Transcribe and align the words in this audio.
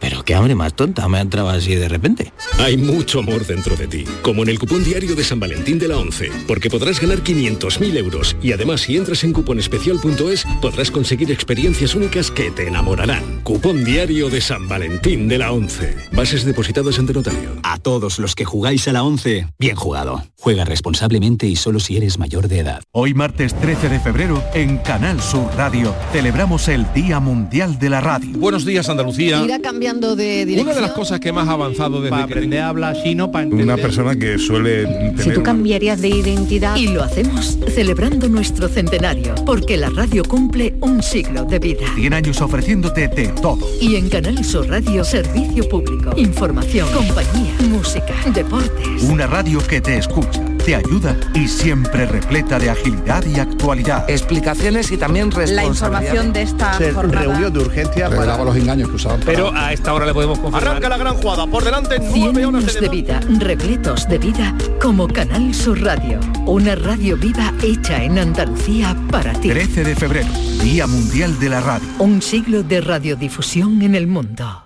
pero 0.00 0.24
qué 0.24 0.34
hambre 0.34 0.54
más 0.54 0.74
tonta 0.74 1.06
me 1.08 1.18
ha 1.18 1.20
entrado 1.20 1.50
así 1.50 1.74
de 1.74 1.88
repente. 1.88 2.32
Hay 2.58 2.76
mucho 2.76 3.20
amor 3.20 3.46
dentro 3.46 3.76
de 3.76 3.86
ti, 3.86 4.04
como 4.22 4.42
en 4.42 4.48
el 4.48 4.58
cupón 4.58 4.82
diario 4.82 5.14
de 5.14 5.24
San 5.24 5.40
Valentín 5.40 5.78
de 5.78 5.88
la 5.88 5.98
11, 5.98 6.30
porque 6.46 6.70
podrás 6.70 7.00
ganar 7.00 7.22
500.000 7.22 7.96
euros 7.96 8.36
y 8.42 8.52
además 8.52 8.82
si 8.82 8.96
entras 8.96 9.24
en 9.24 9.32
cuponespecial.es 9.32 10.44
podrás 10.60 10.90
conseguir 10.90 11.30
experiencias 11.30 11.94
únicas 11.94 12.30
que 12.30 12.50
te 12.50 12.66
enamorarán. 12.66 13.40
Cupón 13.42 13.84
diario 13.84 14.30
de 14.30 14.40
San 14.40 14.68
Valentín 14.68 15.28
de 15.28 15.38
la 15.38 15.52
11. 15.52 15.96
Bases 16.12 16.44
depositadas 16.44 16.98
ante 16.98 17.12
notario. 17.12 17.56
A 17.62 17.78
todos 17.78 18.18
los 18.18 18.34
que 18.34 18.44
jugáis 18.44 18.88
a 18.88 18.92
la 18.92 19.02
11, 19.02 19.46
bien 19.58 19.76
jugado. 19.76 20.24
Juega 20.38 20.64
responsablemente 20.64 21.46
y 21.46 21.56
solo 21.56 21.80
si 21.80 21.96
eres 21.96 22.18
mayor 22.18 22.48
de 22.48 22.60
edad. 22.60 22.82
Hoy 22.92 23.14
martes 23.14 23.54
13 23.60 23.88
de 23.88 24.00
febrero 24.00 24.42
en 24.54 24.78
Canal 24.78 25.20
Sur 25.20 25.50
Radio 25.56 25.94
celebramos 26.12 26.68
el 26.68 26.86
Día 26.94 27.20
Mundial 27.20 27.78
de 27.78 27.90
la 27.90 28.00
Radio. 28.00 28.38
Buenos 28.38 28.64
días 28.64 28.88
Andalucía. 28.88 29.42
Cambiando 29.90 30.16
de 30.16 30.46
dirección. 30.46 30.66
Una 30.66 30.74
de 30.74 30.80
las 30.80 30.92
cosas 30.92 31.20
que 31.20 31.32
más 31.32 31.48
ha 31.48 31.52
avanzado 31.52 32.00
desde 32.00 32.10
para 32.10 32.26
que 32.26 32.32
aprender 32.32 32.60
a 32.60 32.68
hablar 32.68 32.96
chino 33.02 33.30
para 33.30 33.44
entender. 33.44 33.66
Una 33.66 33.76
persona 33.76 34.16
que 34.16 34.38
suele 34.38 34.84
tener 34.84 35.22
Si 35.22 35.30
tú 35.30 35.42
cambiarías 35.42 36.00
de 36.00 36.08
identidad 36.08 36.76
Y 36.76 36.88
lo 36.88 37.02
hacemos 37.02 37.58
celebrando 37.74 38.28
nuestro 38.28 38.68
centenario, 38.68 39.34
porque 39.46 39.76
la 39.76 39.90
radio 39.90 40.22
cumple 40.24 40.74
un 40.80 41.02
siglo 41.02 41.44
de 41.44 41.58
vida. 41.58 41.80
100 41.94 42.14
años 42.14 42.40
ofreciéndote 42.40 43.08
de 43.08 43.28
todo. 43.28 43.66
Y 43.80 43.96
en 43.96 44.08
Canal 44.08 44.44
Sur 44.44 44.68
Radio, 44.68 45.04
servicio 45.04 45.68
público, 45.68 46.12
información, 46.16 46.88
compañía, 46.92 47.54
música, 47.68 48.14
deportes. 48.32 49.02
Una 49.04 49.26
radio 49.26 49.58
que 49.66 49.80
te 49.80 49.96
escucha, 49.96 50.42
te 50.60 50.74
ayuda 50.76 51.16
y 51.34 51.48
siempre 51.48 52.06
repleta 52.06 52.58
de 52.58 52.70
agilidad 52.70 53.24
y 53.26 53.38
actualidad. 53.40 54.08
Explicaciones 54.08 54.90
y 54.92 54.96
también 54.96 55.30
La 55.30 55.64
información 55.64 56.32
de 56.32 56.42
esta 56.42 56.72
jornada. 56.94 57.20
Reunión 57.26 57.52
de 57.52 57.58
urgencia 57.60 58.08
revelaba 58.08 58.44
los 58.44 58.56
engaños 58.56 58.88
que 58.88 58.96
usaban. 58.96 59.20
para- 59.20 59.32
Pero 59.32 59.52
a 59.54 59.72
esta 59.72 59.92
hora 59.94 60.06
le 60.06 60.14
podemos 60.14 60.38
confirmar. 60.38 60.68
Arranca 60.68 60.88
la 60.88 60.98
gran 60.98 61.14
jugada. 61.16 61.46
Por 61.46 61.64
delante, 61.64 61.96
100 62.00 62.12
nueve 62.32 62.46
horas 62.46 62.62
años 62.62 62.80
de 62.80 62.88
vida, 62.88 63.20
repletos 63.38 64.08
de 64.08 64.18
vida, 64.18 64.54
como 64.80 65.08
Canal 65.08 65.54
Sur 65.54 65.80
Radio. 65.82 66.20
Una 66.46 66.74
radio 66.74 67.16
viva 67.16 67.52
hecha 67.62 68.02
en 68.02 68.18
Andalucía 68.18 68.96
para 69.10 69.32
ti. 69.34 69.48
13 69.48 69.84
de 69.84 69.94
febrero, 69.94 70.28
Día 70.62 70.86
Mundial 70.86 71.38
de 71.38 71.48
la 71.48 71.60
Radio. 71.60 71.88
Un 71.98 72.20
siglo 72.22 72.62
de 72.62 72.80
radiodifusión 72.80 73.82
en 73.82 73.94
el 73.94 74.06
mundo. 74.06 74.64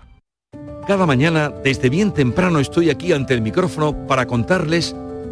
Cada 0.86 1.06
mañana, 1.06 1.50
desde 1.64 1.88
bien 1.88 2.12
temprano, 2.12 2.58
estoy 2.58 2.90
aquí 2.90 3.12
ante 3.12 3.32
el 3.32 3.40
micrófono 3.40 4.06
para 4.06 4.26
contarles 4.26 4.94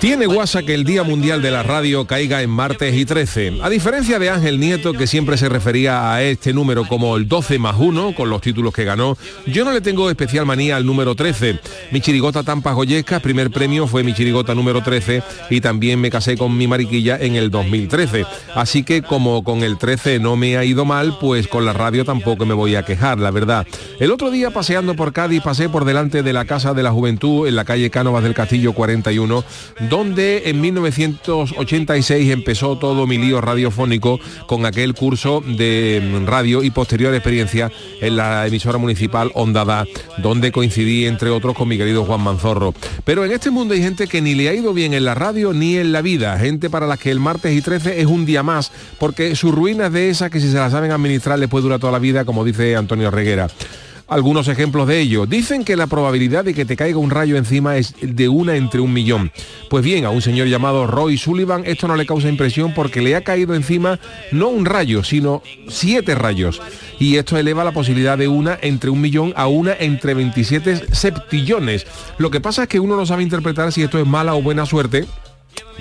Tiene 0.00 0.24
guasa 0.24 0.62
que 0.62 0.72
el 0.72 0.84
Día 0.84 1.02
Mundial 1.02 1.42
de 1.42 1.50
la 1.50 1.62
Radio 1.62 2.06
caiga 2.06 2.40
en 2.40 2.48
martes 2.48 2.96
y 2.96 3.04
13. 3.04 3.58
A 3.60 3.68
diferencia 3.68 4.18
de 4.18 4.30
Ángel 4.30 4.58
Nieto, 4.58 4.94
que 4.94 5.06
siempre 5.06 5.36
se 5.36 5.50
refería 5.50 6.14
a 6.14 6.22
este 6.22 6.54
número 6.54 6.88
como 6.88 7.18
el 7.18 7.28
12 7.28 7.58
más 7.58 7.76
1, 7.78 8.14
con 8.14 8.30
los 8.30 8.40
títulos 8.40 8.72
que 8.72 8.84
ganó, 8.84 9.18
yo 9.44 9.62
no 9.62 9.72
le 9.72 9.82
tengo 9.82 10.08
especial 10.08 10.46
manía 10.46 10.76
al 10.76 10.86
número 10.86 11.14
13. 11.14 11.60
Mi 11.90 12.00
chirigota 12.00 12.42
Tampa 12.42 12.72
Goyesca, 12.72 13.20
primer 13.20 13.50
premio 13.50 13.86
fue 13.86 14.02
mi 14.02 14.14
chirigota 14.14 14.54
número 14.54 14.82
13 14.82 15.22
y 15.50 15.60
también 15.60 16.00
me 16.00 16.10
casé 16.10 16.38
con 16.38 16.56
mi 16.56 16.66
mariquilla 16.66 17.18
en 17.20 17.34
el 17.34 17.50
2013. 17.50 18.24
Así 18.54 18.84
que 18.84 19.02
como 19.02 19.44
con 19.44 19.62
el 19.62 19.76
13 19.76 20.18
no 20.18 20.34
me 20.34 20.56
ha 20.56 20.64
ido 20.64 20.86
mal, 20.86 21.18
pues 21.20 21.46
con 21.46 21.66
la 21.66 21.74
radio 21.74 22.06
tampoco 22.06 22.46
me 22.46 22.54
voy 22.54 22.74
a 22.74 22.86
quejar, 22.86 23.18
la 23.18 23.30
verdad. 23.30 23.66
El 23.98 24.12
otro 24.12 24.30
día 24.30 24.50
paseando 24.50 24.94
por 24.94 25.12
Cádiz 25.12 25.42
pasé 25.42 25.68
por 25.68 25.84
delante 25.84 26.22
de 26.22 26.32
la 26.32 26.46
Casa 26.46 26.72
de 26.72 26.82
la 26.82 26.90
Juventud 26.90 27.46
en 27.46 27.54
la 27.54 27.66
calle 27.66 27.90
Cánovas 27.90 28.22
del 28.22 28.32
Castillo 28.32 28.72
41, 28.72 29.44
donde 29.90 30.42
en 30.46 30.60
1986 30.60 32.30
empezó 32.30 32.78
todo 32.78 33.08
mi 33.08 33.18
lío 33.18 33.40
radiofónico 33.40 34.20
con 34.46 34.64
aquel 34.64 34.94
curso 34.94 35.42
de 35.44 36.22
radio 36.24 36.62
y 36.62 36.70
posterior 36.70 37.12
experiencia 37.12 37.72
en 38.00 38.16
la 38.16 38.46
emisora 38.46 38.78
municipal 38.78 39.32
Ondada, 39.34 39.84
donde 40.18 40.52
coincidí 40.52 41.06
entre 41.06 41.30
otros 41.30 41.56
con 41.56 41.66
mi 41.66 41.76
querido 41.76 42.04
Juan 42.04 42.20
Manzorro. 42.20 42.72
Pero 43.04 43.24
en 43.24 43.32
este 43.32 43.50
mundo 43.50 43.74
hay 43.74 43.82
gente 43.82 44.06
que 44.06 44.22
ni 44.22 44.36
le 44.36 44.48
ha 44.48 44.54
ido 44.54 44.72
bien 44.72 44.94
en 44.94 45.04
la 45.04 45.14
radio 45.14 45.52
ni 45.52 45.76
en 45.76 45.90
la 45.90 46.02
vida, 46.02 46.38
gente 46.38 46.70
para 46.70 46.86
las 46.86 47.00
que 47.00 47.10
el 47.10 47.18
martes 47.18 47.52
y 47.52 47.60
13 47.60 48.00
es 48.00 48.06
un 48.06 48.24
día 48.24 48.44
más, 48.44 48.70
porque 48.98 49.34
su 49.34 49.50
ruina 49.50 49.86
es 49.86 49.92
de 49.92 50.10
esas 50.10 50.30
que 50.30 50.38
si 50.38 50.48
se 50.48 50.56
la 50.56 50.70
saben 50.70 50.92
administrar 50.92 51.36
les 51.36 51.48
puede 51.48 51.64
durar 51.64 51.80
toda 51.80 51.92
la 51.92 51.98
vida, 51.98 52.24
como 52.24 52.44
dice 52.44 52.76
Antonio 52.76 53.10
Reguera 53.10 53.48
algunos 54.10 54.48
ejemplos 54.48 54.86
de 54.86 55.00
ello. 55.00 55.24
Dicen 55.24 55.64
que 55.64 55.76
la 55.76 55.86
probabilidad 55.86 56.44
de 56.44 56.52
que 56.52 56.64
te 56.64 56.76
caiga 56.76 56.98
un 56.98 57.10
rayo 57.10 57.36
encima 57.36 57.76
es 57.76 57.94
de 58.00 58.28
una 58.28 58.56
entre 58.56 58.80
un 58.80 58.92
millón. 58.92 59.32
Pues 59.70 59.84
bien, 59.84 60.04
a 60.04 60.10
un 60.10 60.20
señor 60.20 60.48
llamado 60.48 60.86
Roy 60.86 61.16
Sullivan 61.16 61.62
esto 61.64 61.88
no 61.88 61.96
le 61.96 62.06
causa 62.06 62.28
impresión 62.28 62.74
porque 62.74 63.00
le 63.00 63.16
ha 63.16 63.22
caído 63.22 63.54
encima 63.54 63.98
no 64.32 64.48
un 64.48 64.66
rayo, 64.66 65.04
sino 65.04 65.42
siete 65.68 66.14
rayos. 66.14 66.60
Y 66.98 67.16
esto 67.16 67.38
eleva 67.38 67.64
la 67.64 67.72
posibilidad 67.72 68.18
de 68.18 68.28
una 68.28 68.58
entre 68.60 68.90
un 68.90 69.00
millón 69.00 69.32
a 69.36 69.46
una 69.46 69.74
entre 69.78 70.12
27 70.12 70.92
septillones. 70.92 71.86
Lo 72.18 72.30
que 72.30 72.40
pasa 72.40 72.64
es 72.64 72.68
que 72.68 72.80
uno 72.80 72.96
no 72.96 73.06
sabe 73.06 73.22
interpretar 73.22 73.72
si 73.72 73.82
esto 73.82 73.98
es 73.98 74.06
mala 74.06 74.34
o 74.34 74.42
buena 74.42 74.66
suerte 74.66 75.06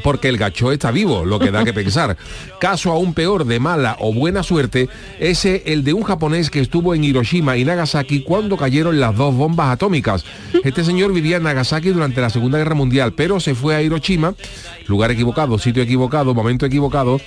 porque 0.04 0.30
el 0.30 0.38
gacho 0.38 0.72
está 0.72 0.92
vivo, 0.92 1.26
lo 1.26 1.40
que 1.40 1.52
da 1.52 1.64
que 1.64 1.74
pensar. 1.74 2.18
Caso 2.60 2.92
aún 2.92 3.14
peor 3.14 3.46
de 3.46 3.60
mala 3.60 3.98
o 4.00 4.14
buena 4.14 4.44
suerte 4.44 4.90
es 5.20 5.46
el 5.46 5.84
de 5.84 5.94
un 5.94 6.04
japonés 6.04 6.50
que 6.50 6.60
estuvo 6.60 6.94
en 6.94 7.04
Hiroshima 7.04 7.58
y 7.58 7.66
Nagasaki 7.66 8.24
cuando 8.24 8.58
cayeron 8.58 9.00
las 9.00 9.16
dos 9.16 9.36
bombas 9.36 9.72
atómicas. 9.72 10.26
Este 10.64 10.84
señor 10.84 11.14
vivía 11.14 11.38
en 11.38 11.44
Nagasaki 11.44 11.90
durante 11.90 12.22
la 12.22 12.30
Segunda 12.30 12.58
Guerra 12.58 12.76
Mundial, 12.76 13.14
pero 13.14 13.40
se 13.40 13.56
fue 13.56 13.76
a 13.76 13.82
Hiroshima, 13.82 14.34
lugar 14.88 15.12
equivocado, 15.12 15.58
sitio 15.58 15.84
equivocado, 15.84 16.34
momento 16.34 16.66
equivocado, 16.66 17.20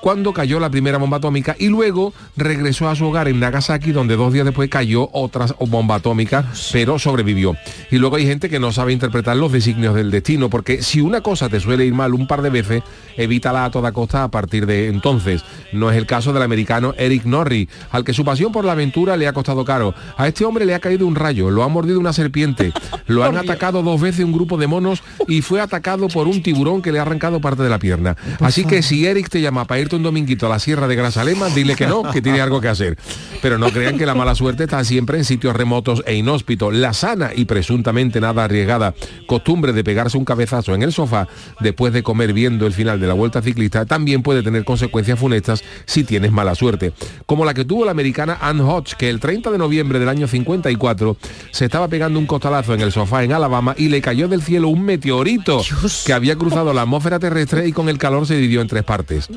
cuando 0.00 0.32
cayó 0.32 0.60
la 0.60 0.70
primera 0.70 0.98
bomba 0.98 1.18
atómica 1.18 1.56
y 1.58 1.68
luego 1.68 2.12
regresó 2.36 2.88
a 2.88 2.96
su 2.96 3.06
hogar 3.06 3.28
en 3.28 3.40
Nagasaki 3.40 3.92
donde 3.92 4.16
dos 4.16 4.32
días 4.32 4.44
después 4.44 4.68
cayó 4.70 5.08
otra 5.12 5.46
bomba 5.66 5.96
atómica, 5.96 6.44
pero 6.72 6.98
sobrevivió. 6.98 7.56
Y 7.90 7.98
luego 7.98 8.16
hay 8.16 8.26
gente 8.26 8.48
que 8.48 8.58
no 8.58 8.72
sabe 8.72 8.92
interpretar 8.92 9.36
los 9.36 9.52
designios 9.52 9.94
del 9.94 10.10
destino, 10.10 10.50
porque 10.50 10.82
si 10.82 11.00
una 11.00 11.20
cosa 11.20 11.48
te 11.48 11.60
suele 11.60 11.84
ir 11.84 11.94
mal 11.94 12.14
un 12.14 12.26
par 12.26 12.42
de 12.42 12.50
veces, 12.50 12.82
evítala 13.16 13.64
a 13.64 13.70
toda 13.70 13.92
costa 13.92 14.24
a 14.24 14.30
partir 14.30 14.66
de 14.66 14.88
entonces. 14.88 15.42
No 15.72 15.90
es 15.90 15.96
el 15.96 16.06
caso 16.06 16.32
del 16.32 16.42
americano 16.42 16.94
Eric 16.96 17.24
Norrie, 17.24 17.68
al 17.90 18.04
que 18.04 18.12
su 18.12 18.24
pasión 18.24 18.52
por 18.52 18.64
la 18.64 18.72
aventura 18.72 19.16
le 19.16 19.28
ha 19.28 19.32
costado 19.32 19.64
caro. 19.64 19.94
A 20.16 20.28
este 20.28 20.44
hombre 20.44 20.64
le 20.64 20.74
ha 20.74 20.80
caído 20.80 21.06
un 21.06 21.14
rayo, 21.14 21.50
lo 21.50 21.62
ha 21.62 21.68
mordido 21.68 22.00
una 22.00 22.12
serpiente, 22.12 22.72
lo 23.06 23.24
han 23.24 23.36
atacado 23.36 23.82
dos 23.82 24.00
veces 24.00 24.24
un 24.24 24.32
grupo 24.32 24.56
de 24.56 24.66
monos 24.66 25.02
y 25.28 25.42
fue 25.42 25.60
atacado 25.60 26.08
por 26.08 26.26
un 26.26 26.42
tiburón 26.42 26.82
que 26.82 26.92
le 26.92 26.98
ha 26.98 27.02
arrancado 27.02 27.40
parte 27.40 27.62
de 27.62 27.68
la 27.68 27.78
pierna. 27.78 28.16
Así 28.40 28.64
que 28.64 28.82
si 28.82 29.06
Eric 29.06 29.28
te 29.28 29.40
llama 29.40 29.64
para 29.64 29.80
irte 29.90 29.96
un 29.96 30.02
dominguito 30.04 30.46
a 30.46 30.48
la 30.48 30.58
sierra 30.60 30.86
de 30.86 30.94
Grasalema, 30.94 31.48
dile 31.48 31.74
que 31.74 31.86
no, 31.86 32.02
que 32.12 32.22
tiene 32.22 32.40
algo 32.40 32.60
que 32.60 32.68
hacer. 32.68 32.96
Pero 33.42 33.58
no 33.58 33.70
crean 33.70 33.98
que 33.98 34.06
la 34.06 34.14
mala 34.14 34.36
suerte 34.36 34.64
está 34.64 34.84
siempre 34.84 35.18
en 35.18 35.24
sitios 35.24 35.56
remotos 35.56 36.04
e 36.06 36.14
inhóspitos. 36.14 36.72
La 36.72 36.92
sana 36.92 37.30
y 37.34 37.46
presuntamente 37.46 38.20
nada 38.20 38.44
arriesgada 38.44 38.94
costumbre 39.26 39.72
de 39.72 39.82
pegarse 39.82 40.16
un 40.16 40.24
cabezazo 40.24 40.74
en 40.74 40.82
el 40.82 40.92
sofá 40.92 41.26
después 41.60 41.92
de 41.92 42.02
comer 42.02 42.32
viendo 42.32 42.66
el 42.66 42.72
final 42.72 43.00
de 43.00 43.06
la 43.06 43.14
vuelta 43.14 43.42
ciclista 43.42 43.84
también 43.84 44.22
puede 44.22 44.42
tener 44.42 44.64
consecuencias 44.64 45.18
funestas 45.18 45.64
si 45.86 46.04
tienes 46.04 46.30
mala 46.30 46.54
suerte. 46.54 46.92
Como 47.26 47.44
la 47.44 47.54
que 47.54 47.64
tuvo 47.64 47.84
la 47.84 47.90
americana 47.90 48.38
Ann 48.40 48.60
Hodge, 48.60 48.94
que 48.96 49.08
el 49.08 49.18
30 49.18 49.50
de 49.50 49.58
noviembre 49.58 49.98
del 49.98 50.08
año 50.08 50.28
54 50.28 51.16
se 51.50 51.64
estaba 51.64 51.88
pegando 51.88 52.18
un 52.18 52.26
costalazo 52.26 52.74
en 52.74 52.82
el 52.82 52.92
sofá 52.92 53.24
en 53.24 53.32
Alabama 53.32 53.74
y 53.76 53.88
le 53.88 54.00
cayó 54.00 54.28
del 54.28 54.42
cielo 54.42 54.68
un 54.68 54.82
meteorito 54.82 55.62
que 56.06 56.12
había 56.12 56.36
cruzado 56.36 56.72
la 56.72 56.82
atmósfera 56.82 57.18
terrestre 57.18 57.66
y 57.66 57.72
con 57.72 57.88
el 57.88 57.98
calor 57.98 58.26
se 58.26 58.36
dividió 58.36 58.60
en 58.60 58.68
tres 58.68 58.84
partes 58.84 59.28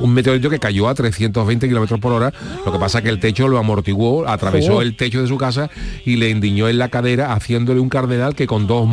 un 0.00 0.12
meteorito 0.12 0.50
que 0.50 0.58
cayó 0.58 0.88
a 0.88 0.94
320 0.94 1.68
kilómetros 1.68 2.00
por 2.00 2.12
hora. 2.12 2.32
Lo 2.64 2.72
que 2.72 2.78
pasa 2.78 2.98
es 2.98 3.04
que 3.04 3.10
el 3.10 3.20
techo 3.20 3.48
lo 3.48 3.58
amortiguó, 3.58 4.26
atravesó 4.26 4.82
el 4.82 4.96
techo 4.96 5.20
de 5.20 5.28
su 5.28 5.36
casa 5.36 5.70
y 6.04 6.16
le 6.16 6.30
endiñó 6.30 6.68
en 6.68 6.78
la 6.78 6.88
cadera 6.88 7.32
haciéndole 7.32 7.80
un 7.80 7.88
cardenal 7.88 8.34
que 8.34 8.46
con 8.46 8.66
dos 8.66 8.88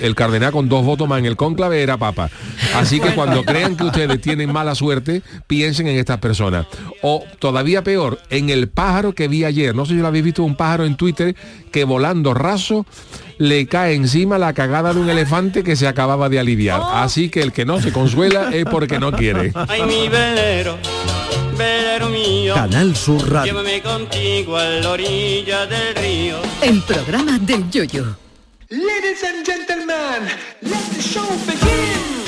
el 0.00 0.14
cardenal 0.14 0.52
con 0.52 0.68
dos 0.68 0.84
votos 0.84 1.08
más 1.08 1.18
en 1.18 1.26
el 1.26 1.36
cónclave 1.36 1.82
era 1.82 1.96
papa. 1.96 2.30
Así 2.74 3.00
que 3.00 3.14
cuando 3.14 3.44
crean 3.44 3.76
que 3.76 3.84
ustedes 3.84 4.20
tienen 4.20 4.52
mala 4.52 4.74
suerte, 4.74 5.22
piensen 5.46 5.86
en 5.86 5.98
estas 5.98 6.18
personas. 6.18 6.66
O 7.02 7.24
todavía 7.38 7.82
peor, 7.82 8.18
en 8.30 8.50
el 8.50 8.68
pájaro 8.68 9.14
que 9.14 9.28
vi 9.28 9.44
ayer. 9.44 9.74
No 9.74 9.86
sé 9.86 9.94
si 9.94 10.00
lo 10.00 10.06
habéis 10.06 10.24
visto 10.24 10.42
un 10.42 10.56
pájaro 10.56 10.84
en 10.84 10.96
Twitter 10.96 11.34
que 11.70 11.84
volando 11.84 12.34
raso 12.34 12.86
le 13.42 13.66
cae 13.66 13.94
encima 13.94 14.38
la 14.38 14.52
cagada 14.52 14.94
de 14.94 15.00
un 15.00 15.10
elefante 15.10 15.64
que 15.64 15.74
se 15.74 15.88
acababa 15.88 16.28
de 16.28 16.38
aliviar. 16.38 16.80
Así 16.94 17.28
que 17.28 17.40
el 17.40 17.52
que 17.52 17.64
no 17.64 17.80
se 17.80 17.92
consuela 17.92 18.50
es 18.52 18.64
porque 18.64 19.00
no 19.00 19.10
quiere. 19.10 19.52
Ay, 19.68 19.82
mi 19.82 20.08
velero, 20.08 20.78
velero 21.58 22.08
mío. 22.08 22.54
Canal 22.54 22.94
Sur 22.94 23.28
Radio. 23.30 23.52
Llévame 23.52 23.82
contigo 23.82 24.56
a 24.56 24.64
la 24.64 24.90
orilla 24.90 25.66
del 25.66 25.94
río. 25.96 26.36
El 26.62 26.80
programa 26.82 27.38
del 27.40 27.68
yoyo. 27.68 28.16
Ladies 28.68 29.24
and 29.24 29.44
gentlemen, 29.44 30.28
let 30.62 30.94
the 30.94 31.02
show 31.02 31.26
begin. 31.44 32.21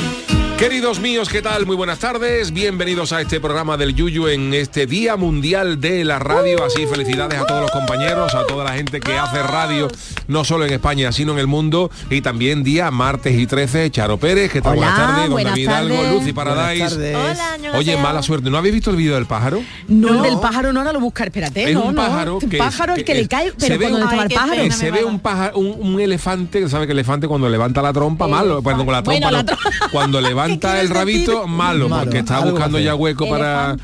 Queridos 0.59 1.01
míos, 1.01 1.29
¿qué 1.29 1.43
tal? 1.43 1.67
Muy 1.67 1.75
buenas 1.77 1.99
tardes. 1.99 2.53
Bienvenidos 2.53 3.13
a 3.13 3.21
este 3.21 3.41
programa 3.41 3.77
del 3.77 3.95
Yuyu 3.95 4.29
en 4.29 4.55
este 4.55 4.87
Día 4.87 5.17
Mundial 5.17 5.81
de 5.81 6.05
la 6.05 6.21
Radio. 6.21 6.65
Así 6.65 6.87
felicidades 6.87 7.39
a 7.41 7.45
todos 7.45 7.61
los 7.61 7.71
compañeros, 7.73 8.35
a 8.35 8.47
toda 8.47 8.65
la 8.65 8.73
gente 8.73 9.01
que 9.01 9.19
hace 9.19 9.43
radio, 9.43 9.89
no 10.29 10.45
solo 10.45 10.65
en 10.65 10.73
España, 10.73 11.11
sino 11.13 11.33
en 11.33 11.39
el 11.41 11.49
mundo. 11.49 11.91
Y 12.09 12.21
también 12.23 12.63
día 12.63 12.91
martes 12.93 13.37
y 13.37 13.47
13, 13.47 13.91
Charo 13.91 14.17
Pérez, 14.17 14.53
¿qué 14.53 14.63
tal? 14.63 14.79
Hola, 14.79 14.87
buenas 14.87 14.97
tardes. 14.97 15.29
Don 15.31 15.43
David 15.45 15.63
Hidalgo. 15.63 16.03
Lucy 16.19 16.33
Paradise. 16.33 17.15
Hola, 17.17 17.77
Oye, 17.77 17.97
mala 17.99 18.23
suerte. 18.23 18.49
¿No 18.49 18.57
habéis 18.57 18.75
visto 18.75 18.91
el 18.91 18.97
vídeo 18.97 19.17
del 19.17 19.27
pájaro? 19.27 19.61
No, 19.89 20.15
el 20.15 20.23
del 20.31 20.41
pájaro 20.41 20.73
no 20.73 20.81
ahora 20.81 20.93
lo 20.93 21.01
buscar, 21.01 21.27
espérate, 21.27 21.65
Es 21.65 21.75
no, 21.75 21.83
un 21.87 21.95
no. 21.95 22.01
pájaro 22.03 22.37
Un 22.37 22.49
que, 22.49 22.57
pájaro 22.59 22.95
el 22.95 23.05
que, 23.05 23.15
le 23.15 23.29
cae, 23.29 23.49
se 23.51 23.55
pero 23.59 23.79
ve 23.79 23.91
cuando 23.91 24.23
el 24.23 24.31
pájaro. 24.31 24.71
se 24.71 24.91
ve 24.93 25.05
un 25.05 25.19
pájaro, 25.19 25.59
un, 25.59 25.77
un 25.95 26.01
elefante, 26.01 26.61
que 26.61 26.69
sabe 26.69 26.87
que 26.87 26.93
el 26.93 26.99
elefante 27.01 27.27
cuando 27.29 27.49
levanta 27.49 27.83
la 27.83 27.93
trompa, 27.93 28.29
malo, 28.29 28.63
perdón, 28.63 28.87
con 28.87 28.93
la 28.95 29.03
trompa, 29.03 29.21
Bueno, 29.21 29.31
la 29.31 29.43
no. 29.43 29.59
cuando 29.91 30.21
levanta 30.21 30.44
el 30.47 30.89
rabito, 30.91 31.47
malo, 31.47 31.89
Malo, 31.89 32.05
porque 32.05 32.19
está 32.19 32.41
buscando 32.41 32.79
ya 32.79 32.95
hueco 32.95 33.29
para, 33.29 33.77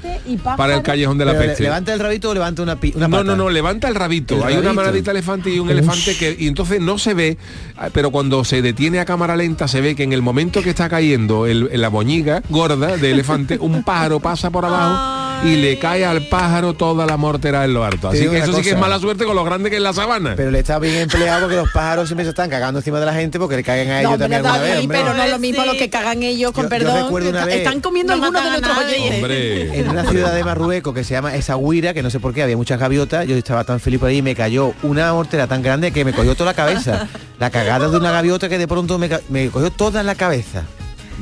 para 0.57 0.77
el 0.77 0.83
callejón 0.83 1.19
de 1.19 1.25
la 1.25 1.33
Pero 1.33 1.43
le- 1.43 1.49
peste. 1.49 1.63
levanta 1.65 1.93
el 1.95 2.01
rabito 2.01 2.31
o 2.31 2.35
levanta 2.35 2.63
una, 2.63 2.77
pi- 2.77 2.93
una 2.97 3.09
No, 3.09 3.19
pata. 3.19 3.25
no, 3.25 3.37
no, 3.37 3.51
levanta 3.51 3.89
el 3.89 3.95
rabito. 3.95 4.37
El 4.37 4.43
Hay 4.45 4.57
una 4.57 4.73
manadita 4.73 5.11
elefante 5.11 5.51
y 5.51 5.59
un 5.59 5.71
elefante 5.71 6.17
que 6.17 6.37
y 6.39 6.47
entonces 6.47 6.81
no 6.81 6.99
se 6.99 7.15
ve, 7.15 7.39
ah, 7.77 7.89
pero 7.93 8.11
cuando 8.11 8.45
se 8.45 8.63
detiene 8.63 8.99
a 9.01 9.05
cámara 9.05 9.37
lenta 9.37 9.69
se 9.69 9.81
ve 9.81 9.95
que 9.95 10.03
en 10.05 10.13
el 10.13 10.23
momento 10.23 10.63
que 10.63 10.71
está 10.71 10.89
cayendo 10.89 11.47
el, 11.47 11.71
la 11.73 11.89
boñiga 11.89 12.43
gorda 12.49 12.97
de 12.97 13.11
elefante, 13.11 13.59
un 13.61 13.83
pájaro 13.83 14.21
pasa 14.21 14.51
por 14.51 14.65
abajo 14.65 15.30
y 15.45 15.57
le 15.57 15.79
cae 15.79 16.05
al 16.05 16.27
pájaro 16.29 16.75
toda 16.75 17.07
la 17.07 17.17
mortera 17.17 17.65
en 17.65 17.75
lo 17.75 17.85
harto. 17.85 18.09
Así 18.09 18.29
que 18.29 18.39
eso 18.39 18.53
sí 18.55 18.63
que 18.63 18.71
es 18.71 18.79
mala 18.79 18.99
suerte 18.99 19.25
con 19.25 19.35
lo 19.37 19.45
grande 19.45 19.71
que 19.71 19.77
es 19.77 19.83
la 19.83 19.93
sabana. 19.93 20.35
Pero 20.37 20.51
le 20.51 20.59
está 20.61 20.79
bien 20.79 20.97
empleado 20.97 21.41
porque 21.43 21.57
los 21.57 21.71
pájaros 21.71 22.09
siempre 22.09 22.25
se 22.25 22.31
están 22.31 22.51
cagando 22.51 22.81
encima 22.81 23.01
de 23.01 23.07
la 23.07 23.15
gente 23.15 23.39
porque 23.39 23.57
le 23.57 23.63
caigan 23.63 23.89
a 23.89 24.01
ellos 24.01 24.13
No, 24.13 24.19
también 24.19 24.43
pero, 24.43 24.55
alguna 24.55 24.71
vez, 24.71 24.81
hombre. 24.81 24.99
pero 24.99 25.15
no 25.15 25.23
es 25.23 25.31
lo 25.31 25.39
mismo 25.39 25.65
lo 25.65 25.73
que 25.73 25.89
cagan 25.91 26.23
ellos, 26.23 26.53
con 26.53 26.65
Yo- 26.65 26.69
yo 26.71 26.77
perdón. 26.79 27.05
recuerdo 27.05 27.31
una 27.31 27.45
vez- 27.45 27.57
Están 27.57 27.81
comiendo 27.81 28.17
No 28.17 28.25
algunos 28.25 28.45
de 28.45 28.51
nuestros 28.51 28.79
oyentes. 28.79 29.77
En 29.79 29.89
una 29.89 30.05
ciudad 30.05 30.35
de 30.35 30.45
Marruecos 30.45 30.95
que 30.95 31.05
se 31.05 31.15
llama 31.15 31.35
Essaouira, 31.35 31.95
que 31.95 32.03
no 32.03 32.11
sé 32.11 32.21
por 32.21 32.35
qué, 32.35 32.43
había 32.43 32.57
muchas 32.57 32.79
gaviotas, 32.79 33.27
yo 33.27 33.37
estaba 33.37 33.65
tan 33.65 33.81
feliz 33.81 33.99
por 34.01 34.09
ahí 34.09 34.19
y 34.19 34.23
me 34.23 34.35
cayó 34.35 34.75
una 34.83 35.13
mortera 35.13 35.47
tan 35.47 35.63
grande 35.63 35.93
que 35.93 36.05
me 36.05 36.13
cogió 36.13 36.35
toda 36.35 36.51
la 36.51 36.55
cabeza. 36.55 37.09
La 37.39 37.51
cagada 37.51 37.89
de 37.89 37.97
una 37.97 38.11
gaviota 38.11 38.49
que 38.49 38.59
de 38.59 38.69
pronto 38.69 38.99
me, 38.99 39.09
me 39.29 39.49
cogió 39.49 39.71
toda 39.71 40.03
la 40.03 40.15
cabeza. 40.15 40.65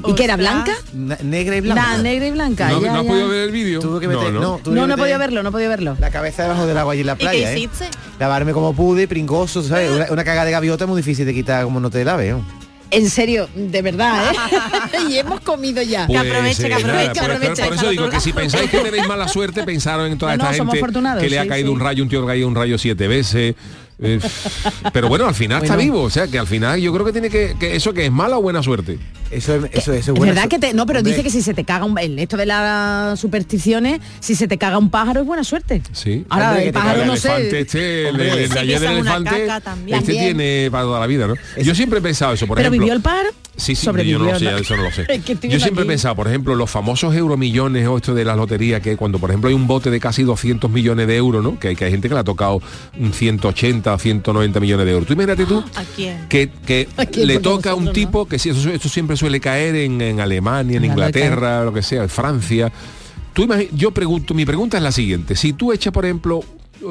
¿Y 0.06 0.14
que 0.14 0.24
era 0.24 0.36
blanca? 0.36 0.72
Negra 0.92 1.56
y 1.56 1.60
blanca. 1.60 1.98
Negra 1.98 2.26
y 2.26 2.30
blanca. 2.30 2.68
¿No, 2.70 2.80
ya, 2.82 2.92
no 2.92 3.02
ya. 3.02 3.08
podido 3.08 3.28
ver 3.28 3.40
el 3.44 3.50
vídeo? 3.50 3.80
Tuve 3.80 4.00
que 4.00 4.08
meter, 4.08 4.32
no, 4.32 4.40
no. 4.40 4.40
no, 4.40 4.56
tuve 4.62 4.74
No, 4.74 4.82
que 4.82 4.86
no 4.88 4.94
he 4.94 4.96
meter 4.96 4.98
podido 4.98 5.18
verlo, 5.18 5.42
no 5.42 5.48
he 5.48 5.52
podido 5.52 5.68
verlo. 5.70 5.96
La 6.00 6.10
cabeza 6.10 6.42
debajo 6.44 6.66
del 6.66 6.78
agua 6.78 6.92
allí 6.92 7.00
en 7.00 7.06
la 7.06 7.12
¿Y 7.14 7.16
qué 7.16 7.24
playa, 7.24 7.54
¿eh? 7.54 7.68
Lavarme 8.18 8.52
como 8.52 8.74
pude, 8.74 9.08
pringoso, 9.08 9.62
¿sabes? 9.62 9.90
Una, 9.90 10.06
una 10.10 10.24
cagada 10.24 10.44
de 10.46 10.52
gaviota 10.52 10.84
es 10.84 10.88
muy 10.88 10.98
difícil 10.98 11.26
de 11.26 11.34
quitar 11.34 11.64
como 11.64 11.80
no 11.80 11.90
te 11.90 12.04
laves, 12.04 12.32
¿no? 12.32 12.44
En 12.90 13.10
serio, 13.10 13.48
de 13.54 13.82
verdad, 13.82 14.32
¿eh? 14.32 14.96
y 15.10 15.18
hemos 15.18 15.40
comido 15.40 15.82
ya. 15.82 16.06
Que 16.06 16.16
aproveche, 16.16 16.62
que 16.62 16.68
eh, 16.68 16.74
aproveche, 16.74 16.86
nada, 16.86 17.12
que 17.12 17.20
por- 17.20 17.30
aproveche. 17.32 17.64
Por, 17.64 17.74
eso 17.74 17.90
digo 17.90 18.08
que 18.08 18.20
si 18.20 18.32
pensáis 18.32 18.70
que 18.70 18.78
tenéis 18.78 19.06
mala 19.06 19.28
suerte, 19.28 19.62
pensaron 19.62 20.10
en 20.10 20.16
toda 20.16 20.36
No, 20.38 20.50
esta 20.50 20.64
gente 20.64 20.80
que 21.20 21.28
le 21.28 21.38
ha 21.38 21.42
sí, 21.42 21.48
caído 21.48 21.68
sí. 21.68 21.74
un 21.74 21.80
rayo, 21.80 22.02
un 22.02 22.08
tío 22.08 22.20
que 22.20 22.24
ha 22.24 22.28
caído 22.28 22.48
un 22.48 22.54
rayo 22.54 22.78
siete 22.78 23.06
veces. 23.08 23.54
eh, 24.00 24.20
pero 24.92 25.08
bueno, 25.08 25.26
al 25.26 25.34
final 25.34 25.62
está 25.62 25.76
vivo, 25.76 26.02
o 26.02 26.10
sea 26.10 26.28
que 26.28 26.38
al 26.38 26.46
final 26.46 26.80
yo 26.80 26.92
creo 26.94 27.04
que 27.04 27.12
tiene 27.12 27.28
que, 27.28 27.56
que 27.60 27.76
eso 27.76 27.92
que 27.92 28.06
es 28.06 28.12
mala 28.12 28.38
o 28.38 28.42
buena 28.42 28.62
suerte. 28.62 28.98
Eso 29.30 29.54
es, 29.56 29.64
eso, 29.72 29.72
eso 29.72 29.92
es 29.92 30.08
Es 30.08 30.14
buena 30.14 30.32
verdad 30.32 30.42
su- 30.44 30.48
que 30.48 30.58
te, 30.58 30.74
no, 30.74 30.86
pero 30.86 31.00
Hombre, 31.00 31.10
dice 31.12 31.22
que 31.22 31.30
si 31.30 31.42
se 31.42 31.54
te 31.54 31.64
caga 31.64 31.84
un 31.84 31.98
en 31.98 32.18
esto 32.18 32.36
de 32.36 32.46
las 32.46 33.18
supersticiones, 33.20 34.00
si 34.20 34.34
se 34.34 34.48
te 34.48 34.56
caga 34.58 34.78
un 34.78 34.90
pájaro 34.90 35.20
es 35.20 35.26
buena 35.26 35.44
suerte. 35.44 35.82
Sí. 35.92 36.24
Ahora 36.28 36.48
Hombre, 36.50 36.62
el 36.62 36.68
que 36.68 36.72
te 36.72 36.78
pájaro 36.78 36.94
caga 37.00 37.06
no 37.06 37.16
sé. 37.16 37.60
este, 37.60 38.02
el, 38.02 38.10
Hombre, 38.10 38.32
el- 38.32 38.38
el 38.52 38.58
ayer 38.58 38.80
del 38.80 38.90
elefante, 38.92 39.46
también. 39.64 39.98
este 39.98 40.12
tiene 40.12 40.68
para 40.70 40.84
toda 40.84 41.00
la 41.00 41.06
vida, 41.06 41.26
¿no? 41.26 41.34
Yo 41.62 41.74
siempre 41.74 41.98
he 41.98 42.02
pensado 42.02 42.32
eso, 42.32 42.46
por 42.46 42.56
Pero 42.56 42.68
ejemplo. 42.68 42.80
vivió 42.84 42.94
el 42.94 43.00
pájaro. 43.02 43.28
Sí, 43.56 43.74
sí, 43.74 43.86
Sobrevivió, 43.86 44.18
yo 44.20 44.24
no 44.24 44.30
lo 44.32 44.38
sé, 44.38 44.44
¿no? 44.44 44.56
eso 44.58 44.76
no 44.76 44.82
lo 44.84 44.92
sé. 44.92 45.02
Es 45.08 45.24
que 45.24 45.48
yo 45.48 45.58
siempre 45.58 45.82
he 45.82 45.86
pensado, 45.86 46.14
por 46.14 46.28
ejemplo, 46.28 46.54
los 46.54 46.70
famosos 46.70 47.12
euromillones 47.16 47.88
o 47.88 47.96
esto 47.96 48.14
de 48.14 48.24
la 48.24 48.36
lotería, 48.36 48.78
que 48.80 48.96
cuando 48.96 49.18
por 49.18 49.30
ejemplo 49.30 49.48
hay 49.48 49.54
un 49.56 49.66
bote 49.66 49.90
de 49.90 49.98
casi 49.98 50.22
200 50.22 50.70
millones 50.70 51.08
de 51.08 51.16
euros, 51.16 51.42
¿no? 51.42 51.58
Que 51.58 51.68
hay, 51.68 51.74
que 51.76 51.84
hay 51.86 51.90
gente 51.90 52.06
que 52.08 52.14
le 52.14 52.20
ha 52.20 52.24
tocado 52.24 52.62
un 53.00 53.12
180 53.12 53.92
o 53.94 53.98
190 53.98 54.60
millones 54.60 54.86
de 54.86 54.92
euros. 54.92 55.08
Tú 55.08 55.14
imagínate 55.14 55.44
tú 55.44 55.58
¿A 55.74 55.82
quién? 55.96 56.26
que, 56.28 56.50
que 56.64 56.86
¿A 56.96 57.06
quién? 57.06 57.26
le 57.26 57.34
Porque 57.40 57.56
toca 57.56 57.70
a 57.72 57.74
un 57.74 57.86
no. 57.86 57.92
tipo 57.92 58.28
que 58.28 58.38
sí, 58.38 58.50
eso, 58.50 58.70
esto 58.70 58.88
siempre 58.88 59.16
suele 59.18 59.40
caer 59.40 59.74
en, 59.76 60.00
en 60.00 60.20
Alemania, 60.20 60.78
en 60.78 60.84
Inglaterra, 60.86 61.64
lo 61.64 61.72
que 61.74 61.82
sea, 61.82 62.02
en 62.04 62.08
Francia. 62.08 62.72
Tú 63.34 63.46
yo 63.72 63.90
pregunto, 63.90 64.32
mi 64.32 64.46
pregunta 64.46 64.78
es 64.78 64.82
la 64.82 64.92
siguiente. 64.92 65.36
Si 65.36 65.52
tú 65.52 65.72
echas, 65.72 65.92
por 65.92 66.04
ejemplo, 66.06 66.42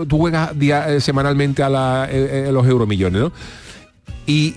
tú 0.07 0.17
juegas 0.19 0.51
eh, 0.59 1.01
semanalmente 1.01 1.63
a, 1.63 1.69
la- 1.69 2.07
eh, 2.09 2.47
eh, 2.47 2.51
los 2.51 2.65
euromillones, 2.67 3.21
¿no? 3.21 3.31
Y 4.27 4.55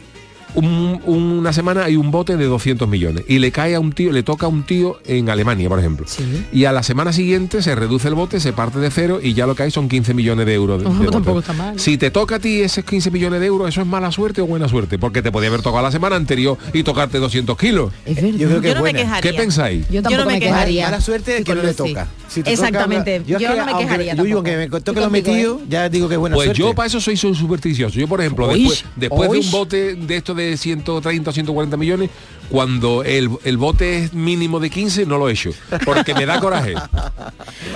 un- 0.55 1.01
una 1.07 1.53
semana 1.53 1.85
hay 1.85 1.97
un 1.97 2.11
bote 2.11 2.37
de 2.37 2.45
200 2.47 2.89
millones 2.89 3.25
y 3.29 3.39
le 3.39 3.53
cae 3.53 3.75
a 3.75 3.81
un 3.81 3.93
tío, 3.93 4.13
le 4.13 4.23
toca 4.23 4.47
a 4.47 4.49
un 4.49 4.63
tío 4.65 4.99
en 5.07 5.31
Alemania, 5.31 5.69
por 5.69 5.79
ejemplo. 5.79 6.07
Y 6.53 6.65
a 6.65 6.73
la 6.73 6.83
semana 6.83 7.13
siguiente 7.13 7.63
se 7.63 7.75
reduce 7.75 8.09
el 8.09 8.15
bote, 8.15 8.41
se 8.41 8.53
parte 8.53 8.79
de 8.79 8.91
cero 8.91 9.21
y 9.23 9.35
ya 9.35 9.47
lo 9.47 9.55
que 9.55 9.63
hay 9.65 9.71
son 9.71 9.89
15 9.89 10.15
millones 10.15 10.47
de 10.47 10.55
euros. 10.55 10.81
de- 10.81 10.87
Ojo, 10.87 10.95
de 10.95 11.01
bote. 11.07 11.13
tampoco 11.13 11.39
está 11.41 11.53
mal. 11.53 11.79
Si 11.79 11.97
te 11.99 12.11
toca 12.11 12.37
a 12.37 12.39
ti 12.39 12.61
esos 12.61 12.85
15 12.85 13.11
millones 13.11 13.41
de 13.41 13.47
euros, 13.47 13.69
¿eso 13.69 13.81
es 13.81 13.87
mala 13.87 14.11
suerte 14.13 14.41
o 14.41 14.47
buena 14.47 14.69
suerte? 14.69 14.99
Porque 14.99 15.23
te 15.23 15.31
podía 15.33 15.49
haber 15.49 15.63
tocado 15.63 15.83
la 15.83 15.91
semana 15.93 16.17
anterior 16.17 16.57
y 16.73 16.83
tocarte 16.83 17.19
200 17.19 17.57
kilos. 17.57 17.93
Yo 18.07 18.15
creo 18.15 18.61
que 18.61 18.69
Yo 18.69 18.75
me 18.75 18.81
buena. 18.81 18.99
quejaría. 19.01 19.31
¿Qué 19.31 19.37
pensáis? 19.37 19.87
Yo 19.91 20.03
tampoco 20.03 20.25
no 20.25 20.27
me 20.27 20.33
me 20.35 20.41
quejaría. 20.41 20.85
Mala 20.87 21.01
suerte 21.01 21.39
es 21.39 21.45
que 21.45 21.55
no 21.55 21.63
le 21.63 21.75
toca. 21.75 22.07
Si 22.29 22.43
te 22.43 22.53
Exactamente. 22.53 23.19
toca- 23.21 23.29
Yo, 23.29 23.37
es 23.39 23.43
que 23.43 23.57
no 23.57 23.67
me 23.67 23.73
quejaría 23.79 24.15
Yuyu, 24.15 24.17
tampoco. 24.17 24.37
aunque 24.37 24.57
me 24.71 24.81
toque 24.81 25.01
lo 25.01 25.11
metido, 25.11 25.61
ya 25.69 25.89
digo 25.89 26.09
que 26.09 26.15
es 26.15 26.21
buena 26.21 26.35
Pues 26.37 26.47
suerte. 26.47 26.61
yo 26.63 26.75
para 26.75 26.87
eso 26.87 27.01
soy 27.01 27.17
su- 27.17 27.35
supersticioso. 27.35 27.99
Yo, 27.99 28.07
por 28.07 28.21
ejemplo, 28.21 28.47
después, 28.49 28.85
después 28.97 29.31
de 29.33 29.39
un 29.39 29.51
bote 29.51 29.95
de 29.97 30.17
esto 30.17 30.35
de 30.35 30.40
130 30.41 31.31
o 31.31 31.33
140 31.33 31.77
millones, 31.77 32.11
cuando 32.51 33.05
el, 33.05 33.31
el 33.45 33.57
bote 33.57 34.05
es 34.05 34.13
mínimo 34.13 34.61
de 34.61 34.69
15, 34.71 35.07
no 35.07 35.17
lo 35.19 35.29
echo. 35.29 35.51
Porque 35.85 36.15
me 36.15 36.27
da 36.27 36.41
coraje. 36.41 36.75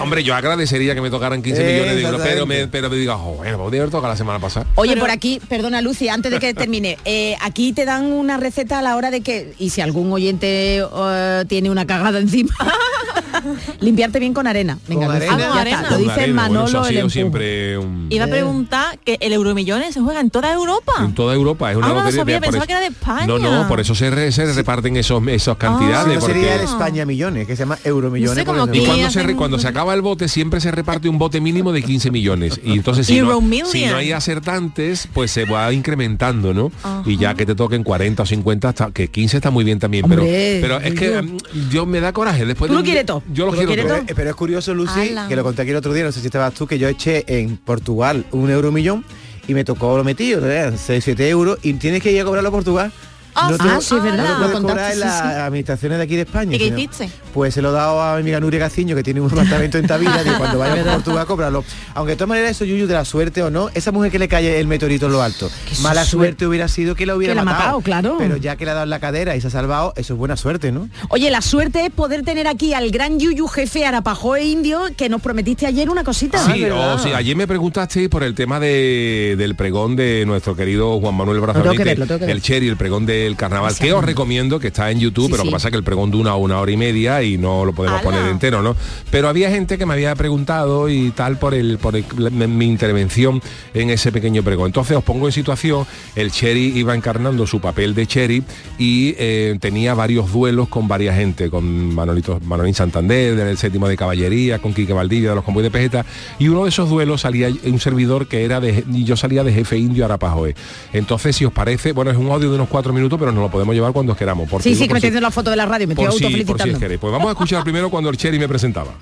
Hombre, 0.01 0.23
yo 0.25 0.35
agradecería 0.35 0.95
que 0.95 1.01
me 1.01 1.11
tocaran 1.11 1.43
15 1.43 1.63
Eh, 1.63 1.73
millones 1.73 1.97
de 1.97 2.03
euros, 2.03 2.21
pero 2.23 2.47
me, 2.47 2.67
pero 2.69 2.91
me 2.91 2.97
diga, 2.97 3.17
oh, 3.17 3.35
bueno, 3.37 3.59
podría 3.59 3.83
haber 3.83 3.91
tocado 3.91 4.13
la 4.13 4.17
semana 4.17 4.39
pasada. 4.39 4.67
Oye, 4.75 4.97
por 4.97 5.11
aquí, 5.11 5.41
perdona 5.49 5.81
Lucy, 5.81 6.09
antes 6.09 6.31
de 6.33 6.39
que 6.41 6.53
termine, 6.55 6.99
eh, 7.05 7.37
aquí 7.41 7.73
te 7.73 7.85
dan 7.85 8.07
una 8.13 8.37
receta 8.37 8.81
a 8.81 8.83
la 8.83 8.97
hora 8.97 9.11
de 9.11 9.21
que, 9.21 9.55
y 9.59 9.71
si 9.71 9.81
algún 9.81 10.13
oyente 10.13 10.79
eh, 10.79 11.45
tiene 11.49 11.71
una 11.71 11.87
cagada 11.87 12.19
encima, 12.19 12.55
limpiarte 13.81 14.19
bien 14.19 14.35
con 14.35 14.47
arena. 14.47 14.79
Venga, 14.89 15.07
¿Con 15.07 15.17
arena? 15.17 15.51
Ah, 15.53 15.61
arena. 15.61 15.87
Lo 15.91 15.99
dice 15.99 16.11
arena, 16.13 16.43
bueno, 16.49 16.61
Manolo 16.61 16.67
eso 16.69 16.83
ha 16.83 16.89
el 17.05 17.11
siempre 17.11 17.79
un- 17.79 18.07
Iba 18.11 18.25
a 18.25 18.29
preguntar 18.29 18.99
que 19.05 19.19
el 19.21 19.33
Euromillones 19.33 19.95
se 19.95 20.01
juega 20.01 20.21
en 20.21 20.31
toda 20.31 20.53
Europa. 20.53 20.93
en 21.01 21.15
toda 21.15 21.35
Europa 21.35 21.71
es 21.71 21.77
una 21.77 21.89
Ah, 21.89 21.93
no 21.93 22.11
sabía, 22.13 22.41
por 22.41 22.51
pensaba 22.51 22.57
eso- 22.65 22.67
que 22.67 22.73
era 22.73 22.81
de 22.81 22.87
España. 22.89 23.27
no 23.27 23.39
no 23.39 23.69
por 23.69 23.81
eso 23.81 23.95
se, 23.95 24.11
re- 24.11 24.33
se 24.33 24.47
reparten 24.65 24.97
esos 24.97 25.27
esas 25.29 25.57
cantidades 25.57 26.19
porque 26.19 26.35
sería 26.35 26.55
el 26.57 26.63
España 26.63 27.05
Millones, 27.05 27.47
que 27.47 27.55
se 27.57 27.61
llama. 27.63 27.79
No 27.85 28.11
sé. 28.35 28.41
Y 28.41 28.83
Y 28.83 28.87
cuando 28.87 29.11
se, 29.11 29.21
hacen- 29.21 29.27
re- 29.27 29.37
cuando 29.37 29.59
se 29.59 29.69
acaba 29.69 29.95
el 29.95 30.01
bote 30.03 30.29
siempre 30.29 30.61
se 30.61 30.71
reparte 30.71 31.09
un 31.09 31.19
bote 31.19 31.41
mínimo 31.41 31.73
de 31.73 31.83
15 31.83 32.11
millones. 32.11 32.61
Y 32.65 32.73
entonces 32.73 33.07
si 33.07 33.15
no, 33.21 33.27
Euromillion. 33.27 33.69
si 33.69 33.87
no 33.87 33.97
hay 33.97 34.13
acertantes, 34.13 35.09
pues 35.13 35.31
se 35.31 35.45
va 35.45 35.73
incrementando, 35.73 36.55
¿no? 36.55 36.73
Y 37.05 37.17
ya 37.17 37.35
que 37.35 37.47
te 37.47 37.55
toquen 37.55 37.83
40 37.85 38.23
o 38.23 38.27
50, 38.27 38.69
hasta, 38.69 38.91
que 38.91 39.09
15 39.09 39.37
está 39.37 39.51
muy 39.51 39.65
bien 39.65 39.79
también. 39.79 40.05
Hombre, 40.05 40.59
pero 40.61 40.79
pero 40.79 40.81
es 40.89 40.95
que 40.99 41.23
mm, 41.23 41.71
yo 41.71 41.87
me 41.87 42.01
da 42.01 42.13
coraje 42.13 42.45
después 42.47 42.69
Tú 42.69 42.75
de 42.77 42.81
lo 42.81 42.85
quieres 42.85 43.07
todo. 43.07 43.23
Yo 43.33 43.47
lo 43.47 43.53
quiero 43.53 43.75
todo. 43.75 43.97
todo. 43.97 44.07
Pero 44.15 44.31
es 44.31 44.37
curioso, 44.37 44.75
Lucy, 44.75 45.11
Ala. 45.11 45.29
que 45.29 45.37
lo 45.37 45.43
conté 45.43 45.63
aquí 45.63 45.71
el 45.71 45.77
otro 45.77 45.93
día, 45.93 46.05
no 46.05 46.13
sé 46.13 46.21
si 46.21 46.27
estabas 46.27 46.55
tú, 46.55 46.67
que 46.67 46.79
yo 46.79 46.89
eché 46.89 47.25
en 47.27 47.57
Portugal 47.57 48.25
un 48.33 48.51
euromillón 48.51 49.05
y 49.47 49.55
me 49.55 49.65
tocó 49.65 49.97
lo 49.97 50.05
metido, 50.05 50.41
¿no? 50.41 50.47
eran 50.47 50.79
6, 50.79 51.05
7 51.05 51.29
euros 51.29 51.59
y 51.63 51.75
tienes 51.75 52.03
que 52.03 52.11
ir 52.13 52.21
a 52.21 52.25
cobrarlo 52.25 52.49
a 52.49 52.53
Portugal. 52.53 52.93
Ah, 53.35 53.51
no 53.51 53.81
sí, 53.81 53.97
es 53.97 54.03
verdad, 54.03 54.17
no 54.17 54.23
lo 54.25 54.29
lo 54.31 54.37
puedes 54.39 54.53
contaste, 54.53 54.73
cobrar 54.73 54.91
en 54.91 54.95
sí, 54.95 55.01
las 55.01 55.19
sí. 55.19 55.27
administraciones 55.41 55.99
de 55.99 56.05
aquí 56.05 56.17
de 56.17 56.23
España. 56.23 56.55
¿Y 56.57 56.59
qué 56.59 56.67
hiciste? 56.67 57.11
Pues 57.33 57.55
se 57.55 57.63
lo 57.63 57.71
he 57.71 57.73
dado 57.73 58.01
a 58.01 58.15
mi 58.17 58.21
amiga 58.21 58.41
Nuria 58.41 58.61
Gaciño, 58.61 58.95
que 58.95 59.03
tiene 59.03 59.21
un 59.21 59.31
apartamento 59.31 59.79
en 59.79 59.87
Tavira, 59.87 60.23
y 60.25 60.31
cuando 60.39 60.59
vaya 60.59 60.81
a 60.91 60.95
Portugal, 60.95 61.27
cóbralo. 61.27 61.65
Aunque 61.95 62.13
de 62.13 62.17
todas 62.17 62.29
maneras, 62.29 62.53
eso, 62.53 62.65
Yuyu, 62.65 62.87
de 62.87 62.95
la 62.95 63.05
suerte 63.05 63.43
o 63.43 63.51
no, 63.51 63.71
esa 63.75 63.93
mujer 63.93 64.11
que 64.13 64.19
le 64.19 64.29
cae 64.29 64.61
el 64.61 64.67
meteorito 64.67 65.07
en 65.07 65.13
lo 65.13 65.23
alto, 65.23 65.51
Que 65.69 65.77
mala 65.83 66.05
su- 66.05 66.13
suerte 66.19 66.47
hubiera 66.47 66.69
sido 66.69 66.95
que 66.95 67.07
la 67.07 67.17
hubiera 67.17 67.33
Que 67.33 67.37
la 67.37 67.45
matado. 67.45 67.61
matado, 67.65 67.81
claro. 67.81 68.17
Pero 68.19 68.37
ya 68.37 68.57
que 68.57 68.65
le 68.65 68.71
ha 68.71 68.75
dado 68.75 68.85
en 68.85 68.91
la 68.91 69.01
cadera 69.01 69.35
y 69.37 69.41
se 69.41 69.49
ha 69.49 69.51
salvado, 69.51 69.93
eso 69.97 70.15
es 70.15 70.19
buena 70.19 70.37
suerte, 70.37 70.71
¿no? 70.73 70.89
Oye, 71.09 71.31
la 71.31 71.41
suerte 71.43 71.85
es 71.85 71.91
poder 71.91 72.23
tener 72.23 72.47
aquí 72.47 72.73
al 72.75 72.91
gran 72.91 73.19
Yuyu 73.19 73.47
jefe 73.49 73.85
Arapajo 73.85 74.37
e 74.37 74.45
Indio, 74.45 74.83
que 74.97 75.09
nos 75.09 75.21
prometiste 75.21 75.67
ayer 75.67 75.91
una 75.91 76.05
cosita. 76.05 76.39
Sí, 76.39 76.65
o 76.67 76.99
sí, 76.99 77.13
ayer 77.13 77.37
me 77.37 77.47
preguntasteis 77.47 78.09
por 78.09 78.23
el 78.23 78.35
tema 78.35 78.61
de, 78.61 79.35
del 79.37 79.55
pregón 79.57 79.97
de 79.97 80.25
nuestro 80.27 80.55
querido 80.57 81.01
Juan 81.01 81.15
Manuel 81.15 81.41
que 81.45 81.77
que 81.77 81.85
ver. 81.85 82.31
el 82.31 82.43
Cherry, 82.43 82.69
el 82.69 82.77
pregón 82.77 83.07
del 83.25 83.37
carnaval, 83.37 83.75
que 83.79 83.93
os 83.93 84.05
recomiendo, 84.05 84.59
que 84.61 84.69
está 84.69 84.91
en 84.91 85.01
YouTube, 85.01 85.27
Sí, 85.27 85.31
pero 85.33 85.39
lo 85.39 85.43
sí. 85.45 85.49
que 85.49 85.53
pasa 85.55 85.69
es 85.69 85.73
que 85.73 85.79
el 85.79 85.85
pregón 85.85 86.11
dura 86.11 86.35
una 86.35 86.59
hora 86.61 86.71
y 86.73 86.77
media 86.77 87.23
y 87.23 87.37
no 87.39 87.65
lo 87.65 87.73
podemos 87.73 88.01
poner 88.03 88.27
entero, 88.27 88.63
¿no? 88.63 88.77
Pero 89.11 89.29
había 89.29 89.51
gente 89.51 89.77
que 89.79 89.87
me 89.87 89.95
había 89.95 90.15
preguntado 90.15 90.89
y 90.89 91.11
tal 91.11 91.39
por 91.39 91.55
el 91.55 91.79
por 91.79 91.97
el- 91.97 92.05
mi 92.31 92.67
intervención 92.67 93.43
en 93.75 93.91
ese 93.91 94.13
pequeño 94.13 94.43
pregón. 94.43 94.67
Entonces 94.67 94.97
os 94.97 95.05
pongo 95.05 95.27
en 95.27 95.33
situación, 95.33 95.87
el 96.17 96.31
Cherry 96.31 96.79
iba 96.79 96.95
encarnando 96.95 97.47
su 97.47 97.61
papel 97.61 97.95
de 97.95 98.07
Cherry 98.07 98.43
y 98.79 99.15
eh, 99.19 99.57
tenía 99.61 99.95
varios 99.95 100.33
duelos 100.33 100.69
con 100.69 100.87
varias 100.89 101.17
gente, 101.17 101.51
con 101.51 101.95
Manolito, 101.95 102.41
Manolín 102.45 102.75
Santander, 102.75 103.35
del 103.37 103.57
séptimo 103.59 103.89
de 103.89 103.97
caballería, 103.97 104.59
con 104.61 104.75
Quique 104.75 104.93
Valdivia, 104.93 105.31
de 105.31 105.35
los 105.37 105.45
convoyes 105.45 105.73
de 105.73 105.79
Pejeta, 105.79 106.05
y 106.39 106.49
uno 106.49 106.65
de 106.65 106.69
esos 106.71 106.89
duelos 106.89 107.23
salía 107.23 107.49
un 107.65 107.81
servidor 107.81 108.27
que 108.29 108.45
era 108.45 108.61
de, 108.61 108.85
y 108.93 109.05
yo 109.05 109.17
salía 109.17 109.43
de 109.45 109.53
jefe 109.53 109.79
indio 109.79 110.05
Arapajoe. 110.05 110.55
Entonces, 110.93 111.37
si 111.37 111.45
os 111.45 111.53
parece, 111.53 111.93
bueno, 111.93 112.11
es 112.11 112.17
un 112.17 112.31
audio 112.31 112.51
de 112.51 112.57
unos 112.57 112.69
cuatro 112.69 112.93
minutos, 112.93 113.14
pero 113.19 113.33
nos 113.33 113.43
lo 113.43 113.51
podemos 113.51 113.75
llevar 113.75 113.93
cuando 113.93 114.17
queramos. 114.17 114.49
Sí, 114.63 114.71
digo 114.71 114.83
sí, 114.83 114.89
que 114.89 114.95
me 114.95 114.99
estoy 114.99 115.21
la 115.21 115.31
foto 115.31 115.51
de 115.51 115.57
la 115.57 115.67
radio, 115.67 115.87
me 115.87 115.95
estoy 115.95 116.07
por 116.07 116.15
si, 116.15 116.45
por 116.45 116.63
si 116.63 116.75
queréis. 116.75 117.01
Pues 117.01 117.13
vamos 117.13 117.29
a 117.29 117.33
escuchar 117.33 117.63
primero 117.63 117.91
cuando 117.91 118.11
el 118.11 118.17
Cherry 118.17 118.39
me 118.39 118.49
presentaba. 118.49 118.93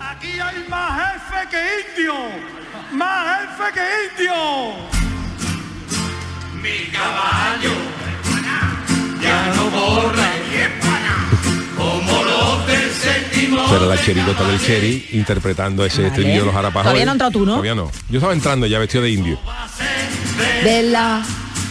Aquí 0.00 0.28
hay 0.38 0.64
más 0.68 1.12
jefe 1.12 1.48
que 1.50 2.00
indio. 2.00 2.14
Más 2.92 3.40
jefe 3.40 3.72
que 3.74 4.22
indio. 4.22 4.34
Mi 6.62 6.90
caballo 6.92 7.72
ya 9.22 9.54
no 9.54 9.70
corre 9.70 10.36
como 11.76 12.24
los 12.24 12.66
del 12.66 12.90
séptimo. 12.90 13.64
Esa 13.64 13.76
era 13.76 13.86
la 13.86 14.00
chericota 14.00 14.48
del 14.48 14.60
Cherry 14.60 15.08
interpretando 15.12 15.84
ese 15.84 16.02
Vale. 16.02 16.08
estribillo 16.08 16.40
de 16.40 16.46
los 16.46 16.54
Arapajoe. 16.54 16.84
Todavía 16.84 17.06
no 17.06 17.12
entrado 17.12 17.32
tú, 17.32 17.40
¿no? 17.40 17.52
Todavía 17.52 17.74
no. 17.74 17.90
Yo 18.08 18.18
estaba 18.18 18.32
entrando 18.32 18.66
ya 18.66 18.78
vestido 18.78 19.04
de 19.04 19.10
indio. 19.10 19.38
De 20.64 20.82
la 20.84 21.22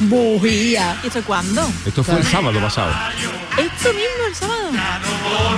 bujía. 0.01 0.97
¿Y 1.03 1.07
esto 1.07 1.21
cuándo? 1.23 1.69
Esto 1.85 2.03
fue 2.03 2.17
el 2.17 2.23
sábado 2.25 2.59
pasado. 2.59 2.93
Esto 3.57 3.89
mismo 3.93 4.25
el 4.27 4.35
sábado. 4.35 4.69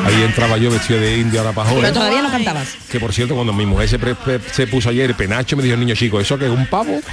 Ahí 0.05 0.21
entraba 0.23 0.57
yo 0.57 0.69
vestido 0.71 0.99
de 0.99 1.17
indio 1.17 1.41
Arapajoe. 1.41 1.81
Pero 1.81 1.93
todavía 1.93 2.21
no 2.21 2.29
cantabas. 2.31 2.75
Que 2.91 2.99
por 2.99 3.13
cierto, 3.13 3.35
cuando 3.35 3.53
mi 3.53 3.65
mujer 3.65 3.89
se, 3.89 3.99
pre- 3.99 4.15
se 4.51 4.67
puso 4.67 4.89
ayer 4.89 5.15
penacho, 5.15 5.57
me 5.57 5.63
dijo 5.63 5.73
el 5.73 5.79
niño 5.79 5.95
chico, 5.95 6.19
¿eso 6.19 6.37
que 6.37 6.45
es 6.45 6.51
un 6.51 6.67
pavo? 6.67 6.99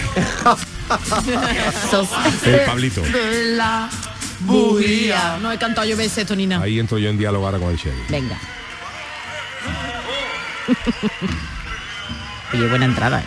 El 2.45 2.61
Pablito. 2.67 3.01
De 3.01 3.57
la 3.57 3.89
bujía. 4.41 5.39
No 5.41 5.51
he 5.51 5.59
cantado 5.59 5.87
yo 5.87 5.97
veces 5.97 6.19
esto 6.19 6.37
ni 6.37 6.47
nada. 6.47 6.65
Ahí 6.65 6.79
entro 6.79 6.99
yo 6.99 7.09
en 7.09 7.17
diálogo 7.19 7.47
ahora 7.47 7.59
con 7.59 7.71
el. 7.71 7.79
Venga. 8.09 8.39
Oye, 12.55 12.69
buena 12.69 12.85
entrada, 12.85 13.21
¿eh? 13.21 13.25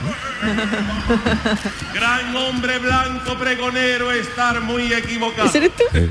Gran 1.93 2.33
hombre 2.35 2.79
blanco 2.79 3.37
pregonero 3.37 4.09
estar 4.11 4.61
muy 4.61 4.93
equivocado. 4.93 5.49
¿Ese 5.49 5.57
eres 5.57 5.75
tú? 5.75 5.83
Eh, 5.93 6.09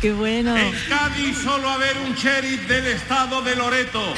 Qué 0.00 0.12
bueno. 0.14 0.56
En 0.56 0.72
Cádiz 0.88 1.36
solo 1.42 1.68
haber 1.68 1.98
un 1.98 2.14
sheriff 2.14 2.66
del 2.66 2.86
estado 2.86 3.42
de 3.42 3.54
Loreto, 3.54 4.14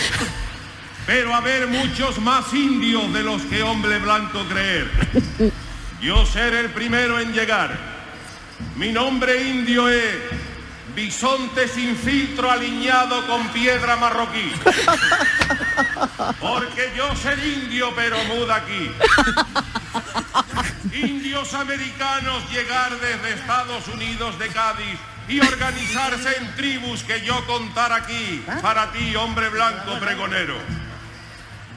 pero 1.06 1.34
haber 1.34 1.66
muchos 1.66 2.20
más 2.20 2.52
indios 2.54 3.12
de 3.12 3.22
los 3.24 3.42
que 3.42 3.62
hombre 3.64 3.98
blanco 3.98 4.44
creer. 4.44 4.88
Yo 6.00 6.24
seré 6.24 6.60
el 6.60 6.70
primero 6.70 7.18
en 7.18 7.32
llegar. 7.32 7.76
Mi 8.76 8.92
nombre 8.92 9.42
indio 9.42 9.88
es 9.88 10.14
bisonte 10.94 11.68
sin 11.68 11.96
filtro 11.96 12.50
aliñado 12.50 13.26
con 13.26 13.48
piedra 13.48 13.96
marroquí. 13.96 14.52
Porque 16.40 16.92
yo 16.96 17.14
ser 17.16 17.38
indio 17.38 17.92
pero 17.94 18.16
muda 18.24 18.56
aquí. 18.56 18.90
Indios 20.92 21.54
americanos 21.54 22.42
llegar 22.50 22.90
desde 22.98 23.34
Estados 23.34 23.88
Unidos 23.88 24.38
de 24.38 24.48
Cádiz 24.48 24.98
y 25.28 25.40
organizarse 25.40 26.36
en 26.38 26.56
tribus 26.56 27.02
que 27.04 27.20
yo 27.24 27.46
contar 27.46 27.92
aquí 27.92 28.44
para 28.60 28.90
ti, 28.92 29.14
hombre 29.16 29.48
blanco 29.48 29.98
pregonero. 30.00 30.56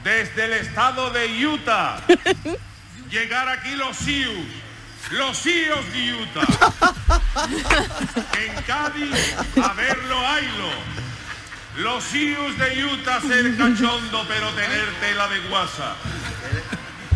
Desde 0.02 0.44
el 0.46 0.52
estado 0.54 1.10
de 1.10 1.46
Utah, 1.46 2.00
llegar 3.10 3.48
aquí 3.48 3.74
los 3.76 3.96
Sioux, 3.96 4.44
los 5.10 5.36
Sioux 5.36 5.82
de 5.92 6.14
Utah. 6.14 6.46
En 8.38 8.62
Cádiz, 8.62 9.36
a 9.62 9.72
verlo, 9.74 10.18
haylo. 10.26 10.70
Los 11.76 12.04
Sioux 12.04 12.56
de 12.56 12.84
Utah 12.84 13.20
ser 13.20 13.56
cachondo, 13.56 14.24
pero 14.28 14.48
tener 14.50 14.86
tela 15.00 15.28
de 15.28 15.40
guasa. 15.48 15.96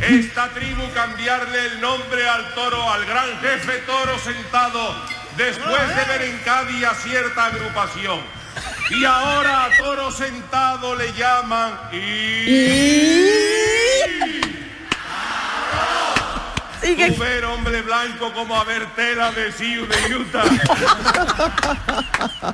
Esta 0.00 0.48
tribu 0.50 0.82
cambiarle 0.92 1.66
el 1.66 1.80
nombre 1.80 2.28
al 2.28 2.54
toro, 2.54 2.90
al 2.90 3.04
gran 3.04 3.40
jefe 3.40 3.78
toro 3.86 4.18
sentado, 4.18 4.94
después 5.36 5.88
de 5.88 6.04
ver 6.04 6.22
en 6.22 6.38
Cádiz 6.38 6.84
a 6.84 6.94
cierta 6.94 7.46
agrupación. 7.46 8.20
Y 8.90 9.04
ahora 9.04 9.64
a 9.64 9.76
toro 9.76 10.10
sentado 10.10 10.94
le 10.96 11.12
llaman 11.12 11.78
y... 11.92 12.98
Tú 16.96 17.16
ver 17.18 17.44
hombre 17.44 17.82
blanco 17.82 18.32
como 18.32 18.56
a 18.56 18.64
ver 18.64 18.86
tela 18.96 19.30
de 19.32 19.52
Sioux 19.52 19.86
de 19.86 20.16
Utah. 20.16 20.44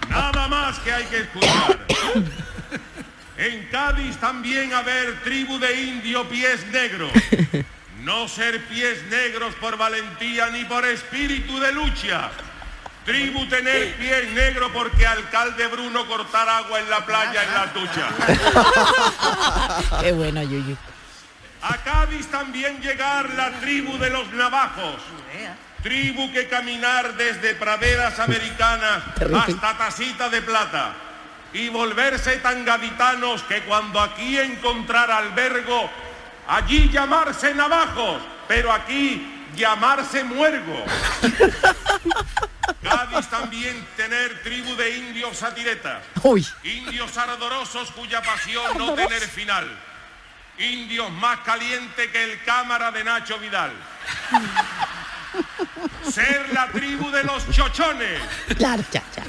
Nada 0.08 0.48
más 0.48 0.78
que 0.80 0.92
hay 0.92 1.04
que 1.04 1.18
escuchar. 1.20 1.78
En 3.36 3.68
Cádiz 3.68 4.16
también 4.16 4.72
haber 4.72 5.22
tribu 5.22 5.58
de 5.60 5.82
indio 5.82 6.28
pies 6.28 6.66
negros. 6.72 7.12
No 8.02 8.26
ser 8.26 8.64
pies 8.66 9.04
negros 9.08 9.54
por 9.54 9.76
valentía 9.76 10.50
ni 10.50 10.64
por 10.64 10.84
espíritu 10.84 11.60
de 11.60 11.72
lucha. 11.72 12.30
Tribu 13.04 13.46
tener 13.46 13.94
pies 13.96 14.32
negros 14.32 14.70
porque 14.72 15.06
alcalde 15.06 15.68
Bruno 15.68 16.06
cortar 16.06 16.48
agua 16.48 16.80
en 16.80 16.90
la 16.90 17.06
playa 17.06 17.44
en 17.44 17.54
la 17.54 17.66
ducha. 17.66 18.08
Qué 20.00 20.10
bueno, 20.10 20.42
Yuyu. 20.42 20.76
A 21.64 21.78
Cádiz 21.78 22.26
también 22.26 22.78
llegar 22.82 23.30
la 23.30 23.50
tribu 23.52 23.96
de 23.96 24.10
los 24.10 24.30
navajos. 24.32 24.96
Tribu 25.82 26.30
que 26.30 26.46
caminar 26.46 27.14
desde 27.14 27.54
praderas 27.54 28.18
americanas 28.18 29.02
hasta 29.34 29.78
tacita 29.78 30.28
de 30.28 30.42
plata. 30.42 30.92
Y 31.54 31.70
volverse 31.70 32.36
tan 32.38 32.66
gaditanos 32.66 33.42
que 33.44 33.62
cuando 33.62 33.98
aquí 33.98 34.38
encontrar 34.38 35.10
albergo, 35.10 35.88
allí 36.48 36.90
llamarse 36.90 37.54
navajos, 37.54 38.20
pero 38.46 38.70
aquí 38.70 39.46
llamarse 39.56 40.22
muergo. 40.22 40.84
Cádiz 42.82 43.26
también 43.30 43.86
tener 43.96 44.42
tribu 44.42 44.76
de 44.76 44.98
indios 44.98 45.38
satiretas. 45.38 46.02
Indios 46.62 47.16
ardorosos 47.16 47.90
cuya 47.92 48.20
pasión 48.20 48.76
no 48.76 48.92
tener 48.92 49.22
final. 49.22 49.93
Indios 50.58 51.10
más 51.12 51.40
caliente 51.40 52.10
que 52.10 52.24
el 52.24 52.42
cámara 52.44 52.90
de 52.92 53.02
Nacho 53.02 53.38
Vidal. 53.38 53.72
Ser 56.08 56.52
la 56.52 56.68
tribu 56.68 57.10
de 57.10 57.24
los 57.24 57.50
chochones. 57.50 58.20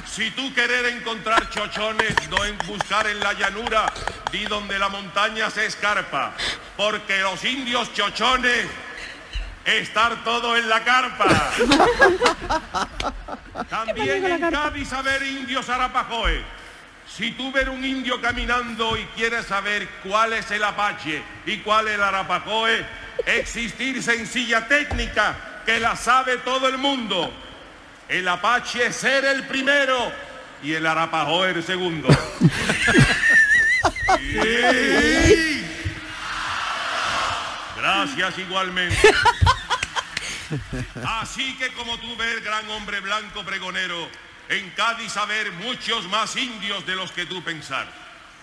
Si 0.06 0.30
tú 0.30 0.54
querer 0.54 0.86
encontrar 0.86 1.50
chochones, 1.50 2.14
no 2.28 2.44
en 2.44 2.56
buscar 2.58 3.08
en 3.08 3.18
la 3.18 3.32
llanura, 3.32 3.92
di 4.30 4.44
donde 4.44 4.78
la 4.78 4.88
montaña 4.88 5.50
se 5.50 5.66
escarpa. 5.66 6.32
Porque 6.76 7.18
los 7.20 7.42
indios 7.44 7.92
chochones, 7.92 8.66
estar 9.64 10.22
todo 10.22 10.56
en 10.56 10.68
la 10.68 10.84
carpa. 10.84 11.52
También 13.68 14.24
en 14.26 14.50
Cádiz 14.50 14.92
haber 14.92 15.22
indios 15.24 15.68
arapajoes. 15.68 16.42
Si 17.08 17.32
tú 17.32 17.52
ver 17.52 17.70
un 17.70 17.84
indio 17.84 18.20
caminando 18.20 18.96
y 18.96 19.04
quieres 19.16 19.46
saber 19.46 19.88
cuál 20.02 20.32
es 20.32 20.50
el 20.50 20.64
apache 20.64 21.22
y 21.46 21.58
cuál 21.58 21.88
es 21.88 21.94
el 21.94 22.02
arapajoe, 22.02 22.84
existir 23.26 24.02
sencilla 24.02 24.66
técnica 24.66 25.62
que 25.64 25.80
la 25.80 25.96
sabe 25.96 26.38
todo 26.38 26.68
el 26.68 26.78
mundo. 26.78 27.32
El 28.08 28.26
apache 28.28 28.86
es 28.86 28.96
ser 28.96 29.24
el 29.24 29.46
primero 29.46 30.12
y 30.62 30.74
el 30.74 30.86
arapajoe 30.86 31.50
el 31.50 31.62
segundo. 31.62 32.08
Sí. 34.18 35.66
Gracias 37.76 38.38
igualmente. 38.38 38.96
Así 41.04 41.56
que 41.58 41.72
como 41.72 41.98
tú 41.98 42.16
ves, 42.16 42.44
gran 42.44 42.70
hombre 42.70 43.00
blanco 43.00 43.44
pregonero, 43.44 44.08
en 44.48 44.70
Cádiz 44.70 45.16
haber 45.16 45.52
muchos 45.52 46.06
más 46.08 46.36
indios 46.36 46.86
de 46.86 46.96
los 46.96 47.12
que 47.12 47.26
tú 47.26 47.42
pensar. 47.42 47.86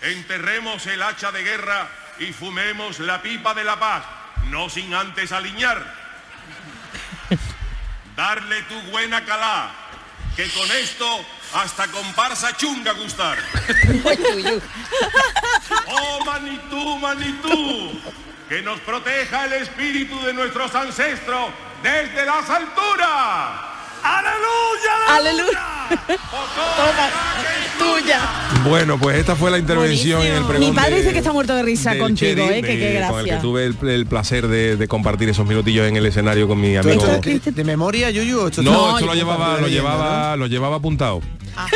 Enterremos 0.02 0.86
el 0.88 1.02
hacha 1.02 1.32
de 1.32 1.44
guerra 1.44 1.88
y 2.20 2.34
fumemos 2.34 3.00
la 3.00 3.22
pipa 3.22 3.54
de 3.54 3.64
la 3.64 3.80
paz, 3.80 4.04
no 4.50 4.70
sin 4.70 4.94
antes 4.94 5.32
aliñar. 5.32 5.82
Darle 8.16 8.62
tu 8.64 8.80
buena 8.92 9.24
calá, 9.26 9.72
que 10.36 10.50
con 10.50 10.70
esto 10.72 11.26
hasta 11.54 11.88
comparsa 11.88 12.56
chunga 12.58 12.92
gustar. 12.94 13.38
Oh 15.88 16.26
Manitú, 16.26 16.98
Manitú, 17.00 18.02
que 18.50 18.62
nos 18.62 18.80
proteja 18.82 19.46
el 19.46 19.54
espíritu 19.54 20.22
de 20.24 20.34
nuestros 20.34 20.74
ancestros 20.76 21.50
desde 21.82 22.26
las 22.26 22.50
alturas. 22.50 23.74
¡Aleluya! 24.04 25.16
¡Aleluya! 25.16 25.83
Toma, 25.96 27.10
tuya. 27.78 28.20
Bueno, 28.68 28.98
pues 28.98 29.18
esta 29.18 29.36
fue 29.36 29.52
la 29.52 29.58
intervención 29.58 30.22
en 30.24 30.34
el 30.34 30.44
pregón 30.44 30.70
Mi 30.70 30.76
padre 30.76 30.92
de- 30.92 30.98
dice 31.02 31.12
que 31.14 31.20
está 31.20 31.32
muerto 31.34 31.54
de 31.56 31.64
risa 31.64 31.98
contigo, 31.98 32.44
¿eh? 32.50 32.62
Que 32.62 32.78
qué 32.80 33.00
de- 33.00 33.08
con 33.08 33.20
el 33.20 33.26
que 33.26 33.36
tuve 33.38 33.66
el, 33.66 33.78
el 33.90 34.06
placer 34.06 34.48
de, 34.48 34.78
de 34.78 34.88
compartir 34.88 35.30
esos 35.30 35.46
minutillos 35.46 35.88
en 35.88 35.96
el 35.98 36.06
escenario 36.06 36.48
con 36.48 36.60
mi 36.60 36.74
¿Tú 36.74 36.80
amigo. 36.80 37.06
esto 37.06 37.30
de, 37.30 37.52
de 37.52 37.64
memoria, 37.64 38.10
Yuyu? 38.10 38.38
No, 38.42 38.48
está- 38.48 38.62
esto 38.96 39.06
lo 39.06 39.14
llevaba, 39.16 39.58
lo 39.60 39.68
llevaba, 39.68 40.36
lo 40.36 40.48
llevaba 40.48 40.78
apuntado. 40.78 41.22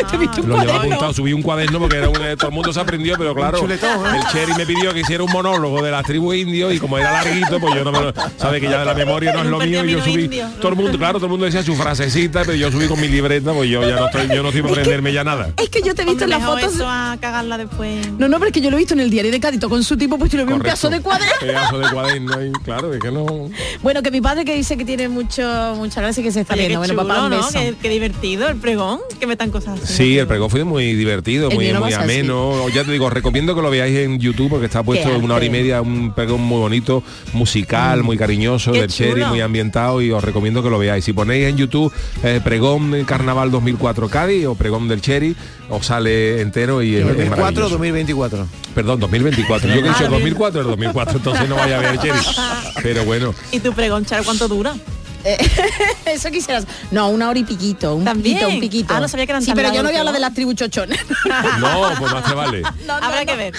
¿Te 0.09 0.17
viste 0.17 0.41
un 0.41 0.49
Lo 0.49 0.59
llevaba 0.59 0.79
apuntado, 0.79 1.13
subí 1.13 1.33
un 1.33 1.41
cuaderno 1.41 1.79
porque 1.79 1.97
era 1.97 2.09
un, 2.09 2.21
eh, 2.21 2.35
todo 2.35 2.49
el 2.49 2.55
mundo 2.55 2.73
se 2.73 2.79
aprendió, 2.79 3.15
pero 3.17 3.35
claro, 3.35 3.59
chuletón, 3.59 4.05
¿eh? 4.05 4.19
el 4.19 4.27
Cherry 4.31 4.53
me 4.53 4.65
pidió 4.65 4.93
que 4.93 5.01
hiciera 5.01 5.23
un 5.23 5.31
monólogo 5.31 5.81
de 5.81 5.91
las 5.91 6.03
tribus 6.05 6.35
indios 6.35 6.73
y 6.73 6.79
como 6.79 6.97
era 6.97 7.11
larguito, 7.11 7.59
pues 7.59 7.75
yo 7.75 7.83
no 7.83 7.91
me 7.91 8.01
lo, 8.01 8.13
sabe 8.37 8.59
que 8.59 8.69
ya 8.69 8.79
de 8.79 8.85
la 8.85 8.93
memoria 8.93 9.33
no 9.33 9.41
es 9.41 9.47
lo 9.47 9.59
mío, 9.59 9.85
y 9.85 9.91
yo 9.91 10.03
subí, 10.03 10.29
todo 10.59 10.69
el 10.69 10.75
mundo, 10.75 10.97
claro, 10.97 11.15
todo 11.15 11.25
el 11.25 11.31
mundo 11.31 11.45
decía 11.45 11.63
su 11.63 11.75
frasecita, 11.75 12.41
pero 12.41 12.55
yo 12.55 12.71
subí 12.71 12.87
con 12.87 12.99
mi 12.99 13.07
libreta, 13.07 13.53
pues 13.53 13.69
yo 13.69 13.87
ya 13.87 13.95
no 13.95 14.05
estoy, 14.07 14.27
yo 14.29 14.41
no 14.41 14.49
estoy 14.49 14.61
para 14.61 14.73
aprenderme 14.73 15.13
ya 15.13 15.23
nada. 15.23 15.51
Es 15.57 15.69
que 15.69 15.81
yo 15.81 15.93
te 15.93 16.03
he 16.03 16.05
visto 16.05 16.23
en 16.23 16.29
las 16.31 16.43
fotos. 16.43 16.75
eso 16.75 16.87
a 16.87 17.17
cagarla 17.19 17.57
después. 17.57 18.11
No, 18.13 18.27
no, 18.27 18.37
pero 18.37 18.47
es 18.47 18.53
que 18.53 18.61
yo 18.61 18.69
lo 18.69 18.77
he 18.77 18.79
visto 18.79 18.93
en 18.93 18.99
el 18.99 19.09
diario 19.09 19.31
de 19.31 19.39
Cádiz 19.39 19.59
con 19.67 19.83
su 19.83 19.97
tipo, 19.97 20.17
pues 20.17 20.33
y 20.33 20.37
lo 20.37 20.45
vi 20.45 20.53
un 20.53 20.61
pedazo 20.61 20.89
de 20.89 21.01
cuaderno. 21.01 21.33
Pedazo 21.39 21.79
de 21.79 21.89
cuaderno 21.89 22.45
y 22.45 22.51
claro, 22.63 22.93
es 22.93 22.99
que 22.99 23.11
no. 23.11 23.25
Bueno, 23.81 24.01
que 24.01 24.11
mi 24.11 24.21
padre 24.21 24.45
que 24.45 24.55
dice 24.55 24.77
que 24.77 24.85
tiene 24.85 25.09
mucho, 25.09 25.73
mucha 25.75 26.01
gracia 26.01 26.21
y 26.21 26.23
que 26.23 26.31
se 26.31 26.41
está 26.41 26.53
Oye, 26.53 26.67
viendo. 26.67 26.79
Bueno, 26.79 26.93
chulo, 26.93 27.07
papá, 27.07 27.23
un 27.25 27.29
¿no? 27.31 27.49
Qué, 27.49 27.75
qué 27.81 27.89
divertido 27.89 28.47
el 28.47 28.57
pregón, 28.57 28.99
que 29.19 29.27
metan 29.27 29.51
cosas 29.51 29.66
así. 29.67 29.93
Sí, 29.93 30.17
el 30.17 30.27
pregón 30.27 30.49
fue 30.49 30.63
muy 30.63 30.93
divertido, 30.93 31.49
El 31.49 31.55
muy, 31.55 31.93
ameno. 31.93 32.67
Ya 32.69 32.83
te 32.83 32.91
digo, 32.91 33.09
recomiendo 33.09 33.55
que 33.55 33.61
lo 33.61 33.69
veáis 33.69 33.97
en 33.97 34.19
YouTube 34.19 34.49
porque 34.49 34.65
está 34.65 34.83
puesto 34.83 35.17
una 35.17 35.35
hora 35.35 35.45
y 35.45 35.49
media, 35.49 35.81
un 35.81 36.13
pregón 36.13 36.41
muy 36.41 36.59
bonito, 36.59 37.03
musical, 37.33 38.03
muy 38.03 38.17
cariñoso, 38.17 38.71
Qué 38.71 38.81
del 38.81 38.89
Cherry, 38.89 39.25
muy 39.25 39.41
ambientado 39.41 40.01
y 40.01 40.11
os 40.11 40.23
recomiendo 40.23 40.63
que 40.63 40.69
lo 40.69 40.79
veáis. 40.79 41.05
Si 41.05 41.13
ponéis 41.13 41.47
en 41.47 41.57
YouTube 41.57 41.91
eh, 42.23 42.41
pregón 42.43 43.05
Carnaval 43.05 43.51
2004 43.51 44.09
Cádiz 44.09 44.45
o 44.47 44.55
pregón 44.55 44.87
del 44.87 45.01
Cherry, 45.01 45.35
os 45.69 45.85
sale 45.85 46.41
entero 46.41 46.81
y 46.81 46.95
es, 46.95 47.01
es 47.01 47.07
2004 47.07 47.37
o 47.37 47.39
maravilloso. 47.41 47.69
2024. 47.69 48.47
Perdón, 48.75 48.99
2024. 48.99 49.69
Yo 49.69 49.73
que 49.75 49.79
he 49.79 49.89
dicho 49.89 50.05
Ah, 50.05 50.09
2004, 50.09 50.61
el 50.61 50.67
2004, 50.67 51.17
entonces 51.17 51.49
no 51.49 51.55
vaya 51.55 51.77
a 51.77 51.81
ver 51.81 51.91
el 51.93 51.99
Cherry. 51.99 52.19
Pero 52.83 53.03
bueno, 53.05 53.33
¿Y 53.51 53.59
tu 53.59 53.73
pregón, 53.73 54.05
Charo, 54.05 54.23
cuánto 54.23 54.47
dura? 54.47 54.75
Eh, 55.27 55.37
eso 56.05 56.31
quisieras. 56.31 56.65
No, 56.89 57.09
una 57.09 57.29
hora 57.29 57.37
y 57.37 57.43
piquito, 57.43 57.95
un 57.95 58.05
¿También? 58.05 58.37
piquito, 58.37 58.49
un 58.49 58.59
piquito. 58.61 58.93
Ah, 58.93 59.01
no 59.01 59.07
sabía 59.09 59.25
que 59.25 59.33
eran 59.33 59.41
Sí, 59.41 59.51
pero 59.53 59.73
yo 59.73 59.83
no 59.83 59.89
voy 59.89 59.97
a 59.97 59.99
hablar 59.99 60.13
de 60.13 60.21
las 60.21 60.33
tribus 60.33 60.55
chochones. 60.55 60.99
no, 61.59 61.89
pues 61.99 62.11
más 62.13 62.23
te 62.23 62.33
vale. 62.33 62.61
No, 62.87 62.99
no, 62.99 63.05
Habrá 63.05 63.25
que 63.25 63.35
ver. 63.35 63.53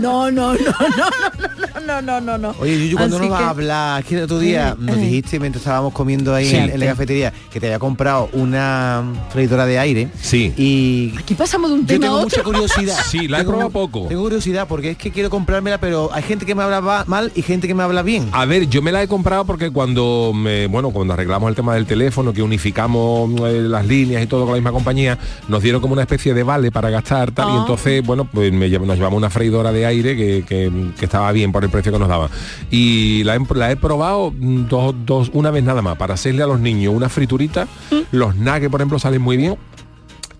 No, 0.00 0.30
no, 0.32 0.54
no, 0.54 0.58
no, 0.58 1.80
no, 1.80 1.80
no, 1.80 2.02
no, 2.02 2.20
no. 2.20 2.38
no. 2.38 2.54
Oye, 2.58 2.76
Yuyu, 2.76 2.96
¿cuándo 2.96 3.18
nos 3.20 3.28
vas 3.28 3.42
a 3.42 3.50
hablar? 3.50 4.00
Es 4.00 4.06
que 4.06 4.16
el 4.16 4.24
otro 4.24 4.40
día 4.40 4.74
nos 4.76 4.96
dijiste 4.96 5.38
mientras 5.38 5.62
estábamos 5.62 5.92
comiendo 5.92 6.34
ahí 6.34 6.48
en, 6.48 6.70
en, 6.70 6.80
la 6.80 6.86
cafetería 6.86 7.32
que 7.50 7.60
te 7.60 7.66
había 7.66 7.78
comprado 7.78 8.28
una 8.32 9.04
freidora 9.30 9.66
de 9.66 9.78
aire. 9.78 10.08
Sí. 10.20 10.52
Y 10.56 11.14
aquí 11.18 11.34
pasamos 11.34 11.70
de 11.70 11.76
un 11.76 11.86
tema 11.86 11.94
yo 11.94 12.00
tengo 12.00 12.16
a 12.16 12.24
otro. 12.24 12.38
mucha 12.38 12.42
curiosidad. 12.42 12.98
Sí, 13.08 13.28
la 13.28 13.40
he 13.40 13.44
probado 13.44 13.70
poco. 13.70 14.06
Tengo 14.08 14.22
curiosidad 14.22 14.66
porque 14.66 14.92
es 14.92 14.98
que 14.98 15.12
quiero 15.12 15.30
comprármela, 15.30 15.78
pero 15.78 16.10
hay 16.12 16.24
gente 16.24 16.44
que 16.44 16.54
me 16.54 16.64
habla 16.64 17.04
mal 17.06 17.30
y 17.36 17.42
gente 17.42 17.68
que 17.68 17.74
me 17.74 17.84
habla 17.84 18.02
bien. 18.02 18.28
A 18.32 18.44
ver, 18.44 18.68
yo 18.68 18.82
me 18.82 18.90
la 18.90 19.02
he 19.02 19.08
comprado 19.08 19.44
porque 19.44 19.70
cuando 19.70 20.32
me, 20.34 20.66
bueno, 20.66 20.87
cuando 20.92 21.14
arreglamos 21.14 21.48
el 21.48 21.54
tema 21.54 21.74
del 21.74 21.86
teléfono, 21.86 22.32
que 22.32 22.42
unificamos 22.42 23.30
eh, 23.42 23.60
las 23.62 23.86
líneas 23.86 24.22
y 24.22 24.26
todo 24.26 24.42
con 24.44 24.50
la 24.52 24.56
misma 24.56 24.72
compañía, 24.72 25.18
nos 25.48 25.62
dieron 25.62 25.80
como 25.80 25.92
una 25.94 26.02
especie 26.02 26.34
de 26.34 26.42
vale 26.42 26.70
para 26.70 26.90
gastar 26.90 27.30
tal, 27.32 27.48
y 27.48 27.52
Ah. 27.52 27.58
entonces, 27.60 28.04
bueno, 28.04 28.24
pues 28.30 28.52
me 28.52 28.68
nos 28.68 28.96
llevamos 28.96 29.16
una 29.18 29.30
freidora 29.30 29.72
de 29.72 29.86
aire 29.86 30.16
que, 30.16 30.44
que- 30.46 30.70
que 30.98 31.04
estaba 31.04 31.30
bien 31.32 31.52
por 31.52 31.64
el 31.64 31.70
precio 31.70 31.92
que 31.92 31.98
nos 31.98 32.08
daba. 32.08 32.28
Y 32.70 33.24
la 33.24 33.34
he, 33.36 33.40
la 33.54 33.70
he 33.70 33.76
probado 33.76 34.30
mm, 34.36 34.68
dos, 34.68 34.94
dos, 35.04 35.30
una 35.32 35.50
vez 35.50 35.64
nada 35.64 35.82
más, 35.82 35.96
para 35.96 36.14
hacerle 36.14 36.42
a 36.42 36.46
los 36.46 36.60
niños 36.60 36.94
una 36.94 37.08
friturita. 37.08 37.66
Los 38.12 38.36
nuggets, 38.36 38.68
por 38.70 38.80
ejemplo, 38.80 38.98
salen 38.98 39.22
muy 39.22 39.36
bien. 39.36 39.56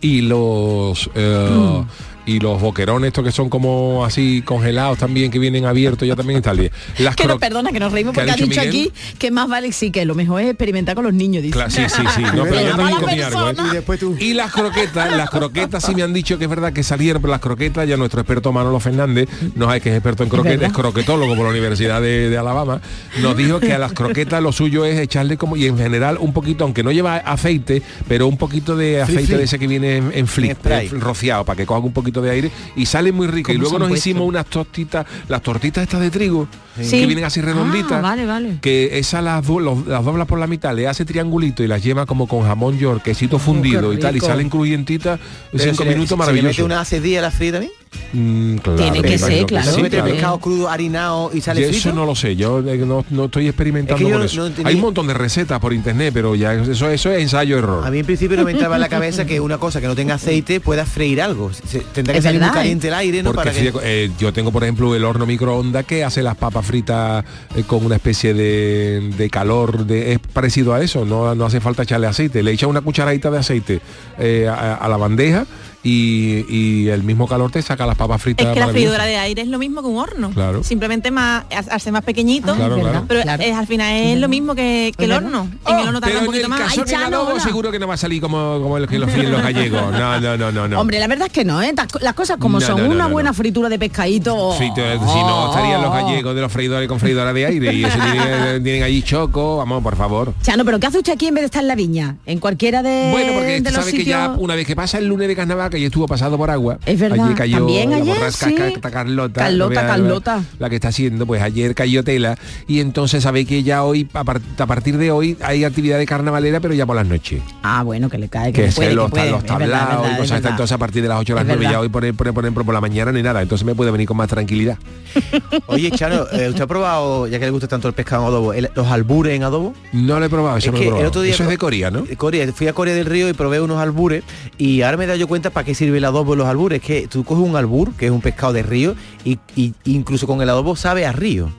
Y 0.00 0.20
los 0.20 1.11
eh, 1.16 1.84
y 2.28 2.40
los 2.40 2.60
boquerones 2.60 3.08
estos 3.08 3.24
que 3.24 3.32
son 3.32 3.48
como 3.48 4.04
así 4.04 4.42
congelados 4.42 4.98
también 4.98 5.30
que 5.30 5.38
vienen 5.38 5.64
abiertos 5.64 6.06
ya 6.06 6.14
también 6.14 6.38
están 6.38 6.58
bien 6.58 6.70
las 6.98 7.16
Que 7.16 7.26
no, 7.26 7.38
perdona, 7.38 7.72
que 7.72 7.80
nos 7.80 7.90
reímos 7.90 8.12
¿Qué 8.12 8.20
ha 8.20 8.24
porque 8.24 8.42
ha 8.42 8.46
dicho 8.46 8.60
Miguel? 8.60 8.68
aquí 8.68 8.92
que 9.18 9.30
más 9.30 9.48
vale 9.48 9.72
sí 9.72 9.90
que 9.90 10.04
lo 10.04 10.14
mejor 10.14 10.42
es 10.42 10.48
experimentar 10.48 10.94
con 10.94 11.04
los 11.04 11.14
niños, 11.14 11.42
dice. 11.42 11.54
Claro, 11.54 11.70
sí, 11.70 11.82
sí, 11.88 12.02
sí. 12.14 12.22
No, 12.34 12.44
pero 12.44 12.60
yo 12.60 12.68
Llama 12.68 12.88
a 12.88 12.90
también 12.90 12.90
la 12.90 13.00
comí 13.00 13.20
algo, 13.20 13.50
¿eh? 13.50 13.68
Y 13.70 13.74
después 13.74 14.00
tú. 14.00 14.16
Y 14.18 14.34
las 14.34 14.52
croquetas, 14.52 15.16
las 15.16 15.30
croquetas 15.30 15.84
sí 15.84 15.94
me 15.94 16.02
han 16.02 16.12
dicho 16.12 16.38
que 16.38 16.44
es 16.44 16.50
verdad 16.50 16.72
que 16.72 16.82
salieron, 16.82 17.22
pero 17.22 17.30
las 17.30 17.40
croquetas, 17.40 17.88
ya 17.88 17.96
nuestro 17.96 18.20
experto 18.20 18.52
Manolo 18.52 18.80
Fernández, 18.80 19.28
no 19.54 19.70
hay 19.70 19.80
que 19.80 19.90
es 19.90 19.94
experto 19.94 20.22
en 20.22 20.28
croquetas, 20.28 20.58
verdad. 20.58 20.70
es 20.70 20.76
croquetólogo 20.76 21.34
por 21.34 21.44
la 21.44 21.50
Universidad 21.50 22.02
de, 22.02 22.28
de 22.28 22.38
Alabama, 22.38 22.80
nos 23.20 23.36
dijo 23.36 23.60
que 23.60 23.72
a 23.72 23.78
las 23.78 23.92
croquetas 23.92 24.42
lo 24.42 24.52
suyo 24.52 24.84
es 24.84 24.98
echarle 24.98 25.36
como, 25.36 25.56
y 25.56 25.66
en 25.66 25.78
general 25.78 26.18
un 26.20 26.32
poquito, 26.32 26.64
aunque 26.64 26.82
no 26.82 26.92
lleva 26.92 27.16
aceite, 27.16 27.82
pero 28.06 28.26
un 28.26 28.36
poquito 28.36 28.76
de 28.76 29.02
aceite 29.02 29.36
de 29.36 29.44
ese 29.44 29.58
que 29.58 29.66
viene 29.66 29.96
en, 29.96 30.12
en 30.14 30.26
eh, 30.26 30.88
rociado, 30.92 31.44
para 31.44 31.56
que 31.56 31.66
coja 31.66 31.80
un 31.80 31.92
poquito 31.92 32.17
poquito 32.18 32.22
de 32.22 32.31
aire 32.31 32.50
y 32.76 32.87
sale 32.87 33.12
muy 33.12 33.26
rico. 33.26 33.52
Y 33.52 33.54
¿Cómo 33.57 33.62
luego 33.62 33.78
nos 33.78 33.88
puesto? 33.88 34.09
hicimos 34.09 34.28
unas 34.28 34.46
tostitas, 34.46 35.07
las 35.28 35.42
tortitas 35.42 35.83
estas 35.83 36.00
de 36.00 36.11
trigo, 36.11 36.48
Sí. 36.81 37.00
que 37.00 37.07
vienen 37.07 37.24
así 37.24 37.40
redonditas. 37.40 37.92
Ah, 37.92 38.00
vale, 38.00 38.24
vale. 38.26 38.59
Que 38.61 38.98
esas 38.98 39.22
las, 39.24 39.44
do- 39.46 39.59
las 39.61 40.04
doblas 40.04 40.26
por 40.28 40.38
la 40.38 40.46
mitad, 40.46 40.74
le 40.76 40.87
hace 40.87 41.04
triangulito 41.04 41.62
y 41.62 41.66
las 41.66 41.83
lleva 41.83 42.07
como 42.07 42.26
con 42.28 42.42
jamón 42.44 42.78
york, 42.78 43.02
quesito 43.02 43.38
fundido 43.38 43.92
y 43.92 43.98
tal, 43.98 44.16
y 44.16 44.20
salen 44.20 44.48
crujientitas, 44.48 45.18
cinco 45.57 45.85
minutos 45.85 46.09
si 46.09 46.14
le 46.14 46.18
maravilloso. 46.18 46.48
mete 46.48 46.62
una 46.62 46.81
hace 46.81 47.00
día 47.00 47.20
la 47.20 47.31
también? 47.52 47.72
Mm, 48.12 48.57
claro, 48.59 48.79
Tiene 48.83 49.03
que 49.03 49.18
ser, 49.18 49.46
claro. 49.46 49.68
sí, 49.68 49.74
¿Se 49.77 49.83
mete 49.83 49.96
el 49.96 50.03
claro. 50.03 50.14
pescado 50.14 50.38
crudo 50.38 50.68
harinado 50.70 51.31
y 51.35 51.40
sale 51.40 51.61
Yo 51.61 51.68
frito? 51.68 51.88
eso 51.88 51.92
no 51.94 52.07
lo 52.07 52.14
sé, 52.14 52.37
yo 52.37 52.61
eh, 52.61 52.79
no, 52.79 53.05
no 53.11 53.24
estoy 53.27 53.48
experimentando 53.48 53.96
Es 53.96 54.05
que 54.05 54.11
yo 54.11 54.16
con 54.16 54.24
eso. 54.24 54.48
no 54.48 54.51
tenía- 54.55 54.68
Hay 54.68 54.74
un 54.77 54.81
montón 54.81 55.07
de 55.07 55.14
recetas 55.14 55.61
por 55.61 55.72
internet, 55.72 56.11
pero 56.14 56.35
ya 56.35 56.55
eso, 56.55 56.88
eso 56.90 57.11
es 57.11 57.22
ensayo-error. 57.22 57.87
A 57.87 57.90
mí 57.90 57.98
en 57.98 58.07
principio 58.07 58.37
no 58.37 58.44
me 58.44 58.53
entraba 58.53 58.77
en 58.77 58.81
la 58.81 58.88
cabeza 58.88 59.24
que 59.27 59.40
una 59.40 59.59
cosa 59.59 59.81
que 59.81 59.87
no 59.87 59.94
tenga 59.94 60.14
aceite 60.14 60.61
pueda 60.61 60.87
freír 60.87 61.20
algo. 61.20 61.51
Se- 61.53 61.81
tendrá 61.81 62.12
que 62.14 62.18
Es 62.18 62.24
salir 62.24 62.40
muy 62.40 62.48
¿eh? 62.48 62.53
caliente 62.55 62.88
el 62.88 62.94
aire, 62.94 63.22
¿no? 63.22 63.31
Porque 63.33 63.51
Para 63.51 63.53
que... 63.53 63.61
fíjate, 63.72 64.05
eh, 64.05 64.11
yo 64.18 64.33
tengo, 64.33 64.51
por 64.53 64.62
ejemplo, 64.62 64.94
el 64.94 65.05
horno 65.05 65.27
microondas 65.27 65.85
que 65.85 66.05
hace 66.05 66.22
las 66.22 66.37
papas 66.37 66.64
fritas 66.66 67.24
eh, 67.57 67.62
con 67.66 67.85
una 67.85 67.96
especie 67.96 68.33
de, 68.35 69.12
de 69.16 69.31
calor, 69.31 69.85
de, 69.87 70.12
es 70.12 70.18
parecido 70.18 70.72
a 70.74 70.83
eso, 70.83 71.05
no, 71.05 71.35
no 71.35 71.44
hace 71.46 71.61
falta 71.61 71.83
echarle 71.83 72.07
aceite. 72.07 72.42
Le 72.42 72.53
echa 72.53 72.66
una 72.66 72.81
cucharadita 72.81 73.31
de 73.31 73.38
aceite 73.38 73.81
eh, 74.18 74.46
a, 74.48 74.74
a 74.77 74.88
la 74.88 74.96
bandeja 74.96 75.46
y, 75.82 76.44
y 76.48 76.88
el 76.88 77.02
mismo 77.04 77.26
calor 77.28 77.50
te 77.50 77.62
saca 77.62 77.86
las 77.86 77.96
papas 77.96 78.20
fritas. 78.20 78.46
Es 78.48 78.52
que 78.54 78.60
la 78.60 78.68
freidora 78.68 79.04
de 79.04 79.16
aire 79.16 79.42
es 79.42 79.48
lo 79.48 79.58
mismo 79.58 79.80
que 79.82 79.88
un 79.88 79.98
horno. 79.98 80.30
Claro. 80.30 80.62
Simplemente 80.64 81.10
más, 81.10 81.44
hacerse 81.54 81.92
más 81.92 82.04
pequeñito. 82.04 82.52
Ah, 82.52 82.56
Claro. 82.56 83.04
Pero 83.08 83.22
claro. 83.22 83.42
es, 83.42 83.54
al 83.54 83.66
final 83.66 83.92
es 83.94 84.18
lo 84.18 84.28
mismo 84.28 84.54
que, 84.54 84.92
que 84.96 85.04
el 85.04 85.12
horno. 85.12 85.48
en 85.66 85.78
el 85.78 85.86
horno 85.88 86.00
tarda 86.00 86.06
Pero 86.06 86.18
un 86.18 86.24
en 86.24 86.26
poquito 86.26 86.44
el 86.44 87.34
más. 87.34 87.42
seguro 87.42 87.70
que 87.70 87.78
no 87.78 87.86
va 87.86 87.94
a 87.94 87.96
salir 87.96 88.20
como, 88.20 88.60
como 88.60 88.76
el 88.78 88.86
que 88.88 88.98
los 88.98 89.08
los 89.16 89.42
gallegos. 89.42 89.80
No, 89.98 90.20
no, 90.20 90.36
no, 90.36 90.52
no. 90.52 90.68
no. 90.68 90.80
Hombre, 90.80 90.98
la 91.00 91.06
verdad 91.08 91.26
es 91.28 91.32
que 91.32 91.44
no, 91.44 91.62
¿eh? 91.62 91.72
Las 92.00 92.14
cosas 92.14 92.36
como 92.38 92.60
No, 92.60 92.66
son, 92.66 92.76
no, 92.78 92.84
no, 92.84 92.90
una 92.90 93.04
no, 93.04 93.10
buena 93.10 93.32
fritura 93.32 93.68
de 93.68 93.78
pescadito. 93.78 94.54
Sí, 94.58 94.70
te- 94.74 94.92
si 94.98 95.04
no 95.04 95.48
estarían 95.50 95.82
los 95.82 95.92
gallegos 95.92 96.34
de 96.34 96.40
los 96.40 96.52
freidores 96.52 96.88
con 96.88 97.00
freidora 97.00 97.32
de 97.32 97.46
aire 97.46 97.72
y 97.72 97.84
eso 97.84 97.98
tienen, 97.98 98.62
tienen 98.62 98.82
allí 98.82 99.02
choco, 99.02 99.56
vamos, 99.58 99.82
por 99.82 99.96
favor. 99.96 100.34
Chano, 100.42 100.64
pero 100.64 100.78
¿qué 100.80 100.86
hace 100.86 100.98
usted 100.98 101.12
aquí 101.12 101.26
en 101.28 101.34
vez 101.34 101.42
de 101.42 101.46
estar 101.46 101.62
en 101.62 101.68
la 101.68 101.74
viña? 101.74 102.16
En 102.26 102.38
cualquiera 102.38 102.82
de, 102.82 103.10
Bueno, 103.12 103.32
porque 103.34 103.60
de 103.60 103.70
los 103.72 103.84
que 103.86 104.04
ya 104.04 104.30
una 104.38 104.54
vez 104.54 104.66
que 104.66 104.76
pasa 104.76 104.98
el 104.98 105.06
lunes 105.06 105.28
de 105.28 105.36
carnaval, 105.36 105.67
que 105.70 105.81
ya 105.81 105.87
estuvo 105.87 106.07
pasado 106.07 106.37
por 106.37 106.50
agua, 106.50 106.78
Es 106.87 106.98
verdad, 106.98 107.24
ayer 107.26 107.37
cayó 107.37 107.57
también 107.59 107.90
la 107.90 107.96
ayer, 107.96 108.14
borrasca 108.16 108.46
sí. 108.48 108.54
Ca- 108.54 108.90
Carlota, 108.90 108.90
Carlota, 108.90 109.50
no 109.50 109.68
vea 109.68 109.83
la- 109.83 109.88
Carlota. 109.88 110.44
La 110.59 110.68
que 110.70 110.76
está 110.76 110.88
haciendo, 110.88 111.26
pues 111.26 111.42
ayer 111.42 111.74
cayó 111.74 112.02
tela 112.04 112.37
y 112.66 112.81
entonces 112.81 113.22
sabe 113.22 113.44
que 113.44 113.62
ya 113.62 113.85
hoy, 113.85 114.09
a, 114.12 114.24
par- 114.24 114.40
a 114.59 114.66
partir 114.66 114.96
de 114.98 115.11
hoy, 115.11 115.37
hay 115.42 115.64
actividad 115.64 115.98
de 115.98 116.07
carnavalera, 116.07 116.61
pero 116.61 116.74
ya 116.74 116.87
por 116.87 116.96
las 116.96 117.07
noches. 117.07 117.42
Ah, 117.62 117.83
bueno, 117.83 118.09
que 118.09 118.18
le 118.18 118.28
cae, 118.28 118.52
que, 118.52 118.64
Que 118.66 118.72
puede, 118.72 118.94
los, 118.94 119.07
que 119.07 119.11
puede. 119.11 119.31
los 119.31 119.44
Es 119.44 119.59
verdad, 119.59 120.00
y 120.14 120.16
cosas 120.18 120.44
entonces 120.44 120.72
a 120.72 120.78
partir 120.78 121.02
de 121.02 121.09
las 121.09 121.18
8 121.20 121.33
a 121.33 121.37
las 121.37 121.42
Es 121.44 121.48
9 121.57 121.64
ya 121.72 121.81
hoy 121.81 121.88
por, 121.88 122.02
por, 122.14 122.33
por 122.35 122.44
ejemplo 122.44 122.64
por 122.64 122.74
la 122.74 122.81
mañana 122.81 123.12
ni 123.12 123.22
nada, 123.22 123.42
entonces 123.42 123.64
me 123.66 123.74
puede 123.74 123.90
venir 123.90 124.07
con 124.09 124.16
más 124.16 124.28
tranquilidad. 124.28 124.78
Oye, 125.66 125.90
Chano, 125.90 126.24
eh, 126.33 126.48
¿usted 126.48 126.62
ha 126.62 126.66
probado, 126.66 127.26
ya 127.26 127.38
que 127.38 127.44
le 127.46 127.50
gusta 127.50 127.66
tanto 127.68 127.88
el 127.88 127.94
pescado 127.94 128.22
en 128.22 128.28
adobo, 128.28 128.52
el- 128.52 128.70
los 128.74 128.87
albures 128.88 129.35
en 129.35 129.42
adobo? 129.42 129.74
No 129.92 130.18
lo 130.20 130.26
he 130.26 130.28
probado, 130.28 130.59
eso 130.59 130.66
Es 130.68 130.72
no 130.72 130.78
lo 130.78 130.83
he 130.83 130.87
el 130.87 130.88
probado. 130.90 131.09
otro 131.09 131.22
día 131.22 131.35
Eso 131.35 131.42
es 131.44 131.48
de 131.48 131.59
Corea, 131.59 131.90
¿no? 131.90 132.04
Corea, 132.16 132.46
fui 132.52 132.68
a 132.68 132.72
Corea 132.72 132.94
del 132.94 133.07
Río 133.07 133.28
y 133.28 133.33
probé 133.33 133.61
unos 133.61 133.78
albures 133.81 134.22
y 134.59 134.83
ahora 134.83 134.96
me 134.96 135.04
he 135.04 135.07
dado 135.07 135.18
yo 135.18 135.26
cuenta 135.28 135.50
para 135.58 135.66
qué 135.66 135.74
sirve 135.74 135.98
el 135.98 136.04
adobo 136.04 136.34
en 136.34 136.38
los 136.38 136.46
albures. 136.48 136.80
que 136.80 137.08
tú 137.08 137.24
coges 137.24 137.44
un 137.44 137.56
albur, 137.56 137.92
que 137.94 138.06
es 138.06 138.12
un 138.12 138.20
pescado 138.20 138.52
de 138.52 138.62
río, 138.62 138.94
y, 139.24 139.38
y- 139.56 139.74
incluso 139.86 140.26
con 140.28 140.40
el 140.40 140.48
adobo 140.48 140.76
sabe 140.76 141.04
a 141.04 141.10
río. 141.12 141.50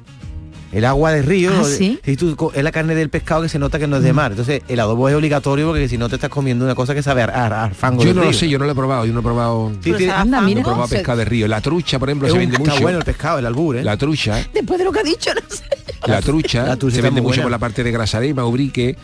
El 0.72 0.86
agua 0.86 1.12
de 1.12 1.22
río, 1.24 1.52
¿Ah, 1.60 1.64
sí? 1.66 2.00
si 2.06 2.16
tú 2.16 2.36
co- 2.36 2.54
es 2.54 2.64
la 2.64 2.72
carne 2.72 2.94
del 2.96 3.10
pescado 3.10 3.42
que 3.42 3.50
se 3.50 3.58
nota 3.60 3.78
que 3.80 3.88
no 3.88 3.98
es 3.98 4.04
de 4.04 4.14
mar. 4.14 4.32
Entonces 4.32 4.62
el 4.70 4.80
adobo 4.80 5.10
es 5.10 5.16
obligatorio 5.16 5.68
porque 5.68 5.90
si 5.90 5.98
no 5.98 6.08
te 6.08 6.16
estás 6.16 6.30
comiendo 6.30 6.64
una 6.64 6.76
cosa 6.76 6.94
que 6.96 7.02
sabe 7.04 7.24
a, 7.24 7.26
a- 7.26 7.64
a 7.66 7.70
fango 7.72 8.04
Yo 8.04 8.14
no 8.14 8.24
lo 8.24 8.32
sé, 8.32 8.48
yo 8.48 8.58
no 8.60 8.66
lo 8.66 8.72
he 8.72 8.76
probado, 8.76 9.04
yo 9.06 9.12
no 9.12 9.20
he 9.20 9.24
probado. 9.24 9.72
Sí, 9.84 9.92
tiene- 9.94 10.14
Anda, 10.14 10.40
no 10.40 10.46
mira. 10.48 10.62
he 10.62 10.64
probado 10.64 10.88
Se- 10.88 10.96
pescado 10.98 11.18
de 11.18 11.26
río. 11.26 11.48
La 11.50 11.60
trucha, 11.60 11.98
por 12.00 12.08
ejemplo, 12.10 12.28
Es 12.28 12.34
se 12.34 12.38
un- 12.38 12.44
vende 12.44 12.56
está 12.58 12.70
mucho. 12.72 12.82
bueno 12.84 13.00
el 13.00 13.04
pescado, 13.04 13.40
el 13.40 13.46
albur, 13.48 13.78
¿eh? 13.78 13.84
La 13.84 13.98
trucha, 13.98 14.48
Después 14.54 14.78
de 14.80 14.86
lo 14.86 14.92
que 14.94 15.00
ha 15.00 15.04
dicho, 15.04 15.32
no 15.34 15.42
sé. 15.54 15.64
la 16.06 16.22
trucha, 16.22 16.64
La 16.68 16.78
trucha 16.78 16.94
se 16.94 17.00
está 17.00 17.08
vende 17.08 17.22
mucho 17.22 17.30
buena. 17.32 17.44
por 17.44 17.52
la 17.52 17.58
parte 17.60 17.84
de 17.84 17.92
grasarema, 17.92 18.46
ubrique, 18.46 18.96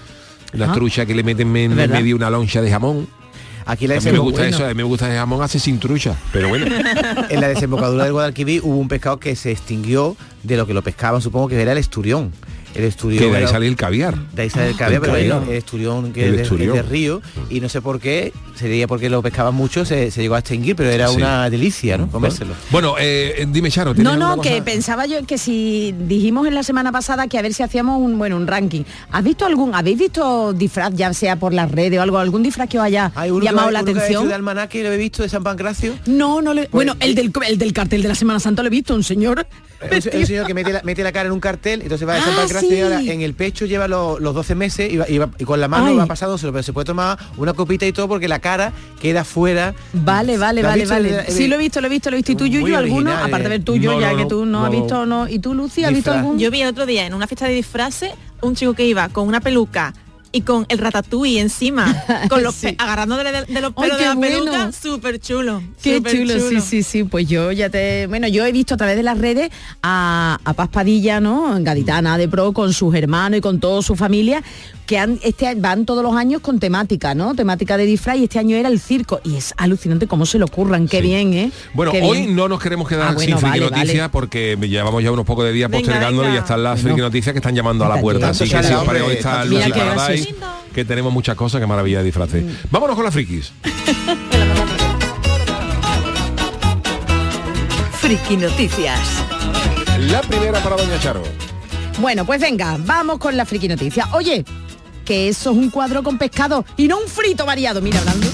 la 0.53 0.69
Ah. 0.71 0.73
trucha 0.73 1.05
que 1.07 1.15
le 1.15 1.23
meten 1.23 1.53
en 1.57 1.75
medio 1.75 2.15
una 2.15 2.29
loncha 2.29 2.61
de 2.61 2.69
jamón. 2.69 3.07
Aquí 3.67 3.87
la 3.87 3.95
a 3.95 3.99
mí 3.99 4.11
me 4.11 4.19
gusta 4.19 4.43
desemboc- 4.43 4.53
eso, 4.53 4.65
a 4.65 4.67
mí 4.69 4.73
me 4.75 4.83
gusta 4.83 5.09
el 5.11 5.17
jamón 5.17 5.41
hace 5.41 5.59
sin 5.59 5.79
trucha, 5.79 6.15
pero 6.31 6.49
bueno. 6.49 6.67
en 7.29 7.41
la 7.41 7.47
desembocadura 7.47 8.03
del 8.03 8.13
Guadalquivir 8.13 8.61
hubo 8.63 8.77
un 8.77 8.87
pescado 8.87 9.19
que 9.19 9.35
se 9.35 9.51
extinguió 9.51 10.15
de 10.43 10.55
lo 10.57 10.67
que 10.67 10.73
lo 10.75 10.83
pescaban, 10.83 11.21
supongo 11.21 11.47
que 11.47 11.59
era 11.61 11.71
el 11.71 11.77
esturión. 11.79 12.31
El 12.75 12.83
esturión. 12.83 13.23
que 13.23 13.29
de 13.31 13.37
ahí 13.37 13.47
sale 13.47 13.67
el 13.67 13.75
caviar. 13.75 14.15
De 14.33 14.41
ahí 14.43 14.49
sale 14.49 14.69
el 14.69 14.75
caviar, 14.75 14.93
el 14.95 15.01
pero 15.01 15.13
caviar. 15.13 15.43
el, 15.43 15.49
el 15.49 15.55
esturión 15.55 16.13
que 16.13 16.23
El 16.25 16.29
es 16.31 16.35
de, 16.37 16.43
esturión. 16.43 16.77
es 16.77 16.83
de 16.83 16.89
río 16.89 17.21
y 17.49 17.59
no 17.61 17.69
sé 17.69 17.81
por 17.81 17.99
qué, 17.99 18.33
sería 18.55 18.87
porque 18.87 19.09
lo 19.09 19.21
pescaban 19.21 19.55
mucho, 19.55 19.85
se, 19.85 20.11
se 20.11 20.21
llegó 20.21 20.35
a 20.35 20.39
extinguir, 20.39 20.75
pero 20.75 20.89
era 20.89 21.07
Sí. 21.07 21.15
una 21.17 21.49
delicia, 21.49 21.97
¿no? 21.97 22.07
Comérselo. 22.09 22.53
Bueno, 22.71 22.95
eh, 22.99 23.45
dime 23.49 23.69
Charo, 23.71 23.93
¿tienes 23.95 24.11
No, 24.13 24.17
no, 24.35 24.41
que 24.41 24.49
cosa? 24.51 24.63
pensaba 24.65 25.05
yo 25.05 25.25
que 25.25 25.37
si 25.37 25.93
dijimos 25.97 26.47
en 26.47 26.53
la 26.55 26.63
semana 26.63 26.91
pasada 26.91 27.27
que 27.27 27.37
a 27.37 27.41
ver 27.41 27.53
si 27.53 27.63
hacíamos 27.63 28.01
un 28.01 28.17
bueno 28.17 28.35
un 28.37 28.47
ranking. 28.47 28.83
¿Has 29.11 29.23
visto 29.23 29.45
algún, 29.45 29.73
habéis 29.73 29.97
visto 29.97 30.53
disfraz, 30.53 30.93
ya 30.95 31.13
sea 31.13 31.35
por 31.37 31.53
las 31.53 31.71
redes 31.71 31.97
o 31.99 32.01
algo, 32.01 32.17
algún 32.17 32.43
disfraz 32.43 32.67
que 32.69 32.77
os 32.79 32.83
haya 32.85 33.11
Hay 33.15 33.31
uno 33.31 33.39
que 33.39 33.45
llamado 33.45 33.71
la 33.71 33.81
uno 33.81 33.93
que 33.93 33.99
atención? 33.99 34.27
de 34.27 34.33
almanaque, 34.33 34.83
lo 34.83 34.91
he 34.91 34.97
visto 34.97 35.23
de 35.23 35.29
San 35.29 35.43
Pancracio. 35.43 35.93
No, 36.05 36.41
no 36.41 36.53
le. 36.53 36.67
Bueno, 36.71 36.95
el 36.99 37.15
del, 37.15 37.31
el 37.47 37.57
del 37.57 37.73
cartel 37.73 38.01
de 38.01 38.07
la 38.09 38.15
Semana 38.15 38.39
Santa 38.39 38.61
lo 38.63 38.67
he 38.67 38.71
visto, 38.71 38.93
un 38.95 39.03
señor. 39.03 39.45
Es 39.91 40.05
un, 40.07 40.19
un 40.19 40.25
señor 40.25 40.47
que 40.47 40.53
mete 40.53 40.71
la, 40.73 40.81
mete 40.83 41.03
la 41.03 41.11
cara 41.11 41.27
en 41.27 41.33
un 41.33 41.39
cartel, 41.39 41.81
entonces 41.81 42.07
va 42.07 42.15
de 42.15 42.21
San 42.21 42.33
Ah, 42.37 42.59
sí. 42.59 42.67
y 42.73 42.81
ahora 42.81 43.01
en 43.01 43.21
el 43.21 43.33
pecho 43.33 43.65
lleva 43.65 43.87
lo- 43.87 44.19
los 44.19 44.33
12 44.33 44.55
meses 44.55 44.91
y, 44.91 44.97
va- 44.97 45.09
y 45.09 45.17
va- 45.17 45.29
y 45.37 45.43
con 45.43 45.59
la 45.59 45.67
mano 45.67 45.87
Ay. 45.87 45.95
va 45.97 46.05
pasándoselo, 46.05 46.51
pero 46.53 46.63
se 46.63 46.73
puede 46.73 46.85
tomar 46.85 47.17
una 47.37 47.53
copita 47.53 47.85
y 47.85 47.91
todo 47.91 48.07
porque 48.07 48.27
la 48.27 48.39
cara 48.39 48.71
queda 49.01 49.23
fuera. 49.23 49.73
Vale, 49.93 50.37
vale, 50.37 50.61
¿Lo 50.61 50.69
has 50.69 50.73
vale, 50.73 50.85
vale. 50.85 51.09
El- 51.09 51.25
el- 51.27 51.31
Sí, 51.33 51.47
lo 51.47 51.55
he 51.55 51.57
visto, 51.59 51.81
lo 51.81 51.87
he 51.87 51.89
visto, 51.89 52.09
lo 52.09 52.15
he 52.15 52.19
visto. 52.19 52.31
¿Y 52.31 52.35
tú, 52.35 52.45
Yuyu, 52.45 52.75
alguno? 52.75 53.11
original, 53.11 53.23
Aparte 53.27 53.47
eh. 53.47 53.49
del 53.51 53.63
tuyo, 53.63 53.91
No, 53.93 53.99
ya 54.01 54.11
no, 54.11 54.17
que 54.17 54.25
tú 54.25 54.45
no, 54.45 54.65
has 54.65 54.71
visto, 54.71 55.05
no. 55.05 55.27
¿Y 55.27 55.39
tú, 55.39 55.53
Lucy, 55.53 55.83
has 55.83 55.93
visto 55.93 56.11
algún? 56.11 56.39
Yo 56.39 56.49
vi 56.51 56.61
el 56.61 56.69
otro 56.69 56.85
día 56.85 57.05
en 57.05 57.13
una 57.13 57.27
fiesta 57.27 57.45
de 57.47 57.53
disfraces 57.53 58.11
un 58.41 58.55
chico 58.55 58.73
que 58.73 58.85
iba 58.85 59.09
con 59.09 59.27
una 59.27 59.39
peluca 59.41 59.93
y 60.35 60.41
con 60.41 60.65
el 60.69 60.77
ratatouille 60.79 61.39
encima, 61.39 62.03
con 62.29 62.43
los 62.43 62.55
Sí. 62.55 62.75
agarrando 62.77 63.15
de, 63.17 63.23
los 63.61 63.73
Ay, 63.77 63.83
pelos 63.83 63.97
de 63.97 64.05
la 64.05 64.15
peluca, 64.19 64.51
bueno. 64.51 64.71
súper 64.71 65.19
chulo. 65.19 65.61
Qué 65.81 65.97
súper 65.97 66.11
chulo, 66.17 66.33
sí, 66.49 66.61
sí, 66.61 66.83
sí. 66.83 67.03
Pues 67.05 67.27
yo 67.27 67.51
ya 67.51 67.69
te. 67.69 68.07
Bueno, 68.07 68.27
yo 68.27 68.45
he 68.45 68.51
visto 68.51 68.73
a 68.73 68.77
través 68.77 68.95
de 68.97 69.03
las 69.03 69.17
redes 69.17 69.49
a, 69.81 70.37
a 70.43 70.53
Paz 70.53 70.69
Padilla, 70.69 71.19
¿no? 71.19 71.55
Gaditana 71.61 72.17
de 72.17 72.27
Pro, 72.27 72.51
con 72.53 72.73
sus 72.73 72.93
hermanos 72.95 73.37
y 73.37 73.41
con 73.41 73.59
toda 73.59 73.81
su 73.81 73.95
familia, 73.95 74.43
que 74.85 74.97
han, 74.99 75.19
este, 75.23 75.55
van 75.55 75.85
todos 75.85 76.03
los 76.03 76.15
años 76.15 76.41
con 76.41 76.59
temática, 76.59 77.15
¿no? 77.15 77.33
Temática 77.35 77.77
de 77.77 77.85
disfraz 77.85 78.17
y 78.17 78.23
este 78.25 78.39
año 78.39 78.55
era 78.57 78.69
el 78.69 78.79
circo. 78.79 79.21
Y 79.23 79.35
es 79.37 79.53
alucinante 79.57 80.07
cómo 80.07 80.25
se 80.25 80.37
lo 80.39 80.45
ocurran, 80.45 80.87
qué 80.87 81.01
bien, 81.01 81.33
¿eh? 81.33 81.51
Bueno, 81.73 81.91
Qué 81.91 82.01
hoy 82.01 82.19
bien. 82.21 82.35
no 82.35 82.47
nos 82.47 82.61
queremos 82.61 82.87
quedar 82.87 83.09
Ah, 83.09 83.13
bueno, 83.13 83.37
sin 83.37 83.47
friki 83.49 83.59
vale, 83.65 83.71
noticias 83.71 83.97
vale. 83.99 84.09
porque 84.11 84.57
llevamos 84.61 85.03
ya 85.03 85.11
unos 85.11 85.25
pocos 85.25 85.45
de 85.45 85.51
días 85.53 85.69
postergándolo 85.71 86.29
y 86.29 86.33
ya 86.33 86.39
están 86.39 86.63
las 86.63 86.81
Bueno. 86.81 86.95
friki 86.95 87.01
noticias 87.01 87.33
que 87.33 87.39
están 87.39 87.55
llamando 87.55 87.85
a 87.85 87.89
la 87.89 88.01
puerta. 88.01 88.29
Así 88.29 88.43
que 88.49 88.49
si 88.49 88.55
os 88.73 88.81
hombre, 88.81 88.85
parece, 88.99 89.05
hoy 89.05 89.13
está 89.13 89.45
Lucy 89.45 89.69
Paradise, 89.71 90.24
que 90.73 90.85
tenemos 90.85 91.11
muchas 91.11 91.35
cosas, 91.35 91.61
que 91.61 91.67
maravilla 91.67 91.99
de 91.99 92.05
disfraces. 92.05 92.43
Mm. 92.43 92.49
Vámonos 92.71 92.95
con 92.95 93.05
las 93.05 93.13
frikis. 93.13 93.51
Friki 97.99 98.37
Noticias. 98.37 98.99
La 99.99 100.21
primera 100.21 100.59
para 100.61 100.75
Doña 100.75 100.99
Charo. 100.99 101.23
Bueno, 101.99 102.25
pues 102.25 102.41
venga, 102.41 102.77
vamos 102.79 103.19
con 103.19 103.37
la 103.37 103.45
friki 103.45 103.67
noticia. 103.67 104.09
Oye, 104.11 104.43
que 105.05 105.29
eso 105.29 105.51
es 105.51 105.57
un 105.57 105.69
cuadro 105.69 106.03
con 106.03 106.17
pescado 106.17 106.65
y 106.77 106.87
no 106.87 106.99
un 106.99 107.07
frito 107.07 107.45
variado. 107.45 107.81
Mira, 107.81 107.99
hablando. 107.99 108.27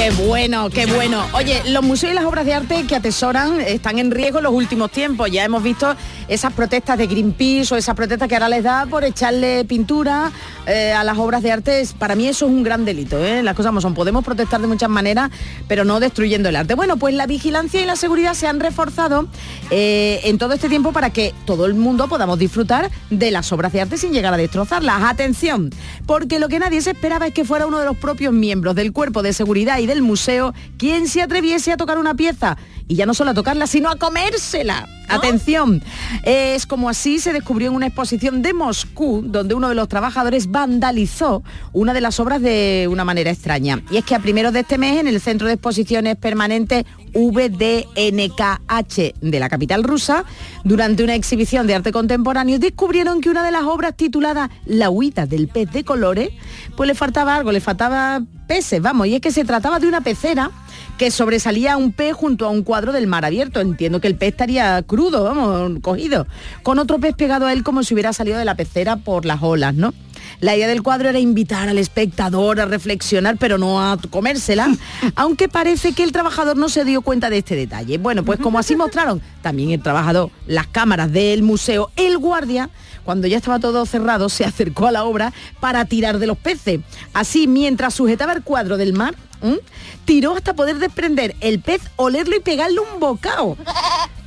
Qué 0.00 0.10
bueno, 0.12 0.70
qué 0.70 0.86
bueno. 0.86 1.26
Oye, 1.34 1.60
los 1.66 1.82
museos 1.82 2.12
y 2.12 2.14
las 2.14 2.24
obras 2.24 2.46
de 2.46 2.54
arte 2.54 2.86
que 2.86 2.96
atesoran 2.96 3.60
están 3.60 3.98
en 3.98 4.10
riesgo 4.10 4.38
en 4.38 4.44
los 4.44 4.54
últimos 4.54 4.90
tiempos. 4.90 5.30
Ya 5.30 5.44
hemos 5.44 5.62
visto 5.62 5.94
esas 6.30 6.52
protestas 6.52 6.96
de 6.96 7.08
Greenpeace 7.08 7.74
o 7.74 7.76
esas 7.76 7.96
protestas 7.96 8.28
que 8.28 8.36
ahora 8.36 8.48
les 8.48 8.62
da 8.62 8.86
por 8.86 9.04
echarle 9.04 9.64
pintura 9.64 10.30
eh, 10.66 10.92
a 10.92 11.02
las 11.02 11.18
obras 11.18 11.42
de 11.42 11.50
arte. 11.50 11.82
Para 11.98 12.14
mí 12.14 12.28
eso 12.28 12.46
es 12.46 12.52
un 12.52 12.62
gran 12.62 12.84
delito. 12.84 13.18
¿eh? 13.18 13.42
Las 13.42 13.56
cosas 13.56 13.70
como 13.70 13.80
son. 13.80 13.94
Podemos 13.94 14.24
protestar 14.24 14.60
de 14.60 14.68
muchas 14.68 14.88
maneras, 14.88 15.30
pero 15.66 15.84
no 15.84 15.98
destruyendo 15.98 16.48
el 16.48 16.56
arte. 16.56 16.74
Bueno, 16.74 16.96
pues 16.96 17.14
la 17.14 17.26
vigilancia 17.26 17.82
y 17.82 17.84
la 17.84 17.96
seguridad 17.96 18.34
se 18.34 18.46
han 18.46 18.60
reforzado 18.60 19.26
eh, 19.70 20.20
en 20.22 20.38
todo 20.38 20.54
este 20.54 20.68
tiempo 20.68 20.92
para 20.92 21.10
que 21.10 21.34
todo 21.44 21.66
el 21.66 21.74
mundo 21.74 22.06
podamos 22.06 22.38
disfrutar 22.38 22.90
de 23.10 23.32
las 23.32 23.52
obras 23.52 23.72
de 23.72 23.80
arte 23.80 23.98
sin 23.98 24.12
llegar 24.12 24.32
a 24.32 24.36
destrozarlas. 24.36 25.02
Atención, 25.02 25.70
porque 26.06 26.38
lo 26.38 26.48
que 26.48 26.60
nadie 26.60 26.80
se 26.80 26.92
esperaba 26.92 27.26
es 27.26 27.34
que 27.34 27.44
fuera 27.44 27.66
uno 27.66 27.80
de 27.80 27.86
los 27.86 27.96
propios 27.96 28.32
miembros 28.32 28.76
del 28.76 28.92
cuerpo 28.92 29.22
de 29.22 29.32
seguridad 29.32 29.78
y 29.78 29.86
del 29.86 30.00
museo 30.00 30.54
quien 30.78 31.08
se 31.08 31.22
atreviese 31.22 31.72
a 31.72 31.76
tocar 31.76 31.98
una 31.98 32.14
pieza. 32.14 32.56
y 32.86 32.96
ya 32.96 33.06
no 33.06 33.14
solo 33.14 33.30
a 33.30 33.34
tocarla, 33.34 33.66
sino 33.66 33.88
a 33.88 33.96
comérsela. 33.96 34.88
Atención, 35.10 35.82
es 36.22 36.66
como 36.66 36.88
así 36.88 37.18
se 37.18 37.32
descubrió 37.32 37.68
en 37.68 37.74
una 37.74 37.86
exposición 37.86 38.42
de 38.42 38.52
Moscú, 38.52 39.22
donde 39.24 39.54
uno 39.54 39.68
de 39.68 39.74
los 39.74 39.88
trabajadores 39.88 40.50
vandalizó 40.50 41.42
una 41.72 41.94
de 41.94 42.00
las 42.00 42.20
obras 42.20 42.42
de 42.42 42.88
una 42.90 43.04
manera 43.04 43.30
extraña. 43.30 43.82
Y 43.90 43.96
es 43.96 44.04
que 44.04 44.14
a 44.14 44.18
primeros 44.18 44.52
de 44.52 44.60
este 44.60 44.78
mes, 44.78 44.98
en 44.98 45.08
el 45.08 45.20
Centro 45.20 45.46
de 45.46 45.54
Exposiciones 45.54 46.16
Permanentes 46.16 46.84
VDNKH 47.14 48.96
de 49.20 49.40
la 49.40 49.48
capital 49.48 49.82
rusa, 49.82 50.24
durante 50.64 51.02
una 51.02 51.14
exhibición 51.14 51.66
de 51.66 51.74
arte 51.74 51.92
contemporáneo, 51.92 52.58
descubrieron 52.58 53.20
que 53.20 53.30
una 53.30 53.44
de 53.44 53.50
las 53.50 53.64
obras 53.64 53.96
titulada 53.96 54.50
La 54.66 54.90
huida 54.90 55.26
del 55.26 55.48
pez 55.48 55.72
de 55.72 55.84
colores, 55.84 56.30
pues 56.76 56.86
le 56.86 56.94
faltaba 56.94 57.36
algo, 57.36 57.52
le 57.52 57.60
faltaba 57.60 58.22
peces, 58.46 58.82
vamos, 58.82 59.06
y 59.06 59.14
es 59.14 59.20
que 59.20 59.30
se 59.30 59.44
trataba 59.44 59.78
de 59.78 59.88
una 59.88 60.00
pecera 60.00 60.50
que 61.00 61.10
sobresalía 61.10 61.78
un 61.78 61.92
pez 61.92 62.12
junto 62.12 62.44
a 62.44 62.50
un 62.50 62.62
cuadro 62.62 62.92
del 62.92 63.06
mar 63.06 63.24
abierto. 63.24 63.62
Entiendo 63.62 64.02
que 64.02 64.06
el 64.06 64.16
pez 64.16 64.32
estaría 64.32 64.82
crudo, 64.82 65.24
vamos, 65.24 65.80
cogido, 65.80 66.26
con 66.62 66.78
otro 66.78 66.98
pez 66.98 67.14
pegado 67.14 67.46
a 67.46 67.54
él 67.54 67.62
como 67.62 67.82
si 67.84 67.94
hubiera 67.94 68.12
salido 68.12 68.36
de 68.36 68.44
la 68.44 68.54
pecera 68.54 68.96
por 68.96 69.24
las 69.24 69.42
olas, 69.42 69.74
¿no? 69.74 69.94
La 70.40 70.54
idea 70.54 70.68
del 70.68 70.82
cuadro 70.82 71.08
era 71.08 71.18
invitar 71.18 71.70
al 71.70 71.78
espectador 71.78 72.60
a 72.60 72.66
reflexionar, 72.66 73.38
pero 73.38 73.56
no 73.56 73.80
a 73.80 73.96
comérsela, 74.10 74.68
aunque 75.16 75.48
parece 75.48 75.94
que 75.94 76.02
el 76.02 76.12
trabajador 76.12 76.58
no 76.58 76.68
se 76.68 76.84
dio 76.84 77.00
cuenta 77.00 77.30
de 77.30 77.38
este 77.38 77.56
detalle. 77.56 77.96
Bueno, 77.96 78.22
pues 78.22 78.38
como 78.38 78.58
así 78.58 78.76
mostraron 78.76 79.22
también 79.40 79.70
el 79.70 79.82
trabajador 79.82 80.30
las 80.46 80.66
cámaras 80.66 81.10
del 81.10 81.42
museo, 81.42 81.90
el 81.96 82.18
guardia 82.18 82.68
cuando 83.06 83.26
ya 83.26 83.38
estaba 83.38 83.58
todo 83.58 83.86
cerrado, 83.86 84.28
se 84.28 84.44
acercó 84.50 84.86
a 84.86 84.92
la 84.92 85.04
obra 85.04 85.32
para 85.60 85.82
tirar 85.86 86.18
de 86.18 86.26
los 86.26 86.36
peces. 86.36 86.80
Así, 87.14 87.46
mientras 87.46 87.94
sujetaba 87.94 88.34
el 88.34 88.42
cuadro 88.42 88.76
del 88.76 88.92
mar, 88.92 89.14
¿m? 89.42 89.58
tiró 90.04 90.34
hasta 90.36 90.54
poder 90.54 90.78
desprender 90.78 91.34
el 91.40 91.60
pez, 91.60 91.80
olerlo 91.96 92.36
y 92.36 92.40
pegarle 92.40 92.80
un 92.80 93.00
bocado. 93.00 93.56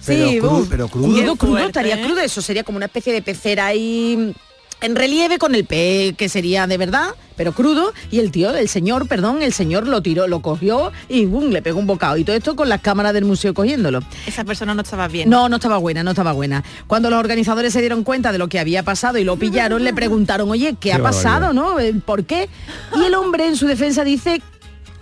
Pero 0.06 0.28
Sí, 0.30 0.40
cru- 0.40 0.68
pero 0.70 0.88
crudo. 0.90 1.08
crudo, 1.16 1.36
crudo, 1.38 1.58
estaría 1.60 1.96
¿eh? 1.96 2.04
crudo. 2.06 2.20
Eso 2.20 2.42
sería 2.42 2.64
como 2.66 2.76
una 2.76 2.88
especie 2.88 3.14
de 3.14 3.22
pecera 3.22 3.68
ahí 3.68 4.36
en 4.82 4.96
relieve 4.98 5.38
con 5.38 5.56
el 5.56 5.64
pez 5.64 6.14
que 6.18 6.28
sería 6.28 6.68
de 6.68 6.78
verdad, 6.78 7.12
pero 7.38 7.54
crudo. 7.54 7.94
Y 8.12 8.20
el 8.20 8.30
tío, 8.30 8.54
el 8.54 8.68
señor, 8.68 9.08
perdón, 9.08 9.42
el 9.42 9.54
señor 9.54 9.88
lo 9.88 10.02
tiró, 10.02 10.28
lo 10.28 10.42
cogió 10.42 10.92
y 11.08 11.24
boom, 11.24 11.52
le 11.52 11.62
pegó 11.62 11.80
un 11.80 11.88
bocado. 11.88 12.18
Y 12.18 12.26
todo 12.26 12.36
esto 12.36 12.58
con 12.58 12.68
las 12.68 12.82
cámaras 12.82 13.14
del 13.14 13.24
museo 13.24 13.54
cogiéndolo. 13.54 14.02
Esa 14.28 14.44
persona 14.44 14.76
no 14.76 14.82
estaba 14.82 15.08
bien. 15.08 15.30
No, 15.30 15.48
no 15.48 15.56
estaba 15.56 15.78
buena, 15.78 16.04
no 16.04 16.12
estaba 16.12 16.34
buena. 16.34 16.66
Cuando 16.88 17.10
los 17.10 17.18
organizadores 17.18 17.72
se 17.72 17.80
dieron 17.80 18.04
cuenta 18.04 18.34
de 18.34 18.40
lo 18.40 18.50
que 18.50 18.60
había 18.60 18.84
pasado 18.84 19.18
y 19.20 19.24
lo 19.24 19.38
pillaron, 19.38 19.86
le 19.86 19.94
preguntaron, 19.94 20.52
oye, 20.52 20.72
¿qué, 20.82 20.90
Qué 20.90 20.94
ha 20.94 21.02
pasado, 21.02 21.54
no? 21.54 21.80
Eh, 21.80 21.94
¿Por 22.06 22.26
qué? 22.26 22.50
Y 22.94 23.06
el 23.06 23.14
hombre 23.16 23.48
en 23.48 23.56
su 23.56 23.68
defensa 23.68 24.04
dice, 24.04 24.42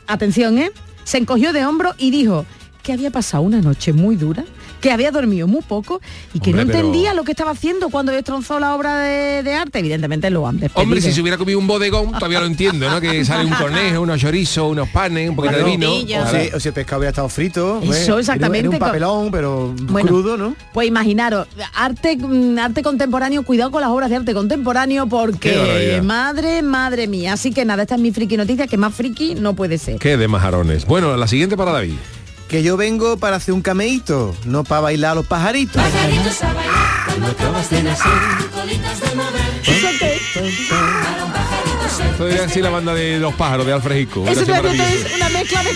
atención, 0.07 0.57
¿eh? 0.57 0.71
Se 1.03 1.17
encogió 1.17 1.53
de 1.53 1.65
hombro 1.65 1.93
y 1.97 2.11
dijo 2.11 2.45
que 2.81 2.93
había 2.93 3.11
pasado 3.11 3.43
una 3.43 3.61
noche 3.61 3.93
muy 3.93 4.15
dura, 4.15 4.43
que 4.81 4.91
había 4.91 5.11
dormido 5.11 5.47
muy 5.47 5.61
poco 5.61 6.01
y 6.33 6.39
que 6.39 6.49
Hombre, 6.49 6.65
no 6.65 6.71
pero- 6.71 6.79
entendía 6.87 7.13
lo 7.13 7.23
que 7.23 7.31
estaba 7.31 7.51
haciendo 7.51 7.89
cuando 7.89 8.11
destrozó 8.11 8.59
la 8.59 8.73
obra 8.75 8.97
de, 8.97 9.43
de 9.43 9.53
arte. 9.53 9.79
Evidentemente 9.79 10.29
lo 10.31 10.47
han 10.47 10.59
despedido. 10.59 10.81
Hombre, 10.83 11.01
si 11.01 11.11
se 11.11 11.21
hubiera 11.21 11.37
comido 11.37 11.59
un 11.59 11.67
bodegón, 11.67 12.11
todavía 12.13 12.39
lo 12.39 12.47
entiendo, 12.47 12.89
¿no? 12.89 12.99
Que 12.99 13.23
sale 13.23 13.45
un 13.45 13.53
conejo, 13.53 14.01
unos 14.01 14.19
chorizos, 14.19 14.71
unos 14.71 14.89
panes, 14.89 15.29
un 15.29 15.35
poquito 15.35 15.57
de 15.57 15.63
vino. 15.63 15.91
O 15.91 15.97
si, 15.99 16.53
o 16.55 16.59
si 16.59 16.67
el 16.69 16.73
pescado 16.73 16.99
hubiera 16.99 17.09
estado 17.11 17.29
frito. 17.29 17.77
Eso, 17.83 17.85
pues, 17.87 18.07
exactamente, 18.19 18.67
En 18.67 18.73
un 18.73 18.79
papelón, 18.79 19.29
pero 19.31 19.73
Bueno, 19.83 20.07
crudo, 20.07 20.37
¿no? 20.37 20.55
Pues 20.73 20.87
imaginaros, 20.87 21.47
arte, 21.75 22.17
mm, 22.17 22.57
arte 22.57 22.81
contemporáneo, 22.81 23.43
cuidado 23.43 23.69
con 23.71 23.81
las 23.81 23.89
obras 23.91 24.09
de 24.09 24.15
arte 24.15 24.33
contemporáneo 24.33 25.07
porque 25.07 26.01
madre, 26.03 26.61
madre 26.61 27.07
mía. 27.07 27.33
Así 27.33 27.51
que 27.51 27.65
nada, 27.65 27.83
esta 27.83 27.95
es 27.95 28.01
mi 28.01 28.11
friki 28.11 28.35
noticia, 28.37 28.65
que 28.67 28.77
más 28.77 28.93
friki 28.95 29.35
no 29.35 29.53
puede 29.55 29.77
ser. 29.77 29.99
Qué 29.99 30.17
de 30.17 30.27
majarones. 30.27 30.85
Bueno, 30.85 31.15
la 31.17 31.27
siguiente 31.27 31.55
para 31.55 31.71
David. 31.71 31.93
Que 32.51 32.61
yo 32.63 32.75
vengo 32.77 33.15
para 33.17 33.37
hacer 33.37 33.53
un 33.53 33.61
cameíto, 33.61 34.35
no 34.45 34.63
para 34.65 34.81
bailar 34.81 35.13
a 35.13 35.15
los 35.15 35.25
pajaritos. 35.25 35.81
Pajaritos 35.81 36.43
a 36.43 36.53
bailar 36.53 37.05
cuando 37.05 37.27
acabas 37.27 37.69
de 37.69 37.83
nacer. 37.83 38.11
Colitas 38.53 38.99
de 38.99 39.15
mover. 39.15 39.41
Esto 42.11 42.25
debería 42.25 42.49
ser 42.49 42.63
la 42.63 42.69
banda 42.69 42.93
de 42.93 43.19
los 43.19 43.33
pájaros 43.35 43.65
de 43.65 43.71
Alfred 43.73 43.95
Hitchcock. 44.01 44.27
Eso 44.27 44.41
es 44.41 44.49
una 44.49 44.61
mezcla 45.29 45.63
de. 45.63 45.71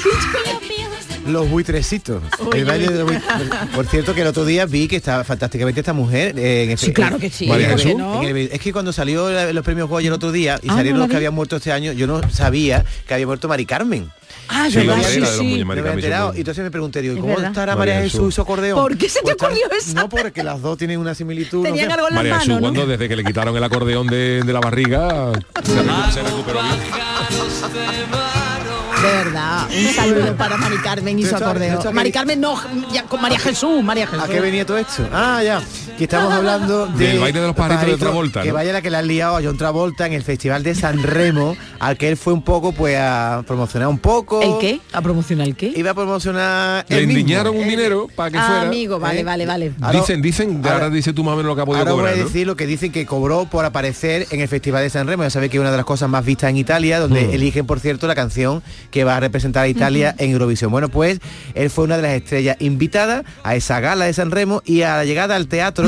Los 1.31 1.49
buitrecitos. 1.49 2.21
El 2.53 2.65
baile 2.65 2.88
de 2.89 2.99
los 2.99 3.09
buit- 3.09 3.69
Por 3.73 3.88
cierto, 3.88 4.13
que 4.13 4.21
el 4.21 4.27
otro 4.27 4.45
día 4.45 4.65
vi 4.67 4.88
que 4.88 4.97
estaba 4.97 5.23
fantásticamente 5.23 5.79
esta 5.79 5.93
mujer. 5.93 6.38
eh, 6.38 6.67
en 6.69 6.77
Sí, 6.77 6.93
claro 6.93 7.17
que 7.17 7.31
sí, 7.31 7.47
María 7.47 7.69
¿por 7.69 7.77
qué 7.77 7.83
Jesús. 7.83 7.97
no? 7.99 8.21
Es 8.21 8.59
que 8.59 8.71
cuando 8.71 8.93
salió 8.93 9.31
la- 9.31 9.51
los 9.51 9.63
premios 9.65 9.89
Goya 9.89 10.07
el 10.09 10.13
otro 10.13 10.31
día 10.31 10.59
y 10.61 10.69
Ah, 10.69 10.75
salieron 10.75 10.99
no 10.99 11.05
los 11.05 11.09
que 11.09 11.15
habían 11.17 11.33
muerto 11.33 11.55
este 11.55 11.71
año, 11.71 11.93
yo 11.93 12.05
no 12.05 12.21
sabía 12.29 12.85
que 13.07 13.13
había 13.15 13.25
muerto 13.25 13.47
Mari 13.47 13.65
Carmen. 13.65 14.11
Ah, 14.47 14.67
Sí, 14.69 14.77
verdad, 14.77 14.97
sí, 15.08 15.19
la 15.19 15.27
sí. 15.27 15.65
me 15.65 15.73
había 15.79 15.93
enterado. 15.93 16.34
Y 16.36 16.39
entonces 16.39 16.63
me 16.63 16.71
pregunté, 16.71 16.99
Es 16.99 17.15
¿cómo 17.15 17.27
verdad. 17.27 17.47
estará 17.47 17.75
María 17.75 18.01
Jesús. 18.01 18.29
Y 18.29 18.36
su 18.36 18.41
acordeón? 18.41 18.79
¿Por 18.79 18.97
qué 18.97 19.10
se 19.10 19.19
te 19.21 19.36
Pues 19.36 19.51
ocurrió 19.51 19.77
esa? 19.77 19.93
No, 19.93 20.10
porque 20.10 20.43
las 20.43 20.62
dos 20.62 20.77
tienen 20.77 20.99
una 20.99 21.15
similitud. 21.15 21.63
Tenían 21.63 21.91
algo 21.91 22.08
en 22.10 22.15
las 22.15 22.23
María 22.23 22.39
Jesús, 22.39 22.60
cuando 22.60 22.86
desde 22.86 23.08
que 23.10 23.15
le 23.15 23.23
quitaron 23.23 23.55
el 23.58 23.63
acordeón 23.63 24.08
de, 24.08 24.41
de 24.43 24.53
la 24.53 24.60
barriga, 24.60 25.31
se, 25.63 25.71
recu- 25.81 26.12
se 26.12 26.21
recuperó 26.23 26.60
bien. 26.62 26.75
De 29.01 29.12
verdad, 29.12 29.67
un 29.69 29.93
saludo 29.93 30.36
para 30.36 30.58
Mari 30.58 30.77
Carmen 30.77 31.19
y 31.19 31.25
su 31.25 31.36
acordeón. 31.36 31.79
Mari 31.93 32.12
Carmen 32.12 32.39
no, 32.41 32.55
ya, 32.91 33.03
con 33.03 33.21
María 33.21 33.38
Jesús, 33.39 33.84
María 33.84 34.08
Jesús. 34.08 34.23
¿A 34.23 34.27
qué 34.27 34.39
venía 34.39 34.65
todo 34.65 34.77
esto? 34.77 35.08
Ah, 35.13 35.41
ya. 35.43 35.62
Que 35.97 36.03
estamos 36.03 36.34
hablando 36.34 36.88
de 36.88 37.08
Del 37.08 37.19
baile 37.19 37.39
de 37.39 37.47
los 37.47 37.55
pajaritos 37.55 37.91
de 37.91 38.05
Travolta, 38.05 38.41
Que 38.41 38.49
¿no? 38.49 38.55
vaya 38.55 38.73
la 38.73 38.81
que 38.81 38.89
le 38.91 38.97
han 38.97 39.08
liado 39.08 39.38
a 39.38 39.41
John 39.41 39.55
Travolta 39.58 40.05
en 40.05 40.12
el 40.12 40.23
Festival 40.23 40.62
de 40.62 40.75
San 40.75 41.01
Remo, 41.01 41.55
al 41.79 41.97
que 41.97 42.10
él 42.10 42.17
fue 42.17 42.34
un 42.34 42.41
poco 42.41 42.73
pues 42.73 42.97
a 42.99 43.43
promocionar 43.47 43.88
un 43.88 43.97
poco. 43.99 44.41
¿El 44.41 44.58
qué? 44.60 44.81
¿A 44.91 45.01
promocionar 45.01 45.47
el 45.47 45.55
qué? 45.55 45.71
Iba 45.73 45.91
a 45.91 45.93
promocionar 45.93 46.86
Le 46.89 47.03
endiñaron 47.03 47.55
un 47.55 47.65
dinero 47.65 48.10
para 48.13 48.29
que 48.29 48.38
Ah, 48.38 48.45
fuera. 48.45 48.62
amigo, 48.63 48.99
vale, 48.99 49.21
¿eh? 49.21 49.23
vale, 49.23 49.45
vale. 49.45 49.71
Ahora- 49.79 49.99
Dicen, 50.01 50.21
dicen, 50.21 50.58
ahora, 50.58 50.73
ahora- 50.73 50.89
dice 50.89 51.13
tú 51.13 51.23
más 51.23 51.34
o 51.36 51.38
menos 51.38 51.49
lo 51.51 51.55
que 51.55 51.62
ha 51.62 51.65
podido 51.65 51.79
Ahora 51.79 51.91
voy 51.93 51.99
cobrar, 52.01 52.13
a 52.15 52.17
¿no? 52.17 52.23
decir 52.25 52.45
lo 52.45 52.58
que 52.58 52.67
dicen 52.67 52.91
que 52.91 53.05
cobró 53.05 53.45
por 53.45 53.63
aparecer 53.63 54.27
en 54.31 54.41
el 54.41 54.49
Festival 54.49 54.84
de 54.84 54.89
San 54.89 55.08
Remo. 55.08 55.23
Ya 55.23 55.29
sabéis 55.29 55.49
que 55.51 55.58
es 55.58 55.62
una 55.62 55.71
de 55.71 55.77
las 55.77 55.86
cosas 55.86 56.10
más 56.10 56.25
vistas 56.25 56.49
en 56.49 56.58
Italia, 56.58 56.99
donde 56.99 57.25
Mm. 57.25 57.31
eligen, 57.36 57.65
por 57.65 57.79
cierto, 57.79 58.05
la 58.08 58.15
canción 58.15 58.62
que 58.91 59.05
va 59.05 59.15
a 59.15 59.19
representar 59.21 59.63
a 59.63 59.67
Italia 59.69 60.13
en 60.17 60.31
Eurovisión. 60.31 60.71
Bueno, 60.71 60.89
pues 60.89 61.19
él 61.53 61.69
fue 61.69 61.86
una 61.86 61.95
de 61.95 62.01
las 62.03 62.12
estrellas 62.15 62.58
invitadas 62.60 63.23
a 63.43 63.55
esa 63.55 63.79
gala 63.79 64.03
de 64.05 64.12
San 64.13 64.29
Remo 64.31 64.62
y 64.65 64.81
a 64.81 64.97
la 64.97 65.05
llegada 65.05 65.38
al 65.38 65.47
teatro, 65.47 65.84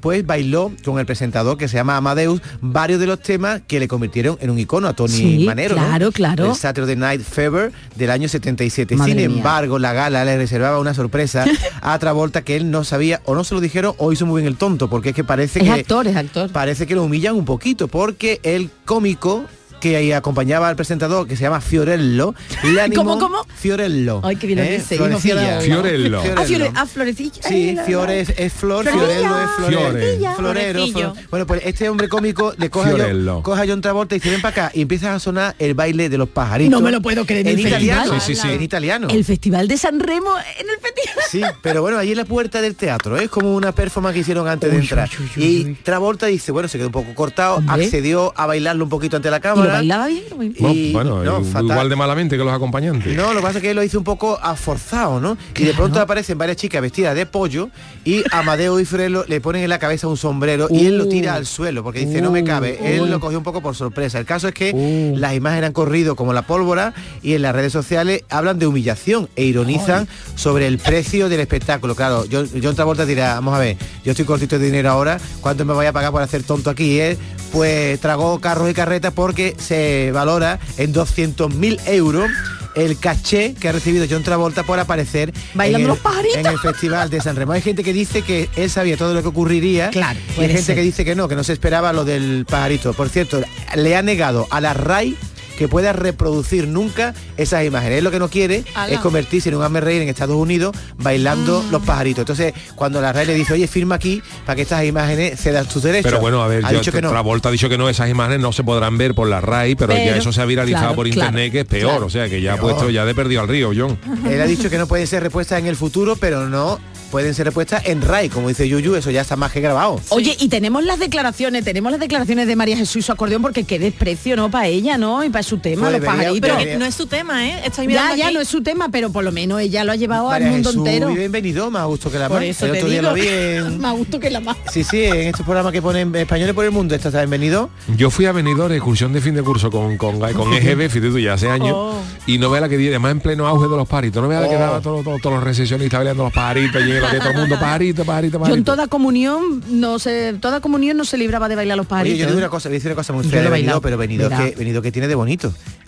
pues 0.00 0.24
bailó 0.24 0.72
con 0.84 0.98
el 1.00 1.06
presentador 1.06 1.58
que 1.58 1.66
se 1.68 1.76
llama 1.76 1.96
Amadeus 1.96 2.40
varios 2.60 3.00
de 3.00 3.06
los 3.06 3.20
temas 3.20 3.62
que 3.66 3.80
le 3.80 3.88
convirtieron 3.88 4.38
en 4.40 4.50
un 4.50 4.58
icono 4.58 4.86
a 4.86 4.92
Tony 4.94 5.12
Sí, 5.12 5.44
Manero. 5.44 5.74
¿no? 5.74 5.82
claro, 5.82 6.12
claro. 6.12 6.46
El 6.50 6.54
Saturday 6.54 6.94
Night 6.96 7.20
Fever 7.22 7.72
del 7.96 8.10
año 8.10 8.28
77. 8.28 8.94
Madre 8.96 9.12
Sin 9.12 9.16
mía. 9.16 9.36
embargo, 9.38 9.78
la 9.78 9.92
gala 9.92 10.24
le 10.24 10.36
reservaba 10.36 10.78
una 10.78 10.94
sorpresa 10.94 11.44
a 11.82 11.98
Travolta 11.98 12.42
que 12.42 12.54
él 12.56 12.70
no 12.70 12.84
sabía 12.84 13.20
o 13.24 13.34
no 13.34 13.42
se 13.44 13.54
lo 13.54 13.60
dijeron 13.60 13.94
o 13.98 14.12
hizo 14.12 14.24
muy 14.26 14.42
bien 14.42 14.52
el 14.52 14.56
tonto, 14.58 14.88
porque 14.88 15.08
es 15.10 15.14
que 15.16 15.24
parece 15.24 15.58
Es 15.58 15.64
que 15.64 15.70
actor, 15.72 16.06
es 16.06 16.16
actor. 16.16 16.50
parece 16.50 16.86
que 16.86 16.94
lo 16.94 17.02
humillan 17.04 17.34
un 17.34 17.44
poquito, 17.44 17.88
porque 17.88 18.38
el 18.44 18.70
cómico 18.84 19.44
que 19.80 19.96
ahí 19.96 20.12
acompañaba 20.12 20.68
al 20.68 20.76
presentador, 20.76 21.26
que 21.26 21.36
se 21.36 21.42
llama 21.42 21.60
Fiorello, 21.60 22.34
le 22.64 22.80
animó... 22.80 23.02
¿Cómo, 23.04 23.18
cómo? 23.18 23.46
Fiorello. 23.56 24.20
Ay, 24.24 24.36
qué 24.36 24.46
bien 24.46 24.58
lo 24.58 24.64
¿eh? 24.64 24.78
dice, 24.78 24.96
Florecilla. 24.96 25.60
Fiorello. 25.60 26.20
Ah, 26.36 26.44
Fiore- 26.44 26.72
ah, 26.74 26.86
florecilla. 26.86 27.42
Sí, 27.42 27.76
Fiore 27.86 28.20
es, 28.20 28.30
es 28.36 28.52
flor. 28.52 28.84
Fiorello 28.88 29.38
es 29.42 29.50
florero. 29.56 29.80
Fiore. 29.80 30.18
Florero. 30.36 30.86
Flor- 30.88 31.12
Bueno, 31.30 31.46
pues 31.46 31.62
este 31.64 31.88
hombre 31.88 32.08
cómico 32.08 32.54
le 32.56 32.70
coge 32.70 32.90
a, 32.90 32.94
Fiorello. 32.94 33.34
John, 33.34 33.42
coge 33.42 33.62
a 33.62 33.66
John 33.66 33.80
Travolta 33.80 34.14
y 34.14 34.18
dice, 34.18 34.30
ven 34.30 34.40
para 34.42 34.66
acá, 34.66 34.70
y 34.74 34.82
empieza 34.82 35.14
a 35.14 35.18
sonar 35.18 35.54
el 35.58 35.74
baile 35.74 36.08
de 36.08 36.18
los 36.18 36.28
pajaritos. 36.28 36.70
No 36.70 36.80
me 36.80 36.90
lo 36.90 37.00
puedo 37.00 37.24
creer, 37.26 37.46
En 37.48 37.58
italiano. 37.58 38.20
Sí, 38.20 38.34
sí, 38.34 38.40
sí. 38.40 38.48
En 38.50 38.62
italiano. 38.62 39.08
El 39.10 39.24
Festival 39.24 39.68
de 39.68 39.76
San 39.76 40.00
Remo 40.00 40.30
en 40.58 40.66
el 40.68 40.76
festival. 40.80 41.24
Sí, 41.30 41.42
pero 41.62 41.82
bueno, 41.82 41.98
ahí 41.98 42.10
en 42.12 42.16
la 42.16 42.24
puerta 42.24 42.60
del 42.60 42.74
teatro, 42.74 43.18
¿eh? 43.18 43.24
es 43.24 43.30
como 43.30 43.54
una 43.54 43.72
performance 43.72 44.14
que 44.14 44.20
hicieron 44.20 44.48
antes 44.48 44.70
de 44.70 44.78
entrar. 44.78 45.08
uy, 45.18 45.30
uy, 45.36 45.44
y. 45.44 45.74
Travolta 45.82 46.26
dice, 46.26 46.52
bueno, 46.52 46.68
se 46.68 46.78
quedó 46.78 46.88
un 46.88 46.92
poco 46.92 47.14
cortado, 47.14 47.56
Hombre. 47.56 47.84
accedió 47.84 48.32
a 48.36 48.46
bailarlo 48.46 48.84
un 48.84 48.90
poquito 48.90 49.16
ante 49.16 49.30
la 49.30 49.38
Y 49.38 49.40
bailaba 49.72 50.06
bien. 50.06 50.22
muy 50.36 50.48
bien. 50.48 50.62
No, 50.62 50.72
y- 50.74 50.92
bueno, 50.92 51.22
no, 51.24 51.40
igual 51.40 51.44
fatal. 51.44 51.88
de 51.88 51.96
malamente 51.96 52.36
que 52.36 52.44
los 52.44 52.52
acompañantes. 52.52 53.16
No, 53.16 53.32
lo 53.32 53.40
que 53.40 53.46
pasa 53.46 53.58
es 53.58 53.62
que 53.62 53.74
lo 53.74 53.82
hizo 53.82 53.98
un 53.98 54.04
poco 54.04 54.38
forzado, 54.56 55.20
¿no? 55.20 55.36
Y 55.56 55.64
de 55.64 55.74
pronto 55.74 56.00
aparecen 56.00 56.36
varias 56.38 56.56
chicas 56.56 56.82
vestidas 56.82 57.14
de 57.14 57.26
pollo 57.26 57.70
y 58.04 58.22
Amadeo 58.32 58.80
y 58.80 58.84
Frelo 58.84 59.24
le 59.28 59.40
ponen 59.40 59.62
en 59.62 59.70
la 59.70 59.78
cabeza 59.78 60.06
un 60.08 60.16
sombrero 60.16 60.68
y 60.70 60.86
él 60.86 60.98
lo 60.98 61.08
tira 61.08 61.34
al 61.34 61.46
suelo 61.46 61.82
porque 61.82 62.00
dice, 62.06 62.20
no 62.20 62.30
me 62.30 62.44
cabe. 62.44 62.78
Él 62.96 63.10
lo 63.10 63.20
cogió 63.20 63.38
un 63.38 63.44
poco 63.44 63.60
por 63.60 63.74
sorpresa. 63.74 64.18
El 64.18 64.24
caso 64.26 64.48
es 64.48 64.54
que 64.54 65.12
las 65.16 65.34
imágenes 65.34 65.68
han 65.68 65.72
corrido 65.72 66.16
como 66.16 66.32
la 66.32 66.42
pólvora 66.42 66.94
y 67.22 67.34
en 67.34 67.42
las 67.42 67.54
redes 67.54 67.72
sociales 67.72 68.24
hablan 68.30 68.58
de 68.58 68.66
humillación 68.66 69.28
e 69.36 69.44
ironizan 69.44 70.08
sobre 70.34 70.66
el 70.66 70.78
precio 70.78 71.28
del 71.28 71.40
espectáculo. 71.40 71.94
Claro, 71.94 72.24
John, 72.30 72.48
John 72.62 72.74
Travolta 72.74 73.04
dirá, 73.06 73.34
vamos 73.34 73.54
a 73.54 73.58
ver, 73.58 73.76
yo 74.04 74.12
estoy 74.12 74.24
cortito 74.24 74.58
de 74.58 74.66
dinero 74.66 74.90
ahora, 74.90 75.18
¿cuánto 75.40 75.64
me 75.64 75.72
voy 75.72 75.86
a 75.86 75.92
pagar 75.92 76.12
por 76.12 76.22
hacer 76.22 76.42
tonto 76.42 76.70
aquí? 76.70 76.88
Y 76.96 77.00
él 77.00 77.18
pues 77.52 77.98
tragó 78.00 78.40
carros 78.40 78.70
y 78.70 78.74
carretas 78.74 79.12
porque 79.14 79.54
se 79.58 80.10
valora 80.12 80.58
en 80.76 80.92
200.000 80.94 81.80
euros 81.86 82.30
el 82.74 82.96
caché 82.98 83.54
que 83.54 83.68
ha 83.68 83.72
recibido 83.72 84.06
John 84.08 84.22
Travolta 84.22 84.62
por 84.62 84.78
aparecer 84.78 85.32
Bailando 85.54 85.78
en, 85.78 85.82
el, 85.82 85.88
los 85.88 85.98
pajaritos. 85.98 86.36
en 86.38 86.46
el 86.46 86.58
Festival 86.60 87.10
de 87.10 87.20
San 87.20 87.34
Remo. 87.34 87.52
Hay 87.52 87.62
gente 87.62 87.82
que 87.82 87.92
dice 87.92 88.22
que 88.22 88.48
él 88.56 88.70
sabía 88.70 88.96
todo 88.96 89.14
lo 89.14 89.22
que 89.22 89.28
ocurriría 89.28 89.90
Claro, 89.90 90.18
y 90.36 90.40
hay 90.42 90.46
gente 90.48 90.62
ser. 90.62 90.76
que 90.76 90.82
dice 90.82 91.04
que 91.04 91.16
no, 91.16 91.26
que 91.26 91.34
no 91.34 91.42
se 91.42 91.52
esperaba 91.54 91.92
lo 91.92 92.04
del 92.04 92.46
pajarito. 92.48 92.92
Por 92.92 93.08
cierto, 93.08 93.42
le 93.74 93.96
ha 93.96 94.02
negado 94.02 94.46
a 94.50 94.60
la 94.60 94.74
RAI 94.74 95.16
que 95.58 95.66
pueda 95.68 95.92
reproducir 95.92 96.68
nunca 96.68 97.14
esas 97.36 97.64
imágenes. 97.66 97.98
Él 97.98 98.04
lo 98.04 98.10
que 98.12 98.18
no 98.20 98.28
quiere 98.28 98.64
Ala. 98.74 98.94
es 98.94 99.00
convertirse 99.00 99.48
en 99.48 99.56
un 99.56 99.62
hazme 99.64 99.80
reír 99.80 100.00
en 100.02 100.08
Estados 100.08 100.36
Unidos 100.36 100.74
bailando 100.96 101.62
Ah. 101.66 101.68
los 101.72 101.82
pajaritos. 101.82 102.22
Entonces, 102.22 102.54
cuando 102.76 103.00
la 103.00 103.12
RAE 103.12 103.26
le 103.26 103.34
dice, 103.34 103.52
oye, 103.54 103.66
firma 103.66 103.96
aquí 103.96 104.22
para 104.46 104.54
que 104.56 104.62
estas 104.62 104.84
imágenes 104.84 105.38
cedan 105.40 105.66
tus 105.66 105.82
derechos. 105.82 106.10
Pero 106.10 106.20
bueno, 106.20 106.42
a 106.42 106.48
ver, 106.48 106.64
ha 106.64 106.70
yo- 106.72 106.78
dicho 106.78 106.92
que 106.92 107.02
no. 107.02 107.10
Travolta 107.10 107.48
ha 107.48 107.52
dicho 107.52 107.68
que 107.68 107.76
no, 107.76 107.88
esas 107.88 108.08
imágenes 108.08 108.40
no 108.40 108.52
se 108.52 108.62
podrán 108.62 108.96
ver 108.96 109.14
por 109.14 109.28
la 109.28 109.40
RAI, 109.40 109.74
pero, 109.74 109.92
ya 109.94 110.16
eso 110.16 110.32
se 110.32 110.40
ha 110.40 110.44
viralizado 110.44 110.84
claro, 110.86 110.96
por 110.96 111.06
claro, 111.10 111.20
internet, 111.30 111.52
que 111.52 111.60
es 111.60 111.66
peor, 111.66 111.90
claro. 111.90 112.06
o 112.06 112.10
sea, 112.10 112.28
que 112.28 112.40
ya 112.40 112.54
ha 112.54 112.56
puesto, 112.58 112.88
ya 112.90 113.04
de 113.04 113.14
perdido 113.14 113.40
al 113.40 113.48
río, 113.48 113.72
John. 113.76 113.98
Él 114.30 114.40
ha 114.40 114.46
dicho 114.46 114.70
que 114.70 114.78
no 114.78 114.86
pueden 114.86 115.06
ser 115.06 115.22
respuestas 115.22 115.58
en 115.58 115.66
el 115.66 115.74
futuro, 115.76 116.14
pero 116.16 116.48
no 116.48 116.78
pueden 117.10 117.34
ser 117.34 117.46
respuestas 117.46 117.82
en 117.86 118.02
RAI, 118.02 118.28
como 118.28 118.48
dice 118.48 118.68
Yuyu, 118.68 118.94
eso 118.94 119.10
ya 119.10 119.22
está 119.22 119.34
más 119.34 119.50
que 119.50 119.62
grabado. 119.62 119.98
Oye, 120.10 120.36
y 120.38 120.48
tenemos 120.48 120.84
las 120.84 120.98
declaraciones, 120.98 121.64
tenemos 121.64 121.90
las 121.90 122.00
declaraciones 122.00 122.46
de 122.46 122.54
María 122.54 122.76
Jesús 122.76 122.96
y 122.96 123.02
su 123.02 123.12
acordeón, 123.12 123.40
porque 123.40 123.64
qué 123.64 123.78
desprecio, 123.78 124.36
¿no? 124.36 124.50
Para 124.50 124.66
ella, 124.66 124.98
¿no? 124.98 125.24
Y 125.24 125.30
para 125.30 125.42
su 125.48 125.58
tema, 125.58 125.82
Pues 125.82 125.92
los 125.92 126.00
debería- 126.02 126.16
pajaritos. 126.22 126.50
debería- 126.50 126.78
No 126.78 126.84
es 126.84 126.94
su 126.94 127.06
tema, 127.06 127.46
¿eh? 127.48 127.62
Estoy 127.64 127.84
Ya, 127.86 127.88
mirando 127.88 128.16
ya 128.16 128.24
aquí. 128.26 128.34
no 128.34 128.40
es 128.40 128.48
su 128.48 128.62
tema, 128.62 128.88
pero 128.90 129.10
por 129.10 129.24
lo 129.24 129.32
menos 129.32 129.60
ella 129.60 129.84
lo 129.84 129.92
ha 129.92 129.96
llevado 129.96 130.28
María 130.28 130.46
al 130.46 130.52
mundo 130.52 130.70
Jesús 130.70 130.86
entero. 130.86 131.08
vive 131.08 131.24
en 131.24 131.32
Benidorm, 131.32 131.72
más 131.72 131.86
gusto 131.86 132.10
que 132.10 132.18
la 132.18 132.28
Por 132.28 132.38
más. 132.40 132.46
eso 132.48 132.66
El 132.66 132.72
te 132.72 132.78
otro 132.78 132.88
día 132.90 133.00
digo. 133.00 133.10
lo 133.10 133.14
vi 133.16 133.26
en... 133.28 133.78
Más 133.80 133.96
gusto 133.96 134.20
que 134.20 134.30
la 134.30 134.40
más. 134.40 134.56
Sí, 134.70 134.84
sí, 134.84 135.02
en 135.04 135.28
estos 135.28 135.44
programas 135.44 135.72
que 135.72 135.80
ponen 135.82 136.14
españoles 136.14 136.54
por 136.54 136.64
el 136.64 136.70
mundo, 136.70 136.94
está 136.94 137.22
en 137.22 137.30
Benidorm. 137.30 137.68
Yo 137.96 138.10
fui 138.10 138.26
a 138.26 138.32
Benidorm, 138.32 138.72
excursión 138.72 139.12
de 139.12 139.20
fin 139.20 139.34
de 139.34 139.42
curso 139.42 139.70
con, 139.70 139.96
con, 139.96 140.18
con 140.20 140.52
EGB, 140.54 140.88
fíjate 140.90 141.10
tú, 141.10 141.18
ya 141.18 141.34
hace 141.34 141.48
años, 141.48 141.72
Oh. 141.74 142.00
y 142.26 142.38
no 142.38 142.50
vea 142.50 142.60
la 142.62 142.68
que 142.68 142.76
di- 142.76 142.88
además 142.88 143.12
en 143.12 143.20
pleno 143.20 143.46
auge 143.46 143.68
de 143.68 143.76
los 143.76 143.88
pajaritos, 143.88 144.22
no 144.22 144.28
vea 144.28 144.40
la 144.40 144.48
que 144.48 144.56
Oh. 144.56 144.60
daba 144.60 144.80
todos 144.80 145.04
todo, 145.04 145.16
todos 145.22 145.36
los 145.36 145.44
recesionistas 145.44 145.98
bailando 146.00 146.24
los 146.24 146.32
pajaritos, 146.32 146.82
y 146.82 146.90
en 146.92 147.00
que 147.10 147.18
todo 147.18 147.30
el 147.30 147.36
mundo, 147.38 147.58
pajarito, 147.58 148.04
pajarito, 148.04 148.32
Yo 148.32 148.36
en 148.38 148.42
pajarito. 148.50 148.72
toda 148.72 148.86
comunión 148.88 149.62
no 149.70 149.98
se, 149.98 150.34
toda 150.34 150.60
comunión 150.60 150.96
no 150.96 151.04
se 151.04 151.16
libraba 151.16 151.48
de 151.48 151.56
bailar 151.56 151.76
los 151.76 151.84
Oye, 151.86 151.90
pajaritos. 151.90 152.18
yo 152.18 152.26
digo 152.26 152.38
una 152.38 152.48
cosa, 152.48 152.68
voy 152.68 152.76
a 152.76 152.78
decir 152.78 152.90
una 152.90 152.96
cosa 152.96 153.12
muy 153.12 153.24
fea 153.24 153.42
lo 153.42 153.50
de 153.50 153.56
Benidorm, 153.56 153.80
pero 153.82 153.96
Verá. 153.96 154.36
que, 154.38 154.54
Benidorm 154.56 154.82
que 154.82 154.92
tiene 154.92 155.08
de 155.08 155.14
bonito. 155.14 155.37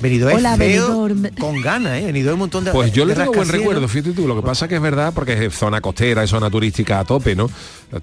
Benidorm 0.01 0.35
Hola, 0.37 0.53
es 0.55 0.59
feo 0.59 1.03
Benidorm. 1.05 1.35
con 1.39 1.61
ganas, 1.61 1.99
¿eh? 2.01 2.07
Benidorm 2.07 2.35
un 2.35 2.41
montón 2.41 2.65
de... 2.65 2.71
Pues 2.73 2.93
yo 2.93 3.05
le 3.05 3.15
tengo 3.15 3.33
buen 3.33 3.49
recuerdo, 3.49 3.87
fíjate 3.87 4.13
tú, 4.13 4.27
lo 4.27 4.35
que 4.37 4.43
pasa 4.43 4.67
que 4.67 4.77
es 4.77 4.81
verdad, 4.81 5.13
porque 5.15 5.47
es 5.47 5.55
zona 5.55 5.81
costera, 5.81 6.23
es 6.25 6.31
zona 6.31 6.49
turística 6.51 7.01
a 7.01 7.05
tope, 7.05 7.35
¿no? 7.37 7.51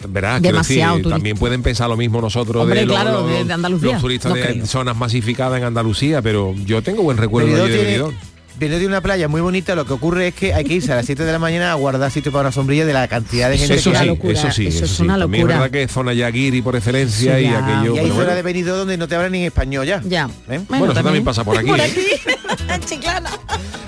Verás, 0.09 0.41
quiero 0.41 0.57
decir, 0.59 0.75
Demasiado 0.77 0.93
turista. 0.97 1.09
también 1.15 1.37
pueden 1.37 1.63
pensar 1.63 1.89
lo 1.89 1.97
mismo 1.97 2.21
nosotros 2.21 2.61
Hombre, 2.61 2.81
de, 2.81 2.85
los- 2.85 2.95
claro, 2.95 3.21
los, 3.21 3.29
de- 3.31 3.43
de 3.45 3.53
Andalucía. 3.53 3.91
los 3.93 4.01
turistas 4.01 4.29
No 4.29 4.35
de 4.35 4.41
creo. 4.43 4.65
zonas 4.67 4.95
masificadas 4.97 5.57
en 5.57 5.63
Andalucía, 5.65 6.21
pero 6.21 6.53
yo 6.65 6.81
tengo 6.83 7.01
buen 7.03 7.17
recuerdo 7.17 7.47
de 7.49 7.53
Benidorm 7.55 7.71
allí 7.71 7.77
de 7.79 7.85
tiene, 7.87 8.03
Benidorm. 8.03 8.36
Benidorm 8.59 8.79
tiene 8.79 8.87
una 8.87 9.01
playa 9.01 9.27
muy 9.27 9.41
bonita, 9.41 9.75
lo 9.75 9.85
que 9.85 9.93
ocurre 9.93 10.29
es 10.29 10.33
que 10.33 10.53
hay 10.53 10.63
que 10.63 10.73
irse 10.75 10.91
a 10.91 10.95
las 10.95 11.05
7 11.05 11.23
de 11.23 11.31
la 11.31 11.39
mañana 11.39 11.71
a 11.71 11.75
guardar 11.75 12.09
sitio 12.11 12.31
para 12.31 12.41
una 12.43 12.51
sombrilla 12.51 12.85
de 12.85 12.93
la 12.93 13.07
cantidad 13.07 13.49
de 13.49 13.57
gente 13.57 13.75
Eso 13.75 13.91
que 13.91 13.97
sí, 13.97 14.05
eso 14.31 14.51
sí, 14.51 14.67
eso 14.67 14.77
eso 14.77 14.85
es 14.85 14.91
sí. 14.91 15.03
una 15.03 15.17
También 15.19 15.41
es 15.41 15.47
locura. 15.47 15.59
verdad 15.59 15.71
que 15.71 15.83
es 15.83 15.91
zona 15.91 16.13
Yaguiri 16.13 16.61
por 16.61 16.75
excelencia 16.75 17.37
Sí, 17.37 17.43
y 17.43 17.47
aquello. 17.47 17.95
Y 17.95 17.99
hay 17.99 18.07
zona 18.07 18.15
bueno. 18.15 18.35
de 18.35 18.41
Benidorm 18.41 18.77
donde 18.79 18.97
no 18.97 19.07
te 19.07 19.15
hablan 19.15 19.31
ni 19.31 19.39
en 19.39 19.45
español 19.45 19.85
ya. 19.85 20.01
Ya. 20.03 20.29
¿Eh? 20.49 20.59
Bueno, 20.67 20.85
eso 20.91 20.93
también 21.03 21.23
pasa 21.23 21.43
por 21.43 21.57
aquí. 21.57 21.67
Por 21.67 21.79
¿eh? 21.79 21.83
aquí. 21.83 22.85
Chiclana. 22.87 23.29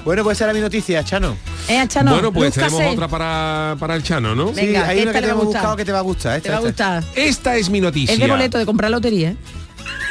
Bueno, 0.06 0.24
pues 0.24 0.38
esa 0.38 0.46
era 0.46 0.54
mi 0.54 0.60
noticia, 0.62 1.04
Chano. 1.04 1.36
Eh, 1.68 1.84
Chano, 1.88 2.12
bueno, 2.14 2.32
pues 2.32 2.54
tenemos 2.54 2.82
otra 2.94 3.08
para, 3.08 3.76
para 3.80 3.96
el 3.96 4.04
Chano, 4.04 4.36
¿no? 4.36 4.52
Venga, 4.54 4.86
sí, 4.86 4.90
hay 4.90 4.98
que 4.98 5.02
una 5.04 5.12
esta 5.12 5.14
que 5.14 5.22
te 5.22 5.22
va 5.22 5.28
a 5.28 5.32
hemos 5.32 5.46
gustar. 5.46 5.62
buscado 5.62 5.76
que 5.78 5.86
te 5.86 5.92
va 5.92 5.98
a 6.00 6.02
gustar. 6.02 6.38
Esta, 6.38 6.44
Te 6.44 6.50
va 6.50 6.56
a 6.66 6.70
esta. 6.70 6.96
gustar. 7.00 7.04
Esta 7.24 7.56
es 7.58 7.70
mi 7.70 7.82
noticia. 7.82 8.14
Es 8.14 8.20
de 8.20 8.28
boleto 8.28 8.58
de 8.58 8.66
comprar 8.66 8.92
lotería. 8.92 9.36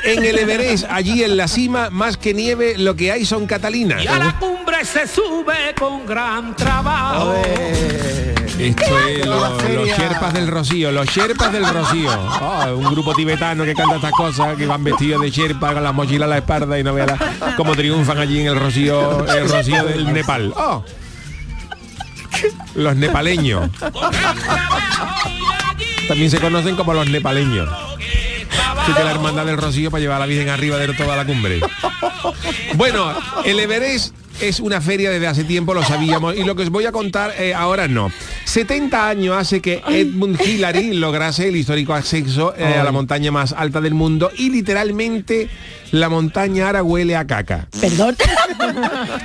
En 0.04 0.24
el 0.24 0.38
Everest, 0.38 0.84
allí 0.88 1.22
en 1.22 1.37
la 1.37 1.48
cima, 1.48 1.90
más 1.90 2.16
que 2.16 2.32
nieve, 2.34 2.76
lo 2.78 2.94
que 2.96 3.12
hay 3.12 3.24
son 3.26 3.46
catalinas. 3.46 4.02
cumbre 4.38 4.84
se 4.84 5.06
sube 5.06 5.74
con 5.78 6.06
gran 6.06 6.54
trabajo. 6.56 7.34
Esto 8.58 8.98
es 9.08 9.26
lo- 9.26 9.40
La 9.40 9.68
los. 9.68 9.88
Sherpas 9.88 10.32
del 10.34 10.48
Rocío, 10.48 10.90
los 10.90 11.06
Sherpas 11.06 11.52
del 11.52 11.66
Rocío. 11.68 12.11
Ah, 12.11 12.68
un 12.76 12.84
grupo 12.90 13.14
tibetano 13.14 13.64
que 13.64 13.74
canta 13.74 13.96
estas 13.96 14.12
cosas, 14.12 14.56
que 14.56 14.66
van 14.66 14.82
vestidos 14.82 15.20
de 15.22 15.30
Sherpa 15.30 15.74
con 15.74 15.84
la 15.84 15.92
mochila 15.92 16.24
a 16.24 16.28
la 16.28 16.38
espalda 16.38 16.78
y 16.78 16.82
no 16.82 16.92
vean 16.94 17.16
cómo 17.56 17.74
triunfan 17.76 18.18
allí 18.18 18.40
en 18.40 18.46
el 18.48 18.58
Rocío, 18.58 19.24
el 19.26 19.48
Rocío 19.48 19.84
del 19.84 20.12
Nepal. 20.12 20.52
Oh. 20.56 20.84
Los 22.74 22.96
nepaleños. 22.96 23.70
También 26.08 26.30
se 26.30 26.38
conocen 26.40 26.74
como 26.76 26.94
los 26.94 27.08
nepaleños. 27.08 27.68
Que 28.96 29.05
la 29.05 29.11
hermandad 29.11 29.46
del 29.46 29.59
Rocío 29.59 29.90
para 29.90 30.01
llevar 30.01 30.16
a 30.16 30.20
la 30.20 30.27
Virgen 30.27 30.48
arriba 30.48 30.79
de 30.79 30.92
toda 30.94 31.16
la 31.16 31.24
cumbre. 31.24 31.61
Bueno, 32.74 33.12
el 33.44 33.61
Everest 33.61 34.14
es 34.40 34.61
una 34.61 34.81
feria 34.81 35.11
desde 35.11 35.27
hace 35.27 35.44
tiempo, 35.44 35.74
lo 35.74 35.83
sabíamos, 35.83 36.37
y 36.37 36.44
lo 36.44 36.55
que 36.55 36.62
os 36.62 36.70
voy 36.70 36.87
a 36.87 36.92
contar 36.92 37.35
eh, 37.38 37.55
ahora 37.55 37.88
no. 37.88 38.11
70 38.44 39.09
años 39.09 39.37
hace 39.37 39.61
que 39.61 39.83
Edmund 39.88 40.40
Hillary 40.40 40.94
lograse 40.94 41.48
el 41.48 41.57
histórico 41.57 41.94
acceso 41.94 42.55
eh, 42.57 42.64
a 42.64 42.85
la 42.85 42.92
montaña 42.92 43.31
más 43.31 43.53
alta 43.53 43.81
del 43.81 43.94
mundo 43.94 44.31
y 44.37 44.51
literalmente 44.51 45.48
la 45.90 46.09
montaña 46.09 46.66
ahora 46.66 46.83
huele 46.83 47.16
a 47.16 47.27
caca. 47.27 47.68
Perdón. 47.81 48.16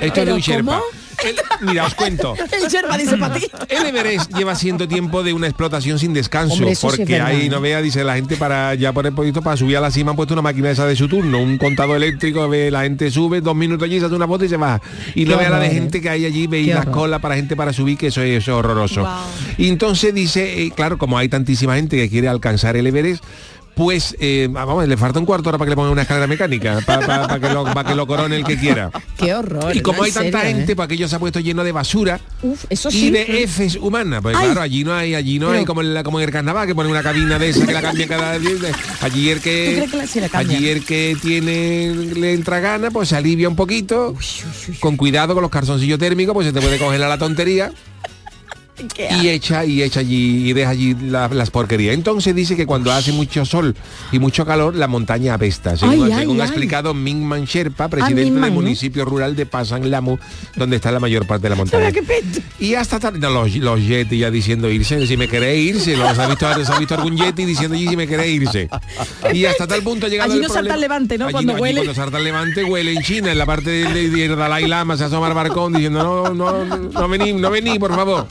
de 0.00 0.10
¿Pero 0.12 0.34
un 0.34 0.40
Sherpa. 0.40 0.80
El- 1.24 1.66
mira, 1.66 1.86
os 1.86 1.94
cuento. 1.94 2.34
El 2.52 2.68
Sherpa 2.68 2.96
dice 2.98 3.16
para 3.16 3.34
ti. 3.34 3.46
El 3.68 3.86
Everest 3.86 4.32
lleva 4.34 4.54
siendo 4.54 4.86
tiempo 4.88 5.22
de 5.22 5.32
una 5.32 5.46
explotación 5.46 5.98
sin 5.98 6.12
descanso, 6.12 6.54
Hombre, 6.54 6.74
sí 6.74 6.86
porque 6.86 7.04
verdad, 7.04 7.28
ahí 7.28 7.48
no 7.48 7.60
vea, 7.60 7.80
dice 7.82 8.04
la 8.04 8.14
gente 8.14 8.36
para 8.36 8.74
ya 8.74 8.92
por 8.92 9.06
el 9.06 9.12
poquito 9.12 9.42
para 9.42 9.56
subir 9.56 9.76
a 9.76 9.80
la 9.80 9.90
cima 9.90 10.10
han 10.10 10.16
puesto 10.16 10.34
una 10.34 10.42
máquina 10.42 10.70
esa 10.70 10.86
de 10.86 10.96
su 10.96 11.08
turno, 11.08 11.38
un 11.38 11.58
contador 11.58 11.96
eléctrico, 11.96 12.48
ve 12.48 12.70
la 12.70 12.82
gente 12.82 13.10
sube, 13.10 13.40
dos 13.40 13.54
minutos 13.54 13.86
allí, 13.86 13.98
se 14.00 14.06
hace 14.06 14.14
una 14.14 14.26
foto 14.26 14.44
y 14.44 14.48
se 14.48 14.56
va. 14.56 14.80
Y 15.14 15.24
no 15.24 15.36
vea 15.36 15.50
la 15.50 15.58
de 15.58 15.68
¿eh? 15.68 15.70
gente 15.70 16.00
que 16.00 16.08
hay 16.08 16.24
allí, 16.24 16.46
veis 16.46 16.74
las 16.74 16.86
colas 16.86 17.20
para 17.20 17.36
gente 17.36 17.56
para 17.56 17.72
subir, 17.72 17.96
que 17.98 18.08
eso 18.08 18.22
es, 18.22 18.42
eso 18.42 18.52
es 18.52 18.56
horroroso. 18.58 19.08
Y 19.58 19.68
entonces 19.68 20.14
dice, 20.14 20.62
eh, 20.62 20.72
claro, 20.74 20.98
como 20.98 21.18
hay 21.18 21.28
tantísima 21.28 21.76
gente 21.76 21.96
que 21.96 22.08
quiere 22.08 22.28
alcanzar 22.28 22.76
el 22.76 22.86
Everest, 22.86 23.24
pues 23.74 24.16
eh, 24.20 24.48
vamos, 24.50 24.86
le 24.86 24.96
falta 24.96 25.18
un 25.18 25.26
cuarto 25.26 25.48
hora 25.48 25.58
para 25.58 25.66
que 25.66 25.70
le 25.70 25.76
pongan 25.76 25.90
una 25.92 26.02
escalera 26.02 26.26
mecánica, 26.28 26.80
para, 26.86 27.40
que, 27.40 27.48
lo, 27.48 27.64
para 27.64 27.88
que 27.88 27.94
lo 27.96 28.06
corone 28.06 28.36
el 28.36 28.44
que 28.44 28.56
quiera. 28.56 28.90
Qué 29.16 29.34
horror. 29.34 29.74
Y 29.74 29.80
como 29.80 29.98
¿no? 29.98 30.04
hay 30.04 30.12
tanta 30.12 30.40
serio, 30.42 30.56
gente, 30.56 30.72
¿eh? 30.72 30.76
pues 30.76 30.86
aquello 30.86 31.08
se 31.08 31.16
ha 31.16 31.18
puesto 31.18 31.40
lleno 31.40 31.64
de 31.64 31.72
basura 31.72 32.20
Uf, 32.42 32.64
eso 32.70 32.88
y 32.92 33.10
de 33.10 33.42
heces 33.42 33.74
humanas. 33.76 34.20
Pues 34.22 34.36
Ay. 34.36 34.44
claro, 34.46 34.60
allí 34.60 34.84
no 34.84 34.94
hay, 34.94 35.14
allí 35.14 35.38
no 35.38 35.48
Pero- 35.48 35.58
hay 35.58 35.64
como 35.64 35.80
en, 35.80 35.92
la- 35.94 36.02
como 36.04 36.20
en 36.20 36.26
el 36.26 36.30
carnaval 36.32 36.66
que 36.68 36.74
pone 36.74 36.88
una 36.88 37.02
cabina 37.02 37.38
de 37.38 37.48
esa 37.48 37.66
que 37.66 37.72
la 37.72 37.82
cambia 37.82 38.06
cada 38.06 38.38
día. 38.38 38.50
Allí 39.00 39.30
el 39.30 39.38
¿Tú 39.38 39.42
crees 39.42 39.90
que 39.90 40.08
que 40.14 40.20
la- 40.20 40.28
cambian? 40.28 40.56
allí 40.56 40.68
el 40.68 40.84
que 40.84 41.16
tiene 41.20 41.92
le 42.14 42.32
entra 42.32 42.60
gana, 42.60 42.90
pues 42.92 43.08
se 43.08 43.16
alivia 43.16 43.48
un 43.48 43.56
poquito. 43.56 44.14
Con 44.80 44.96
cuidado 44.96 45.34
con 45.34 45.42
los 45.42 45.50
calzoncillos 45.50 45.98
térmicos, 45.98 46.32
pues 46.34 46.46
se 46.46 46.52
te 46.52 46.60
puede 46.60 46.78
coger 46.78 47.00
la 47.00 47.18
tontería. 47.18 47.72
Y 49.20 49.28
echa 49.28 49.64
y 49.64 49.82
echa 49.82 50.00
allí 50.00 50.48
y 50.50 50.52
deja 50.52 50.70
allí 50.70 50.94
la- 50.94 51.28
las 51.28 51.50
porquerías. 51.50 51.94
Entonces 51.94 52.34
dice 52.34 52.56
que 52.56 52.66
cuando 52.66 52.92
hace 52.92 53.12
mucho 53.12 53.44
sol 53.44 53.74
y 54.12 54.18
mucho 54.18 54.44
calor, 54.44 54.74
la 54.74 54.88
montaña 54.88 55.34
apesta. 55.34 55.76
Según, 55.76 55.94
Ay, 56.06 56.12
ay, 56.12 56.20
según 56.20 56.40
ha 56.40 56.44
ay. 56.44 56.48
explicado 56.50 56.92
Mingman 56.94 57.44
Sherpa, 57.44 57.88
presidente 57.88 58.22
del 58.32 58.40
¿no? 58.40 58.50
municipio 58.50 59.04
rural 59.04 59.36
de 59.36 59.46
Pasang 59.46 59.84
Lamu, 59.86 60.18
donde 60.56 60.76
está 60.76 60.90
la 60.90 61.00
mayor 61.00 61.26
parte 61.26 61.44
de 61.44 61.50
la 61.50 61.56
montaña. 61.56 61.90
Y 62.58 62.74
hasta 62.74 62.98
tarde, 62.98 63.18
no, 63.18 63.30
los, 63.30 63.54
los 63.56 63.80
Yeti 63.86 64.18
ya 64.18 64.30
diciendo 64.30 64.70
irse, 64.70 65.06
si 65.06 65.16
me 65.16 65.28
queréis 65.28 65.76
irse, 65.76 65.96
los 65.96 66.18
ha 66.18 66.26
visto, 66.26 66.48
los 66.56 66.70
ha 66.70 66.78
visto 66.78 66.94
algún 66.94 67.16
Yeti 67.16 67.44
diciendo 67.44 67.76
allí 67.76 67.88
si 67.88 67.96
me 67.96 68.06
queréis 68.06 68.42
irse. 68.42 68.68
Y 69.32 69.44
hasta 69.44 69.66
tal 69.66 69.82
punto 69.82 70.06
ha 70.06 70.08
llegado 70.08 70.30
Allí 70.32 70.40
el 70.40 70.46
no 70.46 70.48
salta 70.48 70.60
problema- 70.60 70.74
el 70.74 70.80
levante, 70.80 71.18
¿no? 71.18 71.24
Allí 71.26 71.32
Cuando 71.32 71.52
huele. 71.54 71.80
Cuando 71.80 71.94
salta 71.94 72.18
el 72.18 72.24
levante 72.24 72.64
huele 72.64 72.92
en 72.92 73.02
China, 73.02 73.32
en 73.32 73.38
la 73.38 73.46
parte 73.46 73.70
de, 73.70 73.92
de- 73.92 74.08
de 74.08 74.28
Dalai 74.36 74.66
Lama 74.66 74.96
se 74.96 75.04
asoma 75.04 75.26
al 75.28 75.34
barcón 75.34 75.72
diciendo 75.74 76.02
no, 76.02 76.34
no, 76.34 76.64
no, 76.64 76.76
no 76.76 77.08
vení, 77.08 77.32
no 77.32 77.50
vení, 77.50 77.78
por 77.78 77.94
favor. 77.94 78.26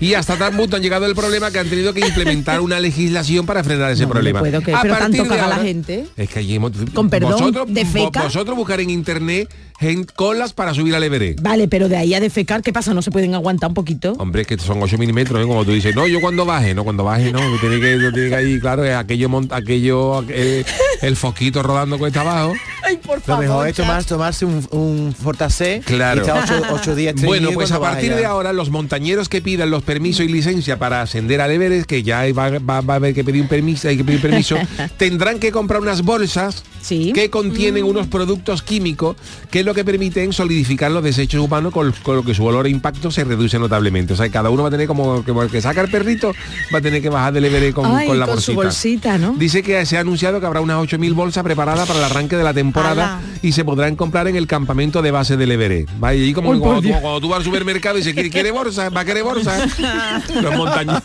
Y 0.00 0.14
hasta 0.14 0.36
tal 0.36 0.56
punto 0.56 0.74
han 0.76 0.82
llegado 0.82 1.06
el 1.06 1.14
problema 1.14 1.50
que 1.52 1.60
han 1.60 1.68
tenido 1.68 1.94
que 1.94 2.00
implementar 2.00 2.60
una 2.60 2.80
legislación 2.80 3.46
para 3.46 3.62
frenar 3.62 3.92
ese 3.92 4.06
problema. 4.08 4.40
puedo 4.40 4.58
A 4.58 4.82
pero 4.82 4.96
tanto 4.96 5.22
de 5.22 5.28
caga 5.28 5.46
la 5.46 5.56
gente. 5.58 6.06
Es 6.16 6.28
que 6.28 6.40
allí 6.40 6.56
hemos- 6.56 6.72
Con 6.92 7.08
perdón, 7.08 7.32
vosotros, 7.32 7.66
defeca. 7.68 8.20
vo- 8.20 8.24
vosotros 8.24 8.56
buscar 8.56 8.80
en 8.80 8.90
internet 8.90 9.48
gen- 9.82 10.06
colas 10.16 10.52
para 10.54 10.72
subir 10.72 10.94
al 10.94 11.02
Everest. 11.02 11.40
Vale, 11.42 11.68
pero 11.68 11.88
de 11.88 11.96
ahí 11.96 12.14
a 12.14 12.20
defecar, 12.20 12.62
¿qué 12.62 12.72
pasa? 12.72 12.94
¿No 12.94 13.02
se 13.02 13.10
pueden 13.10 13.34
aguantar 13.34 13.68
un 13.68 13.74
poquito? 13.74 14.12
Hombre, 14.18 14.42
es 14.42 14.46
que 14.48 14.58
son 14.58 14.82
8 14.82 14.96
milímetros, 14.98 15.42
¿eh? 15.42 15.46
como 15.46 15.64
tú 15.64 15.72
dices, 15.72 15.94
no, 15.94 16.06
yo 16.06 16.20
cuando 16.20 16.44
baje, 16.46 16.74
no, 16.74 16.84
cuando 16.84 17.04
baje, 17.04 17.32
no, 17.32 17.40
tiene 17.60 17.80
que, 17.80 17.98
tiene 18.12 18.28
que 18.30 18.34
ahí, 18.34 18.58
claro, 18.60 18.84
es 18.84 18.94
aquello, 18.94 19.28
mont- 19.28 19.52
aquello, 19.52 20.20
el, 20.30 20.64
el 21.02 21.16
foquito 21.16 21.62
rodando 21.62 21.98
cuesta 21.98 22.22
abajo. 22.22 22.54
Ay, 22.84 22.96
por 22.96 23.20
Lo 23.26 23.38
mejor 23.38 23.68
es 23.68 23.76
tomar, 23.76 24.02
tomarse 24.04 24.44
un, 24.44 24.66
un 24.70 25.14
Fortasé 25.16 25.82
Claro. 25.84 26.18
y 26.18 26.20
estar 26.26 26.42
ocho, 26.44 26.62
ocho 26.74 26.94
días 26.96 27.14
Bueno, 27.22 27.50
pues 27.52 27.70
a 27.72 27.78
partir 27.80 28.14
de 28.14 28.24
ahora 28.24 28.52
los 28.52 28.70
montañeros 28.70 29.28
que 29.28 29.40
pidan 29.40 29.70
los 29.70 29.82
permisos 29.82 30.24
y 30.26 30.28
licencia 30.28 30.78
para 30.78 31.02
ascender 31.02 31.40
al 31.40 31.50
Everest, 31.52 31.86
que 31.86 32.02
ya 32.02 32.24
va, 32.32 32.50
va- 32.58 32.80
va 32.80 32.94
a 32.94 32.96
haber 32.96 33.14
que 33.14 33.22
pedir 33.24 33.42
un 33.42 33.48
permiso, 33.48 33.88
hay 33.88 33.96
que 33.96 34.04
pedir 34.04 34.20
permiso, 34.20 34.56
tendrán 34.96 35.38
que 35.38 35.52
comprar 35.52 35.80
unas 35.80 36.02
bolsas 36.02 36.64
que 36.88 37.30
contienen 37.30 37.84
unos 37.84 38.08
productos 38.08 38.62
químicos 38.62 39.16
que 39.50 39.60
es 39.60 39.64
lo 39.72 39.76
que 39.76 39.84
permiten 39.86 40.34
solidificar 40.34 40.90
los 40.90 41.02
desechos 41.02 41.42
humanos 41.42 41.72
con, 41.72 41.94
con 42.02 42.16
lo 42.16 42.22
que 42.22 42.34
su 42.34 42.44
olor 42.44 42.66
e 42.66 42.68
impacto 42.68 43.10
se 43.10 43.24
reduce 43.24 43.58
notablemente. 43.58 44.12
O 44.12 44.16
sea, 44.16 44.28
cada 44.28 44.50
uno 44.50 44.64
va 44.64 44.68
a 44.68 44.70
tener 44.70 44.86
como, 44.86 45.24
el 45.26 45.50
que 45.50 45.62
saca 45.62 45.80
el 45.80 45.90
perrito, 45.90 46.34
va 46.74 46.76
a 46.76 46.80
tener 46.82 47.00
que 47.00 47.08
bajar 47.08 47.32
del 47.32 47.46
Everest 47.46 47.74
con, 47.74 47.86
Ay, 47.86 48.06
con 48.06 48.18
la 48.18 48.26
con 48.26 48.38
su 48.38 48.52
bolsita. 48.52 49.18
Dice 49.36 49.62
que 49.62 49.86
se 49.86 49.96
ha 49.96 50.00
anunciado 50.00 50.40
que 50.40 50.46
habrá 50.46 50.60
unas 50.60 50.76
8.000 50.76 51.14
bolsas 51.14 51.42
preparadas 51.42 51.88
para 51.88 52.00
el 52.00 52.04
arranque 52.04 52.36
de 52.36 52.44
la 52.44 52.52
temporada 52.52 53.16
Ala. 53.16 53.20
y 53.40 53.52
se 53.52 53.64
podrán 53.64 53.96
comprar 53.96 54.28
en 54.28 54.36
el 54.36 54.46
campamento 54.46 55.00
de 55.00 55.10
base 55.10 55.38
del 55.38 55.52
Everest. 55.52 55.88
Vaya, 55.98 56.22
y 56.22 56.34
como 56.34 56.50
Uy, 56.50 56.56
que 56.58 56.60
cuando, 56.60 56.82
tú, 56.82 56.88
Dios. 56.88 57.00
cuando 57.00 57.20
tú 57.22 57.28
vas 57.30 57.38
al 57.38 57.44
supermercado 57.44 57.96
y 57.96 58.00
dices, 58.00 58.12
¿quiere, 58.12 58.28
quiere 58.28 58.50
bolsa? 58.50 58.90
¿Va 58.90 59.00
a 59.00 59.04
querer 59.06 59.22
bolsa? 59.22 59.56
Los 60.42 60.54
montañeros. 60.54 61.02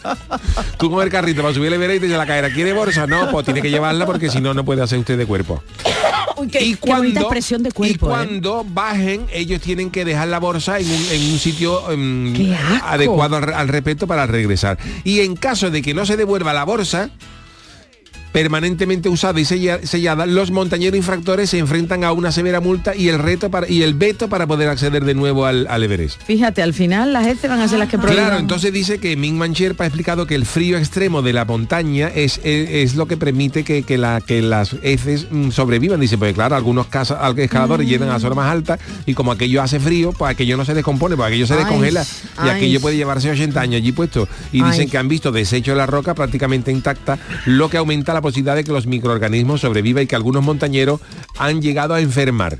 Tú 0.78 0.92
con 0.92 1.02
el 1.04 1.10
carrito 1.10 1.42
para 1.42 1.54
subir 1.54 1.68
el 1.68 1.76
Everest 1.76 1.96
y 1.96 2.00
te 2.02 2.06
dice 2.08 2.18
la 2.18 2.26
caera, 2.26 2.50
¿quiere 2.52 2.74
bolsa? 2.74 3.08
No, 3.08 3.32
pues 3.32 3.46
tiene 3.46 3.62
que 3.62 3.70
llevarla 3.70 4.06
porque 4.06 4.30
si 4.30 4.42
no, 4.42 4.54
no 4.54 4.66
puede 4.66 4.82
hacer 4.82 5.00
usted 5.00 5.18
de 5.18 5.26
cuerpo. 5.26 5.64
Uy, 6.38 6.48
qué, 6.50 6.64
y 6.64 6.72
qué 6.76 6.78
cuando, 6.78 7.22
expresión 7.22 7.64
de 7.64 7.72
cuerpo. 7.72 8.08
¿eh? 8.08 8.10
cuando 8.10 8.47
bajen, 8.64 9.26
ellos 9.32 9.62
tienen 9.62 9.92
que 9.92 10.06
dejar 10.06 10.28
la 10.28 10.40
bolsa 10.40 10.80
en 10.80 10.88
un, 10.88 11.06
en 11.12 11.32
un 11.32 11.40
sitio 11.40 11.92
em, 11.92 12.56
adecuado 12.84 13.38
al, 13.38 13.54
al 13.54 13.68
respeto 13.68 14.08
para 14.08 14.26
regresar. 14.26 14.78
Y 15.04 15.22
en 15.22 15.36
caso 15.36 15.72
de 15.72 15.82
que 15.82 15.94
no 15.94 16.06
se 16.06 16.18
devuelva 16.18 16.54
la 16.54 16.64
bolsa, 16.64 17.10
permanentemente 18.42 19.10
usada 19.10 19.40
y 19.40 19.46
sella- 19.46 19.80
sellada, 19.84 20.28
los 20.28 20.52
montañeros 20.52 20.96
infractores 20.96 21.50
se 21.50 21.58
enfrentan 21.58 22.04
a 22.04 22.12
una 22.12 22.32
severa 22.32 22.62
multa 22.62 22.96
y 22.96 23.10
el 23.10 23.18
reto 23.18 23.50
para, 23.50 23.68
y 23.68 23.82
el 23.82 23.96
veto 23.96 24.30
para 24.30 24.46
poder 24.46 24.70
acceder 24.70 25.04
de 25.06 25.16
nuevo 25.16 25.48
al, 25.48 25.66
al 25.72 25.82
Everest. 25.82 26.22
Fíjate, 26.22 26.62
al 26.62 26.76
final 26.76 27.14
las 27.14 27.26
heces 27.26 27.50
van 27.50 27.62
a 27.62 27.68
ser 27.68 27.80
las 27.80 27.90
que 27.90 27.98
prohíban. 27.98 28.26
Claro, 28.26 28.40
entonces 28.40 28.72
dice 28.72 29.00
que 29.00 29.16
Ming 29.18 29.36
Mancherpa 29.40 29.86
ha 29.86 29.88
explicado 29.88 30.28
que 30.28 30.36
el 30.36 30.46
frío 30.46 30.78
extremo 30.78 31.24
de 31.24 31.34
la 31.34 31.46
montaña 31.46 32.10
es, 32.14 32.40
es, 32.44 32.70
es 32.70 32.96
lo 32.96 33.08
que 33.08 33.18
permite 33.18 33.64
que, 33.64 33.82
que 33.82 33.98
la, 33.98 34.22
que 34.22 34.44
las 34.44 34.76
heces 34.84 35.26
mm, 35.32 35.50
sobrevivan. 35.50 36.00
Dice, 36.00 36.20
pues 36.20 36.36
claro, 36.36 36.56
algunos 36.56 36.86
casa- 36.88 37.16
al- 37.20 37.40
escaladores 37.40 37.88
Mm. 37.88 37.90
llegan 37.90 38.10
a 38.10 38.14
la 38.14 38.20
zona 38.20 38.36
más 38.36 38.52
alta 38.52 38.78
y 39.08 39.16
como 39.16 39.32
aquello 39.32 39.64
hace 39.64 39.80
frío, 39.80 40.14
pues 40.14 40.32
aquello 40.32 40.58
no 40.58 40.64
se 40.66 40.76
descompone, 40.76 41.16
pues 41.16 41.28
aquello 41.28 41.48
se 41.48 41.54
Ay, 41.54 41.60
descongela 41.62 42.04
y 42.04 42.06
ay. 42.38 42.50
aquello 42.50 42.82
puede 42.82 42.98
llevarse 42.98 43.32
80 43.32 43.60
años 43.60 43.78
allí 43.82 43.92
puesto. 43.94 44.28
Y 44.52 44.62
Ay. 44.62 44.70
dicen 44.72 44.90
que 44.92 44.98
han 45.00 45.08
visto 45.08 45.32
desecho 45.32 45.72
de 45.72 45.78
la 45.78 45.88
roca 45.88 46.14
prácticamente 46.14 46.72
intacta, 46.72 47.18
lo 47.48 47.68
que 47.70 47.78
aumenta 47.78 48.14
la 48.14 48.22
posibilidad 48.28 48.58
de 48.58 48.66
que 48.66 48.74
los 48.74 48.88
microorganismos 48.88 49.62
sobrevivan 49.62 50.04
y 50.04 50.08
que 50.08 50.16
algunos 50.18 50.44
montañeros 50.44 51.00
han 51.38 51.62
llegado 51.62 51.94
a 51.94 52.02
enfermar. 52.02 52.60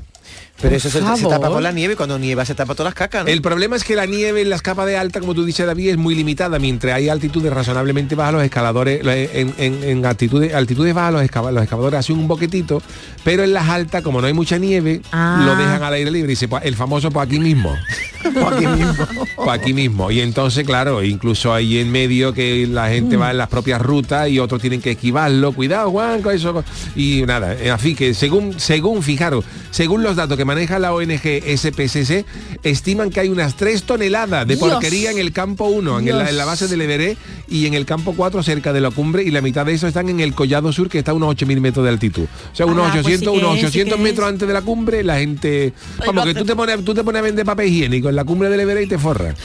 Pero 0.60 0.74
eso 0.76 0.90
se, 0.90 0.98
se 1.00 1.26
tapa 1.28 1.48
con 1.50 1.62
la 1.62 1.70
nieve, 1.72 1.94
cuando 1.94 2.18
nieva 2.18 2.44
se 2.44 2.54
tapa 2.54 2.74
todas 2.74 2.86
las 2.90 2.94
cacas, 2.94 3.24
¿no? 3.24 3.30
El 3.30 3.40
problema 3.42 3.76
es 3.76 3.84
que 3.84 3.94
la 3.94 4.06
nieve 4.06 4.42
en 4.42 4.50
las 4.50 4.60
capas 4.62 4.86
de 4.86 4.96
alta, 4.96 5.20
como 5.20 5.34
tú 5.34 5.44
dices 5.44 5.66
David, 5.66 5.90
es 5.90 5.96
muy 5.96 6.14
limitada. 6.14 6.58
Mientras 6.58 6.94
hay 6.96 7.08
altitudes 7.08 7.52
razonablemente 7.52 8.14
bajas, 8.14 8.34
los 8.34 8.42
escaladores, 8.42 9.00
en, 9.04 9.54
en- 9.58 9.84
en 9.84 10.04
altitudes, 10.06 10.52
altitudes 10.54 10.94
bajas, 10.94 11.12
los, 11.12 11.52
los 11.54 11.62
excavadores 11.62 12.00
hacen 12.00 12.18
un 12.18 12.26
boquetito, 12.28 12.82
pero 13.24 13.44
en 13.44 13.52
las 13.52 13.68
altas, 13.68 14.02
como 14.02 14.20
no 14.20 14.26
hay 14.26 14.32
mucha 14.32 14.58
nieve, 14.58 15.00
Ah. 15.12 15.42
lo 15.46 15.54
dejan 15.56 15.82
al 15.82 15.94
aire 15.94 16.10
libre 16.10 16.32
y 16.32 16.36
se, 16.36 16.48
el 16.62 16.74
famoso 16.76 17.10
por 17.10 17.22
aquí 17.24 17.38
mismo. 17.38 17.74
Por 18.34 18.52
aquí 18.52 18.66
mismo. 18.66 19.06
Por 19.36 19.48
aquí 19.50 19.72
mismo. 19.72 20.10
Y 20.10 20.20
entonces, 20.20 20.64
claro, 20.66 21.04
incluso 21.04 21.54
ahí 21.54 21.78
en 21.78 21.90
medio 21.92 22.32
que 22.34 22.66
la 22.66 22.88
gente 22.88 23.16
Mm. 23.16 23.20
va 23.22 23.30
en 23.30 23.38
las 23.38 23.48
propias 23.48 23.80
rutas 23.80 24.28
y 24.28 24.40
otros 24.40 24.60
tienen 24.60 24.80
que 24.82 24.90
esquivarlo. 24.90 25.52
Cuidado, 25.52 25.90
Juan, 25.92 26.20
con 26.20 26.34
eso. 26.34 26.64
Y 26.96 27.22
nada, 27.26 27.56
fin, 27.78 27.94
que 27.94 28.14
según, 28.14 28.58
según, 28.58 29.04
fijaros, 29.04 29.44
según 29.70 30.02
los 30.02 30.16
datos 30.16 30.36
que 30.36 30.44
maneja 30.48 30.78
la 30.78 30.92
ONG 30.92 31.20
SPSC, 31.56 32.24
estiman 32.62 33.10
que 33.10 33.20
hay 33.20 33.28
unas 33.28 33.54
3 33.56 33.82
toneladas 33.84 34.46
de 34.48 34.56
Dios. 34.56 34.68
porquería 34.68 35.10
en 35.10 35.18
el 35.18 35.32
campo 35.32 35.66
1, 35.66 36.00
en 36.00 36.06
la, 36.06 36.12
Dios. 36.18 36.30
en 36.30 36.36
la 36.38 36.44
base 36.44 36.66
del 36.68 36.80
Everest, 36.80 37.20
y 37.48 37.66
en 37.66 37.74
el 37.74 37.84
campo 37.86 38.14
4 38.16 38.42
cerca 38.42 38.72
de 38.72 38.80
la 38.80 38.90
cumbre, 38.90 39.22
y 39.22 39.30
la 39.30 39.40
mitad 39.40 39.64
de 39.66 39.74
eso 39.74 39.86
están 39.86 40.08
en 40.08 40.20
el 40.20 40.34
Collado 40.34 40.72
Sur, 40.72 40.88
que 40.88 40.98
está 40.98 41.12
a 41.12 41.14
unos 41.14 41.34
8.000 41.36 41.60
metros 41.60 41.84
de 41.84 41.90
altitud. 41.90 42.24
O 42.52 42.56
sea, 42.56 42.66
unos 42.66 42.86
Ah, 42.88 42.90
pues 42.92 43.06
800, 43.06 43.34
sí 43.34 43.38
que 43.40 43.44
unos 43.46 43.54
es, 43.56 43.60
sí 43.60 43.66
800 43.66 43.96
que 43.96 44.02
metros 44.02 44.26
es. 44.26 44.32
antes 44.32 44.48
de 44.48 44.54
la 44.54 44.62
cumbre, 44.62 45.04
la 45.04 45.18
gente... 45.18 45.72
Vamos, 45.98 46.14
lo 46.14 46.24
que 46.24 46.34
tú 46.34 46.44
te 46.44 46.56
pones, 46.56 46.84
tú 46.84 46.94
te 46.94 47.04
pones 47.04 47.20
a 47.20 47.22
vender 47.22 47.44
papel 47.44 47.68
higiénico 47.68 48.08
en 48.08 48.16
la 48.16 48.24
cumbre 48.24 48.48
del 48.48 48.60
Everest 48.60 48.86
y 48.86 48.88
te 48.88 48.98
forras. 48.98 49.36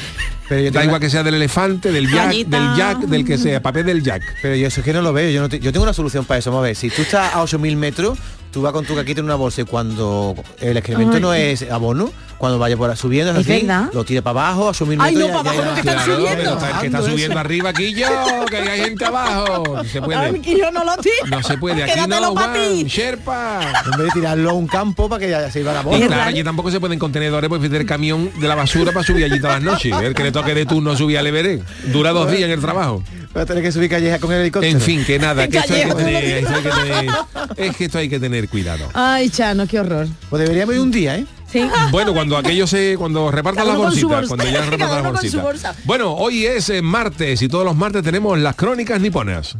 Pero 0.49 0.61
yo 0.61 0.71
Da 0.71 0.83
igual 0.83 0.99
que 0.99 1.09
sea 1.09 1.23
del 1.23 1.35
elefante, 1.35 1.91
del 1.91 2.09
jack, 2.09 2.31
del 2.33 2.75
jack, 2.77 2.99
del 3.01 3.25
que 3.25 3.37
sea, 3.37 3.61
papel 3.61 3.85
del 3.85 4.03
jack. 4.03 4.21
Pero 4.41 4.55
yo 4.55 4.67
eso 4.67 4.81
es 4.81 4.85
que 4.85 4.93
no 4.93 5.01
lo 5.01 5.13
veo, 5.13 5.29
yo, 5.29 5.41
no 5.41 5.49
te- 5.49 5.59
yo 5.59 5.71
tengo 5.71 5.83
una 5.83 5.93
solución 5.93 6.25
para 6.25 6.39
eso, 6.39 6.49
vamos 6.51 6.63
a 6.63 6.67
ver, 6.67 6.75
si 6.75 6.89
tú 6.89 7.01
estás 7.01 7.33
a 7.33 7.41
8.000 7.43 7.75
metros, 7.77 8.17
tú 8.53 8.61
vas 8.61 8.71
con 8.71 8.85
tu 8.85 8.95
caquita 8.95 9.19
en 9.19 9.25
una 9.25 9.35
bolsa 9.35 9.61
y 9.61 9.65
cuando 9.65 10.35
el 10.61 10.77
excremento 10.77 11.15
Ay. 11.17 11.21
no 11.21 11.33
es 11.33 11.63
abono, 11.69 12.11
cuando 12.37 12.59
vaya 12.59 12.75
por 12.77 12.89
ahí 12.89 12.97
subiendo, 12.97 13.31
es 13.31 13.47
así, 13.49 13.65
lo 13.93 14.03
tira 14.03 14.21
para 14.21 14.39
abajo, 14.49 14.67
a 14.67 14.73
8.000 14.73 14.97
Ay, 14.99 15.15
no, 15.15 15.27
para 15.27 15.39
abajo 15.39 15.63
no, 15.65 15.73
que 15.73 15.79
están 15.79 15.95
Claro, 15.95 16.15
subiendo. 16.17 16.37
pero 16.37 16.53
está- 16.53 16.79
que 16.81 16.85
está 16.87 17.01
subiendo 17.01 17.39
arriba 17.39 17.69
aquí 17.69 17.93
yo, 17.93 18.07
que 18.49 18.57
hay 18.57 18.79
gente 18.81 19.05
abajo. 19.05 19.63
No 19.77 19.83
se 19.85 20.01
puede. 20.01 20.19
Ay, 20.19 20.39
que 20.41 20.57
yo 20.57 20.69
no 20.71 20.83
lo 20.83 20.97
tiro. 20.97 21.15
No 21.29 21.41
se 21.41 21.57
puede, 21.57 21.83
aquí 21.83 21.93
Quédatelo 21.93 22.19
no, 22.27 22.33
pa' 22.35 22.41
Juan, 22.41 22.53
ti. 22.53 22.83
Sherpa. 22.87 23.59
En 23.93 23.97
vez 23.97 24.07
de 24.07 24.11
tirarlo 24.13 24.49
a 24.49 24.53
un 24.53 24.67
campo 24.67 25.07
para 25.09 25.19
que 25.21 25.29
ya 25.29 25.49
se 25.49 25.61
iba 25.61 25.71
la 25.73 25.81
Y 25.81 25.83
bola. 25.83 26.07
claro, 26.07 26.23
allí 26.23 26.43
tampoco 26.43 26.69
se 26.69 26.79
pueden 26.79 26.99
contenedores 26.99 27.47
pues 27.49 27.63
el 27.63 27.85
camión 27.85 28.29
de 28.39 28.47
la 28.47 28.55
basura 28.55 28.91
para 28.91 29.05
subir 29.05 29.23
allí 29.25 29.39
todas 29.39 29.55
las 29.55 29.63
noches. 29.63 29.93
El 30.01 30.13
que 30.13 30.23
le 30.23 30.31
toque 30.31 30.53
de 30.53 30.65
turno 30.65 30.95
subir 30.97 31.17
al 31.17 31.27
Everest. 31.27 31.63
Dura 31.93 32.11
dos 32.11 32.29
días 32.29 32.43
en 32.43 32.51
el 32.51 32.59
trabajo. 32.61 33.01
Va 33.35 33.41
a 33.41 33.45
tener 33.47 33.63
que 33.63 33.71
subir 33.71 33.89
calleja 33.89 34.19
con 34.19 34.31
el 34.31 34.41
helicóptero. 34.41 34.71
En 34.77 34.81
fin, 34.81 35.03
que 35.05 35.17
nada, 35.17 35.47
que 35.47 35.57
esto 35.57 35.73
hay 35.73 35.81
que 35.83 35.87
Callejo, 35.89 35.97
tener, 35.97 36.43
no 36.43 36.49
esto 36.49 36.55
hay 36.55 36.61
que 36.63 36.69
tener- 36.69 37.15
es 37.69 37.75
que 37.77 37.85
esto 37.85 37.97
hay 37.97 38.09
que 38.09 38.19
tener 38.19 38.42
cuidado. 38.47 38.89
Ay, 38.93 39.29
Chano, 39.29 39.67
qué 39.67 39.79
horror. 39.79 40.07
Pues 40.29 40.41
deberíamos 40.41 40.75
ir 40.75 40.81
un 40.81 40.91
día, 40.91 41.17
¿eh? 41.17 41.25
Sí. 41.51 41.61
Bueno, 41.91 42.13
cuando 42.13 42.35
aquello 42.37 42.65
se, 42.65 42.95
cuando 42.97 43.29
repartan 43.31 43.67
las 43.67 43.77
bolsitas, 43.77 44.27
cuando 44.27 44.45
ya 44.45 44.61
repartan 44.69 45.03
las 45.03 45.11
bolsitas. 45.13 45.43
bolsa. 45.43 45.75
Bueno, 45.85 46.13
hoy 46.13 46.45
es 46.45 46.69
eh, 46.69 46.81
martes 46.81 47.41
y 47.41 47.47
todos 47.47 47.65
los 47.65 47.75
martes 47.75 48.03
tenemos 48.03 48.37
las 48.39 48.55
crónicas 48.55 48.99
niponas. 48.99 49.55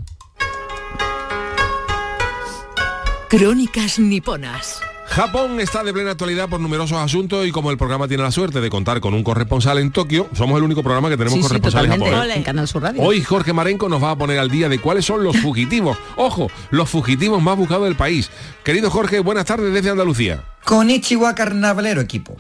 Crónicas 3.30 4.00
niponas. 4.00 4.80
Japón 5.14 5.59
está 5.59 5.84
de 5.84 5.93
plena 5.93 6.11
actualidad 6.11 6.49
por 6.49 6.59
numerosos 6.59 6.97
asuntos 6.97 7.45
y 7.45 7.51
como 7.51 7.70
el 7.70 7.78
programa 7.78 8.07
tiene 8.07 8.24
la 8.24 8.32
suerte 8.32 8.61
de 8.61 8.70
contar 8.72 8.99
con 8.99 9.14
un 9.14 9.24
corresponsal 9.24 9.78
en 9.78 9.91
Tokio, 9.91 10.28
somos 10.34 10.57
el 10.57 10.64
único 10.64 10.82
programa 10.82 11.07
que 11.09 11.18
tenemos 11.18 11.36
Sí, 11.36 11.41
sí, 11.43 11.47
corresponsal 11.49 11.86
en. 11.86 11.91
Japón. 11.91 12.30
¿eh? 12.32 12.34
En 12.36 12.41
Canal 12.43 12.68
Sur 12.68 12.82
Radio. 12.82 13.03
Hoy 13.03 13.22
Jorge 13.22 13.53
Marenco 13.53 13.88
nos 13.89 14.01
va 14.01 14.09
a 14.11 14.18
poner 14.18 14.39
al 14.39 14.49
día 14.49 14.70
de 14.70 14.80
cuáles 14.80 15.05
son 15.05 15.24
los 15.24 15.38
fugitivos. 15.38 15.97
Ojo, 16.16 16.49
los 16.72 16.89
fugitivos 16.89 17.43
más 17.43 17.55
buscados 17.55 17.84
del 17.86 17.95
país. 17.95 18.32
Querido 18.64 18.89
Jorge, 18.89 19.20
buenas 19.20 19.45
tardes 19.45 19.72
desde 19.72 19.91
Andalucía. 19.91 20.43
Konnichiwa 20.66 21.36
carnavalero 21.36 22.01
equipo. 22.01 22.36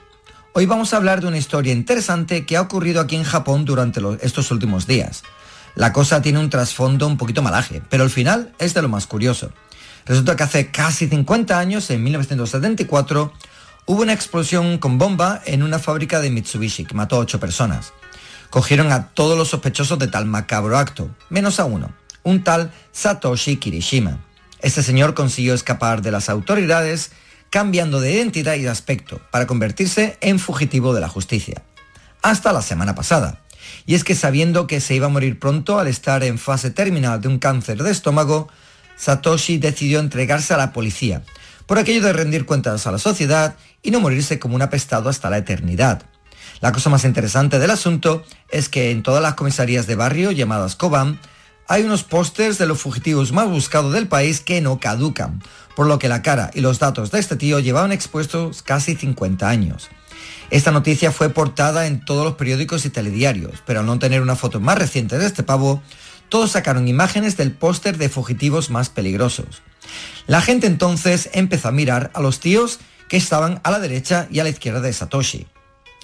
Hoy 0.53 0.65
vamos 0.65 0.93
a 0.93 0.97
hablar 0.97 1.21
de 1.21 1.27
una 1.27 1.37
historia 1.37 1.73
interesante 1.73 2.43
que 2.45 2.57
ha 2.57 2.61
ocurrido 2.61 3.01
aquí 3.01 3.15
en 3.15 3.23
Japón 3.23 3.65
durante 3.65 4.01
los- 4.01 4.17
estos 4.23 4.49
últimos 4.49 4.87
días. 4.87 5.21
La 5.75 5.93
cosa 5.93 6.23
tiene 6.23 6.39
un 6.39 6.49
trasfondo 6.49 7.05
un 7.05 7.17
poquito 7.17 7.43
malaje, 7.43 7.83
pero 7.89 8.03
al 8.03 8.09
final 8.09 8.53
es 8.57 8.73
de 8.73 8.81
lo 8.81 8.89
más 8.89 9.05
curioso. 9.05 9.51
Resulta 10.05 10.35
que 10.35 10.43
hace 10.43 10.71
casi 10.71 11.07
50 11.07 11.57
años, 11.57 11.89
en 11.89 12.03
1974, 12.03 13.33
hubo 13.85 14.01
una 14.01 14.13
explosión 14.13 14.77
con 14.77 14.97
bomba 14.97 15.41
en 15.45 15.63
una 15.63 15.79
fábrica 15.79 16.19
de 16.19 16.29
Mitsubishi 16.29 16.85
que 16.85 16.95
mató 16.95 17.15
a 17.15 17.19
8 17.19 17.39
personas. 17.39 17.93
Cogieron 18.49 18.91
a 18.91 19.09
todos 19.09 19.37
los 19.37 19.49
sospechosos 19.49 19.97
de 19.99 20.07
tal 20.07 20.25
macabro 20.25 20.77
acto, 20.77 21.09
menos 21.29 21.59
a 21.59 21.65
uno, 21.65 21.93
un 22.23 22.43
tal 22.43 22.71
Satoshi 22.91 23.57
Kirishima. 23.57 24.19
Este 24.59 24.83
señor 24.83 25.13
consiguió 25.13 25.53
escapar 25.53 26.01
de 26.01 26.11
las 26.11 26.29
autoridades 26.29 27.11
cambiando 27.49 27.99
de 27.99 28.13
identidad 28.13 28.55
y 28.55 28.61
de 28.61 28.69
aspecto 28.69 29.21
para 29.29 29.45
convertirse 29.45 30.17
en 30.21 30.39
fugitivo 30.39 30.93
de 30.93 31.01
la 31.01 31.09
justicia. 31.09 31.63
Hasta 32.21 32.53
la 32.53 32.61
semana 32.61 32.95
pasada. 32.95 33.41
Y 33.85 33.95
es 33.95 34.03
que 34.03 34.15
sabiendo 34.15 34.65
que 34.65 34.79
se 34.79 34.95
iba 34.95 35.07
a 35.07 35.09
morir 35.09 35.39
pronto 35.39 35.79
al 35.79 35.87
estar 35.87 36.23
en 36.23 36.37
fase 36.37 36.71
terminal 36.71 37.21
de 37.21 37.27
un 37.27 37.39
cáncer 37.39 37.83
de 37.83 37.91
estómago, 37.91 38.49
Satoshi 38.95 39.57
decidió 39.57 39.99
entregarse 39.99 40.53
a 40.53 40.57
la 40.57 40.73
policía, 40.73 41.23
por 41.65 41.77
aquello 41.77 42.01
de 42.01 42.13
rendir 42.13 42.45
cuentas 42.45 42.85
a 42.87 42.91
la 42.91 42.97
sociedad 42.97 43.55
y 43.81 43.91
no 43.91 43.99
morirse 43.99 44.39
como 44.39 44.55
un 44.55 44.61
apestado 44.61 45.09
hasta 45.09 45.29
la 45.29 45.37
eternidad. 45.37 46.03
La 46.61 46.71
cosa 46.71 46.89
más 46.89 47.03
interesante 47.03 47.59
del 47.59 47.71
asunto 47.71 48.23
es 48.49 48.69
que 48.69 48.91
en 48.91 49.03
todas 49.03 49.21
las 49.21 49.33
comisarías 49.33 49.87
de 49.87 49.95
barrio 49.95 50.31
llamadas 50.31 50.75
Koban 50.75 51.19
hay 51.67 51.83
unos 51.83 52.03
pósters 52.03 52.57
de 52.57 52.65
los 52.65 52.79
fugitivos 52.79 53.31
más 53.31 53.49
buscados 53.49 53.93
del 53.93 54.07
país 54.07 54.41
que 54.41 54.61
no 54.61 54.79
caducan, 54.79 55.41
por 55.75 55.87
lo 55.87 55.99
que 55.99 56.09
la 56.09 56.21
cara 56.21 56.51
y 56.53 56.61
los 56.61 56.79
datos 56.79 57.11
de 57.11 57.19
este 57.19 57.35
tío 57.35 57.59
llevaban 57.59 57.91
expuestos 57.91 58.61
casi 58.63 58.95
50 58.95 59.47
años. 59.47 59.89
Esta 60.49 60.71
noticia 60.71 61.11
fue 61.11 61.29
portada 61.29 61.87
en 61.87 62.03
todos 62.05 62.23
los 62.25 62.35
periódicos 62.35 62.85
y 62.85 62.89
telediarios, 62.89 63.63
pero 63.65 63.79
al 63.79 63.85
no 63.85 63.97
tener 63.97 64.21
una 64.21 64.35
foto 64.35 64.59
más 64.59 64.77
reciente 64.77 65.17
de 65.17 65.25
este 65.25 65.43
pavo, 65.43 65.81
todos 66.33 66.53
sacaron 66.53 66.87
imágenes 66.87 67.37
del 67.37 67.51
póster 67.51 67.99
de 67.99 68.09
fugitivos 68.09 68.71
más 68.71 68.89
peligrosos. 68.89 69.61
La 70.25 70.41
gente 70.41 70.65
entonces 70.65 71.29
empezó 71.33 71.67
a 71.67 71.71
mirar 71.71 72.09
a 72.15 72.21
los 72.21 72.39
tíos 72.39 72.79
que 73.07 73.17
estaban 73.17 73.61
a 73.63 73.69
la 73.69 73.77
derecha 73.77 74.27
y 74.31 74.39
a 74.39 74.43
la 74.43 74.49
izquierda 74.49 74.81
de 74.81 74.91
Satoshi. 74.91 75.45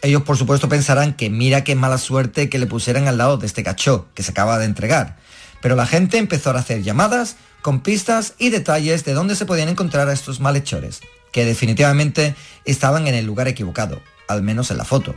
Ellos 0.04 0.22
por 0.22 0.38
supuesto 0.38 0.70
pensarán 0.70 1.14
que 1.14 1.32
mira 1.32 1.64
qué 1.64 1.74
mala 1.74 1.98
suerte 1.98 2.48
que 2.48 2.60
le 2.60 2.68
pusieran 2.68 3.08
al 3.08 3.18
lado 3.18 3.38
de 3.38 3.48
este 3.48 3.64
cachó 3.64 4.06
que 4.14 4.22
se 4.22 4.30
acaba 4.30 4.60
de 4.60 4.66
entregar. 4.66 5.18
Pero 5.64 5.76
la 5.76 5.88
gente 5.88 6.20
empezó 6.20 6.52
a 6.52 6.60
hacer 6.60 6.84
llamadas 6.84 7.38
con 7.64 7.82
pistas 7.82 8.36
y 8.38 8.52
detalles 8.52 9.06
de 9.06 9.14
dónde 9.14 9.36
se 9.36 9.48
podían 9.48 9.70
encontrar 9.70 10.10
a 10.10 10.14
estos 10.14 10.40
malhechores, 10.40 11.02
que 11.32 11.44
definitivamente 11.44 12.36
estaban 12.66 13.08
en 13.08 13.16
el 13.16 13.26
lugar 13.26 13.48
equivocado, 13.48 14.00
al 14.28 14.44
menos 14.44 14.70
en 14.70 14.78
la 14.78 14.86
foto. 14.86 15.16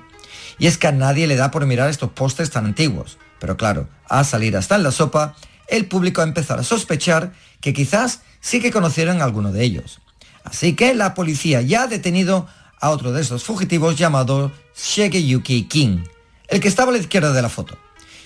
Y 0.58 0.68
es 0.68 0.78
que 0.78 0.86
a 0.86 0.92
nadie 0.92 1.26
le 1.26 1.36
da 1.36 1.50
por 1.50 1.66
mirar 1.66 1.90
estos 1.90 2.12
postes 2.12 2.48
tan 2.48 2.64
antiguos, 2.64 3.18
pero 3.42 3.56
claro, 3.56 3.88
a 4.08 4.22
salir 4.22 4.56
hasta 4.56 4.76
en 4.76 4.84
la 4.84 4.92
sopa, 4.92 5.34
el 5.66 5.86
público 5.86 6.20
a 6.20 6.24
empezar 6.24 6.60
a 6.60 6.62
sospechar 6.62 7.32
que 7.60 7.72
quizás 7.72 8.20
sí 8.40 8.60
que 8.60 8.70
conocieron 8.70 9.20
a 9.20 9.24
alguno 9.24 9.50
de 9.50 9.64
ellos. 9.64 9.98
Así 10.44 10.76
que 10.76 10.94
la 10.94 11.14
policía 11.14 11.60
ya 11.60 11.82
ha 11.82 11.86
detenido 11.88 12.46
a 12.80 12.90
otro 12.90 13.10
de 13.10 13.20
esos 13.20 13.42
fugitivos 13.42 13.96
llamado 13.96 14.52
Shigeyuki 14.76 15.64
King, 15.64 16.04
el 16.46 16.60
que 16.60 16.68
estaba 16.68 16.90
a 16.90 16.92
la 16.92 17.00
izquierda 17.00 17.32
de 17.32 17.42
la 17.42 17.48
foto. 17.48 17.76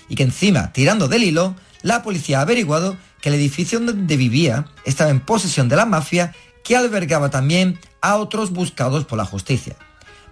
Y 0.07 0.13
que 0.13 0.21
encima, 0.21 0.71
tirando 0.71 1.07
del 1.07 1.23
hilo, 1.23 1.55
la 1.81 2.03
policía 2.03 2.37
ha 2.37 2.41
averiguado 2.43 2.95
que 3.19 3.29
el 3.29 3.35
edificio 3.35 3.79
donde 3.79 4.17
vivía 4.17 4.67
estaba 4.85 5.09
en 5.09 5.21
posesión 5.21 5.67
de 5.67 5.77
la 5.77 5.87
mafia 5.87 6.35
que 6.63 6.77
albergaba 6.77 7.31
también 7.31 7.79
a 8.01 8.17
otros 8.17 8.51
buscados 8.51 9.05
por 9.05 9.17
la 9.17 9.25
justicia. 9.25 9.77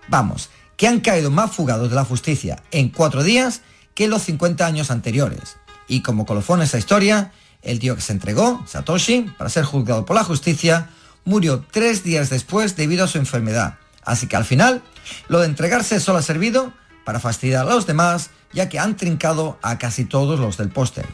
Vamos, 0.09 0.51
que 0.77 0.87
han 0.87 0.99
caído 0.99 1.31
más 1.31 1.51
fugados 1.53 1.89
de 1.89 1.95
la 1.95 2.05
justicia 2.05 2.61
en 2.69 2.89
cuatro 2.89 3.23
días 3.23 3.63
que 3.95 4.07
los 4.07 4.23
50 4.23 4.65
años 4.65 4.91
anteriores. 4.91 5.57
Y 5.87 6.01
como 6.01 6.25
colofón 6.25 6.61
a 6.61 6.65
esa 6.65 6.77
historia, 6.77 7.31
el 7.61 7.79
tío 7.79 7.95
que 7.95 8.01
se 8.01 8.13
entregó, 8.13 8.63
Satoshi, 8.67 9.31
para 9.37 9.49
ser 9.49 9.63
juzgado 9.63 10.05
por 10.05 10.15
la 10.15 10.23
justicia, 10.23 10.89
murió 11.23 11.65
tres 11.71 12.03
días 12.03 12.29
después 12.29 12.75
debido 12.75 13.05
a 13.05 13.07
su 13.07 13.17
enfermedad. 13.17 13.77
Así 14.03 14.27
que 14.27 14.35
al 14.35 14.45
final, 14.45 14.83
lo 15.27 15.39
de 15.39 15.47
entregarse 15.47 15.99
solo 15.99 16.19
ha 16.19 16.21
servido 16.21 16.71
para 17.03 17.19
fastidiar 17.19 17.65
a 17.65 17.69
los 17.69 17.87
demás, 17.87 18.29
ya 18.53 18.69
que 18.69 18.79
han 18.79 18.97
trincado 18.97 19.57
a 19.61 19.77
casi 19.77 20.05
todos 20.05 20.39
los 20.39 20.57
del 20.57 20.69
póster. 20.69 21.05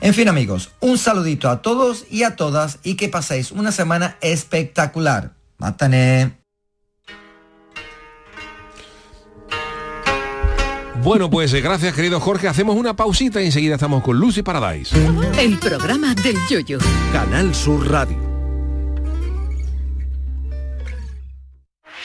En 0.00 0.14
fin 0.14 0.28
amigos, 0.28 0.70
un 0.80 0.96
saludito 0.96 1.50
a 1.50 1.60
todos 1.60 2.06
y 2.10 2.22
a 2.22 2.36
todas 2.36 2.78
y 2.82 2.94
que 2.94 3.08
paséis 3.08 3.50
una 3.52 3.70
semana 3.70 4.16
espectacular. 4.20 5.34
Mátane. 5.58 6.39
Bueno, 11.02 11.30
pues 11.30 11.52
eh, 11.54 11.60
gracias 11.62 11.94
querido 11.94 12.20
Jorge. 12.20 12.46
Hacemos 12.46 12.76
una 12.76 12.94
pausita 12.94 13.40
y 13.40 13.46
enseguida 13.46 13.74
estamos 13.74 14.02
con 14.02 14.18
Lucy 14.18 14.42
Paradise. 14.42 14.94
El 15.38 15.58
programa 15.58 16.14
del 16.14 16.36
yoyo. 16.48 16.78
Canal 17.12 17.54
Sur 17.54 17.90
Radio. 17.90 18.30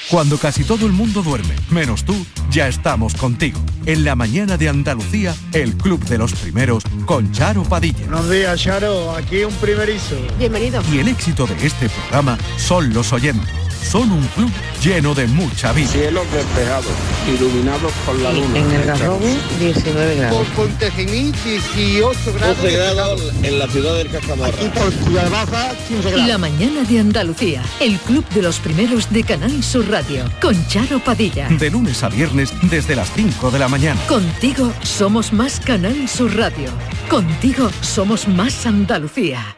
Cuando 0.10 0.38
casi 0.38 0.64
todo 0.64 0.86
el 0.86 0.94
mundo 0.94 1.24
duerme, 1.24 1.56
menos 1.72 2.06
tú, 2.06 2.16
ya 2.52 2.68
estamos 2.68 3.16
contigo. 3.16 3.60
En 3.88 4.06
la 4.06 4.16
mañana 4.16 4.56
de 4.56 4.70
Andalucía, 4.70 5.36
el 5.52 5.76
Club 5.76 6.06
de 6.06 6.20
los 6.20 6.34
Primeros 6.34 6.84
con 7.06 7.32
Charo 7.32 7.64
Padilla. 7.64 8.06
Buenos 8.06 8.30
días, 8.30 8.62
Charo. 8.62 9.12
Aquí 9.16 9.44
un 9.44 9.54
primerizo. 9.56 10.16
Bienvenido. 10.38 10.82
Y 10.94 11.00
el 11.00 11.08
éxito 11.08 11.48
de 11.48 11.66
este 11.66 11.90
programa 11.90 12.38
son 12.58 12.94
los 12.94 13.12
oyentes. 13.12 13.65
Son 13.86 14.12
un 14.12 14.26
club 14.30 14.52
lleno 14.82 15.14
de 15.14 15.28
mucha 15.28 15.72
vida. 15.72 15.88
Cielos 15.88 16.26
despejados, 16.32 16.92
iluminados 17.28 17.94
por 18.06 18.20
la 18.20 18.34
luna. 18.34 18.58
En 18.58 18.72
el 18.72 18.84
Garrobo, 18.84 19.20
19 19.60 20.16
grados. 20.16 20.48
Por 20.48 20.68
Pontejiní, 20.68 21.32
18 21.32 22.34
grados. 22.34 22.58
12 22.58 22.72
grados 22.72 23.34
en 23.44 23.60
la 23.60 23.68
ciudad 23.68 23.96
del 23.96 24.10
Castamarra. 24.10 24.54
Aquí 24.56 24.68
por 24.70 24.92
Ciudad 24.92 25.30
Baja, 25.30 25.70
15 25.88 26.10
grados. 26.10 26.28
La 26.28 26.38
mañana 26.40 26.84
de 26.84 27.00
Andalucía, 27.00 27.62
el 27.80 27.98
club 28.00 28.28
de 28.30 28.42
los 28.42 28.60
primeros 28.60 29.12
de 29.12 29.24
Canal 29.24 29.64
Sur 29.64 29.88
Radio, 29.88 30.26
con 30.42 30.68
Charo 30.68 31.00
Padilla. 31.00 31.48
De 31.48 31.70
lunes 31.70 32.04
a 32.04 32.10
viernes 32.10 32.52
desde 32.64 32.96
las 32.96 33.12
5 33.14 33.52
de 33.52 33.60
la 33.60 33.68
mañana. 33.68 34.02
Contigo 34.08 34.74
somos 34.82 35.32
más 35.32 35.60
Canal 35.60 36.10
Sur 36.10 36.36
Radio. 36.36 36.70
Contigo 37.08 37.70
somos 37.82 38.28
más 38.28 38.66
Andalucía. 38.66 39.58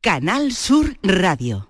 Canal 0.00 0.52
Sur 0.52 0.96
Radio. 1.02 1.69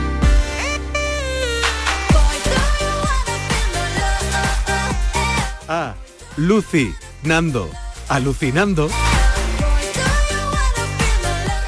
Ah, 5.73 5.95
Lucy, 6.35 6.93
Nando, 7.23 7.69
alucinando. 8.09 8.89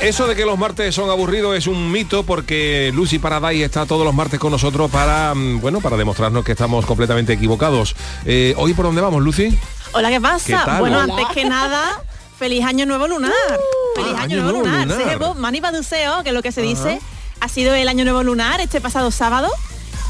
Eso 0.01 0.27
de 0.27 0.35
que 0.35 0.43
los 0.43 0.59
martes 0.59 0.93
son 0.93 1.09
aburridos 1.09 1.55
es 1.55 1.67
un 1.67 1.89
mito 1.89 2.23
porque 2.23 2.91
Lucy 2.93 3.17
Paradise 3.17 3.63
está 3.63 3.85
todos 3.85 4.03
los 4.03 4.13
martes 4.13 4.41
con 4.41 4.51
nosotros 4.51 4.91
para, 4.91 5.33
mm, 5.33 5.61
bueno, 5.61 5.79
para 5.79 5.95
demostrarnos 5.95 6.43
que 6.43 6.51
estamos 6.51 6.85
completamente 6.85 7.31
equivocados. 7.31 7.95
Eh, 8.25 8.53
¿Hoy 8.57 8.73
por 8.73 8.83
dónde 8.83 8.99
vamos, 8.99 9.23
Lucy? 9.23 9.57
Hola, 9.93 10.09
¿qué 10.09 10.19
pasa? 10.19 10.47
¿Qué 10.47 10.65
tal? 10.65 10.81
Bueno, 10.81 10.99
Hola. 10.99 11.13
antes 11.13 11.27
que 11.33 11.45
nada, 11.45 12.03
feliz 12.37 12.65
año 12.65 12.85
nuevo 12.85 13.07
lunar. 13.07 13.31
feliz 13.95 14.15
ah, 14.17 14.23
año, 14.23 14.35
año 14.35 14.43
nuevo 14.43 14.67
nuevo 14.67 14.85
lunar. 14.85 15.17
lunar. 15.17 15.35
Mani 15.37 15.61
Baduseo, 15.61 16.23
que 16.23 16.29
es 16.29 16.35
lo 16.35 16.41
que 16.41 16.51
se 16.51 16.61
dice, 16.61 16.99
ha 17.39 17.47
sido 17.47 17.73
el 17.73 17.87
año 17.87 18.03
nuevo 18.03 18.21
lunar 18.21 18.59
este 18.59 18.81
pasado 18.81 19.11
sábado. 19.11 19.49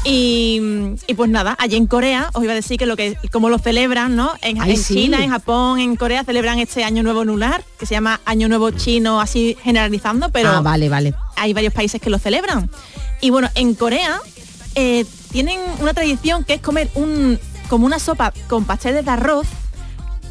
Y, 0.04 0.60
y 1.06 1.14
pues 1.14 1.30
nada, 1.30 1.56
allí 1.58 1.76
en 1.76 1.86
Corea, 1.86 2.28
os 2.34 2.44
iba 2.44 2.52
a 2.52 2.56
decir 2.56 2.76
que 2.76 2.84
lo 2.84 2.94
que 2.94 3.16
como 3.32 3.48
lo 3.48 3.58
celebran, 3.58 4.14
¿no? 4.16 4.32
En, 4.42 4.60
Ay, 4.60 4.72
en 4.72 4.76
sí. 4.76 4.94
China, 4.94 5.24
en 5.24 5.30
Japón, 5.30 5.80
en 5.80 5.96
Corea 5.96 6.24
celebran 6.24 6.58
este 6.58 6.84
año 6.84 7.02
nuevo 7.02 7.24
lunar, 7.24 7.64
que 7.78 7.86
se 7.86 7.94
llama 7.94 8.20
año 8.26 8.48
nuevo 8.48 8.70
chino, 8.70 9.18
así 9.20 9.56
generalizando, 9.62 10.28
pero 10.28 10.50
Ah, 10.50 10.60
vale, 10.60 10.90
vale. 10.90 11.14
hay 11.36 11.54
varios 11.54 11.72
países 11.72 12.02
que 12.02 12.10
lo 12.10 12.18
celebran. 12.18 12.68
Y 13.22 13.30
bueno, 13.30 13.48
en 13.54 13.74
Corea 13.74 14.20
eh, 14.74 15.06
tienen 15.32 15.58
una 15.80 15.94
tradición 15.94 16.44
que 16.44 16.54
es 16.54 16.60
comer 16.60 16.90
un 16.94 17.38
como 17.70 17.86
una 17.86 17.98
sopa 17.98 18.32
con 18.46 18.66
pasteles 18.66 19.06
de 19.06 19.10
arroz, 19.10 19.46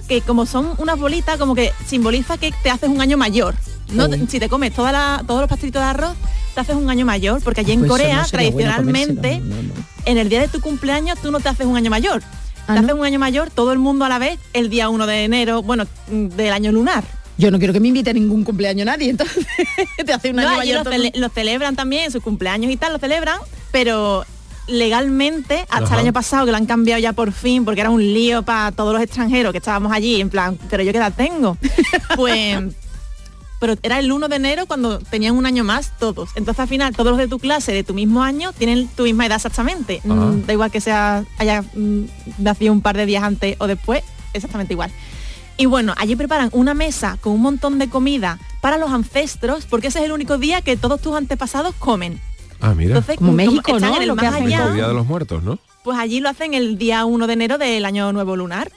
que 0.08 0.22
como 0.22 0.46
son 0.46 0.70
unas 0.78 1.00
bolitas, 1.00 1.38
como 1.40 1.56
que 1.56 1.72
simboliza 1.88 2.38
que 2.38 2.54
te 2.62 2.70
haces 2.70 2.90
un 2.90 3.02
año 3.02 3.18
mayor. 3.18 3.56
¿no? 3.92 4.08
Si 4.30 4.40
te 4.40 4.50
comes 4.50 4.74
toda 4.74 4.92
la- 4.92 5.24
todos 5.26 5.42
los 5.42 5.50
pastelitos 5.50 5.82
de 5.82 5.88
arroz, 5.88 6.14
te 6.54 6.62
haces 6.62 6.76
un 6.76 6.90
año 6.90 7.06
mayor, 7.06 7.42
porque 7.44 7.62
allí 7.62 7.72
en 7.74 7.80
Pues 7.80 7.92
Corea, 7.92 8.18
no 8.18 8.26
sería 8.26 8.52
bueno 8.52 8.70
tradicionalmente, 8.72 9.42
en 10.06 10.18
el 10.18 10.30
día 10.30 10.42
de 10.42 10.48
tu 10.48 10.60
cumpleaños 10.62 11.20
tú 11.22 11.32
no 11.32 11.40
te 11.40 11.50
haces 11.50 11.66
un 11.66 11.76
año 11.78 11.90
mayor. 11.90 12.22
te 12.68 12.74
haces 12.74 12.94
un 12.94 13.04
año 13.06 13.20
mayor 13.20 13.50
todo 13.50 13.72
el 13.74 13.80
mundo 13.80 14.06
a 14.06 14.10
la 14.10 14.20
vez 14.20 14.40
el 14.54 14.70
día 14.70 14.90
1 14.90 15.06
de 15.08 15.24
enero, 15.26 15.62
bueno, 15.64 15.86
del 16.10 16.54
año 16.54 16.72
lunar. 16.72 17.04
Yo 17.38 17.50
no 17.50 17.58
quiero 17.58 17.74
que 17.74 17.80
me 17.80 17.88
invite 17.88 18.12
a 18.12 18.14
ningún 18.14 18.44
cumpleaños 18.44 18.86
nadie, 18.86 19.10
entonces 19.10 19.46
te 20.06 20.14
hace 20.14 20.30
un 20.30 20.40
año 20.40 20.58
mayor 20.58 20.78
lo, 20.78 20.84
todo 20.84 20.94
cele- 20.94 21.12
lo 21.16 21.30
celebran 21.30 21.76
también, 21.76 22.12
sus 22.12 22.22
cumpleaños 22.22 22.72
y 22.72 22.78
tal, 22.78 22.94
lo 22.94 23.00
celebran, 23.00 23.40
pero 23.72 24.24
legalmente, 24.68 25.62
hasta 25.70 25.86
Ajá. 25.86 25.96
el 25.96 26.00
año 26.02 26.14
pasado, 26.14 26.46
que 26.46 26.52
lo 26.52 26.58
han 26.58 26.66
cambiado 26.66 27.00
ya 27.02 27.14
por 27.14 27.32
fin, 27.32 27.66
porque 27.66 27.82
era 27.82 27.90
un 27.90 28.02
lío 28.02 28.44
para 28.44 28.72
todos 28.72 28.94
los 28.94 29.02
extranjeros 29.02 29.52
que 29.52 29.58
estábamos 29.58 29.92
allí, 29.92 30.22
en 30.22 30.30
plan, 30.30 30.58
pero 30.70 30.84
yo 30.84 30.92
qué 30.92 31.00
edad 31.00 31.14
tengo. 31.16 31.58
pues, 32.16 32.60
pero 33.64 33.78
era 33.82 33.98
el 33.98 34.12
1 34.12 34.28
de 34.28 34.36
enero 34.36 34.66
cuando 34.66 35.00
tenían 35.00 35.38
un 35.38 35.46
año 35.46 35.64
más 35.64 35.98
todos. 35.98 36.32
Entonces 36.36 36.60
al 36.60 36.68
final, 36.68 36.94
todos 36.94 37.12
los 37.12 37.18
de 37.18 37.30
tu 37.30 37.40
clase, 37.40 37.72
de 37.72 37.86
tu 37.86 37.94
mismo 37.94 38.22
año, 38.22 38.52
tienen 38.52 38.90
tu 38.90 39.04
misma 39.04 39.26
edad 39.26 39.38
exactamente. 39.38 40.02
Mm, 40.04 40.46
Da 40.46 40.52
igual 40.52 40.70
que 40.70 40.82
sea 40.82 41.24
haya 41.38 41.62
mm, 41.62 42.04
nacido 42.40 42.74
un 42.74 42.82
par 42.82 42.98
de 42.98 43.06
días 43.06 43.24
antes 43.24 43.56
o 43.60 43.68
después, 43.68 44.04
exactamente 44.34 44.74
igual. 44.74 44.92
Y 45.56 45.66
bueno, 45.66 45.94
allí 45.96 46.18
preparan 46.18 46.50
una 46.52 46.74
mesa 46.74 47.18
con 47.22 47.32
un 47.32 47.42
montón 47.42 47.80
de 47.80 47.88
comida 47.88 48.38
para 48.60 48.78
los 48.78 48.92
ancestros, 48.92 49.66
porque 49.66 49.88
ese 49.88 50.00
es 50.00 50.06
el 50.08 50.12
único 50.12 50.38
día 50.38 50.62
que 50.62 50.76
todos 50.76 51.00
tus 51.00 51.16
antepasados 51.16 51.74
comen. 51.76 52.20
Ah, 52.60 52.74
mira. 52.76 52.98
Entonces, 52.98 53.16
como 53.16 53.40
están 53.40 53.94
en 53.94 54.02
el 54.02 54.14
más 54.14 54.26
allá, 54.26 54.68
El 54.68 54.76
Día 54.76 54.88
de 54.90 54.94
los 54.94 55.06
Muertos, 55.06 55.42
¿no? 55.42 55.58
pues 55.86 55.98
allí 55.98 56.20
lo 56.20 56.28
hacen 56.28 56.54
el 56.54 56.78
día 56.78 57.06
1 57.06 57.28
de 57.28 57.34
enero 57.34 57.58
del 57.58 57.86
año 57.86 58.12
nuevo 58.12 58.36
lunar. 58.36 58.74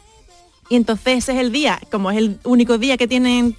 Y 0.68 0.76
entonces 0.76 1.18
ese 1.18 1.32
es 1.32 1.39
el 1.39 1.51
día, 1.51 1.80
como 1.91 2.12
es 2.12 2.18
el 2.18 2.39
único 2.45 2.78
día 2.78 2.97
que 2.97 3.09
tienen 3.09 3.57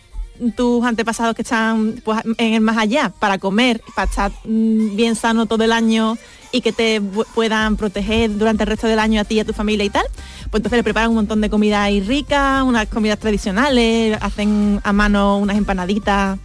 tus 0.55 0.85
antepasados 0.85 1.35
que 1.35 1.41
están 1.41 2.01
pues, 2.03 2.19
en 2.38 2.53
el 2.53 2.61
más 2.61 2.77
allá 2.77 3.11
para 3.19 3.38
comer, 3.38 3.81
para 3.95 4.09
estar 4.09 4.31
mm, 4.45 4.95
bien 4.95 5.15
sano 5.15 5.45
todo 5.45 5.63
el 5.63 5.71
año 5.71 6.17
y 6.51 6.61
que 6.61 6.71
te 6.71 7.01
pu- 7.01 7.25
puedan 7.35 7.75
proteger 7.75 8.38
durante 8.38 8.63
el 8.63 8.67
resto 8.69 8.88
del 8.88 8.99
año 8.99 9.19
a 9.19 9.23
ti 9.25 9.35
y 9.35 9.39
a 9.41 9.45
tu 9.45 9.53
familia 9.53 9.83
y 9.85 9.89
tal, 9.89 10.05
pues 10.49 10.59
entonces 10.59 10.77
le 10.77 10.83
preparan 10.83 11.09
un 11.09 11.15
montón 11.15 11.41
de 11.41 11.49
comida 11.49 11.83
ahí 11.83 11.99
rica, 12.01 12.63
unas 12.63 12.88
comidas 12.88 13.19
tradicionales, 13.19 14.17
hacen 14.21 14.79
a 14.83 14.93
mano 14.93 15.38
unas 15.39 15.57
empanaditas 15.57 16.38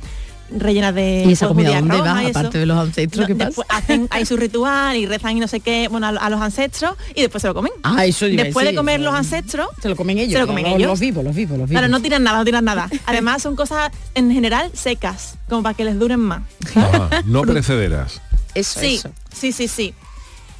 rellenas 0.58 0.94
de 0.94 1.24
¿Y 1.26 1.32
esa 1.32 1.48
pues, 1.48 1.66
comida 1.66 1.80
dónde 1.80 2.00
va? 2.00 2.20
Aparte 2.20 2.58
de 2.58 2.66
los 2.66 2.78
ancestros, 2.78 3.26
¿qué 3.26 3.34
pasa? 3.34 3.62
Hacen 3.68 4.08
ahí 4.10 4.26
su 4.26 4.36
ritual 4.38 4.96
y 4.96 5.06
rezan 5.06 5.36
y 5.36 5.40
no 5.40 5.48
sé 5.48 5.60
qué, 5.60 5.88
bueno, 5.88 6.06
a, 6.06 6.10
a 6.10 6.30
los 6.30 6.40
ancestros 6.40 6.94
y 7.14 7.20
después 7.22 7.42
se 7.42 7.48
lo 7.48 7.54
comen. 7.54 7.72
Ah, 7.82 8.04
eso 8.06 8.26
Después 8.26 8.66
de 8.66 8.74
comer 8.74 9.00
eso. 9.00 9.10
los 9.10 9.14
ancestros, 9.14 9.68
Se 9.80 9.88
lo 9.88 9.96
comen 9.96 10.18
ellos. 10.18 10.32
se 10.32 10.38
lo 10.38 10.46
comen 10.46 10.64
los, 10.64 10.74
ellos. 10.74 10.88
Los 10.88 11.00
vivos, 11.00 11.24
los 11.24 11.34
vivos, 11.34 11.58
los 11.58 11.68
vivos. 11.68 11.80
Claro, 11.80 11.88
no 11.88 12.00
tiran 12.00 12.22
nada, 12.22 12.38
no 12.38 12.44
tiran 12.44 12.64
nada. 12.64 12.88
Además 13.06 13.42
son 13.42 13.56
cosas 13.56 13.90
en 14.14 14.30
general 14.30 14.70
secas, 14.74 15.36
como 15.48 15.62
para 15.62 15.74
que 15.74 15.84
les 15.84 15.98
duren 15.98 16.20
más. 16.20 16.42
Ajá, 16.74 17.22
no 17.26 17.42
precederas. 17.42 18.20
Eso, 18.54 18.80
sí, 18.80 18.94
eso. 18.96 19.10
sí, 19.32 19.52
sí, 19.52 19.68
sí. 19.68 19.94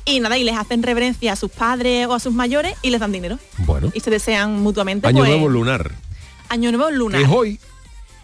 Y 0.05 0.19
nada, 0.21 0.37
y 0.37 0.45
les 0.45 0.57
hacen 0.57 0.83
reverencia 0.83 1.33
a 1.33 1.37
sus 1.37 1.51
padres 1.51 2.07
o 2.09 2.15
a 2.15 2.21
sus 2.21 2.33
mayores 2.33 2.75
y 2.83 2.91
les 2.91 3.01
dan 3.01 3.13
dinero. 3.13 3.39
Bueno. 3.59 3.91
Y 3.95 4.01
se 4.01 4.11
desean 4.11 4.61
mutuamente. 4.61 5.07
Año 5.07 5.19
pues, 5.19 5.31
nuevo 5.31 5.49
lunar. 5.49 5.93
Año 6.49 6.73
nuevo 6.73 6.91
lunar. 6.91 7.21
Es 7.21 7.29
hoy. 7.29 7.61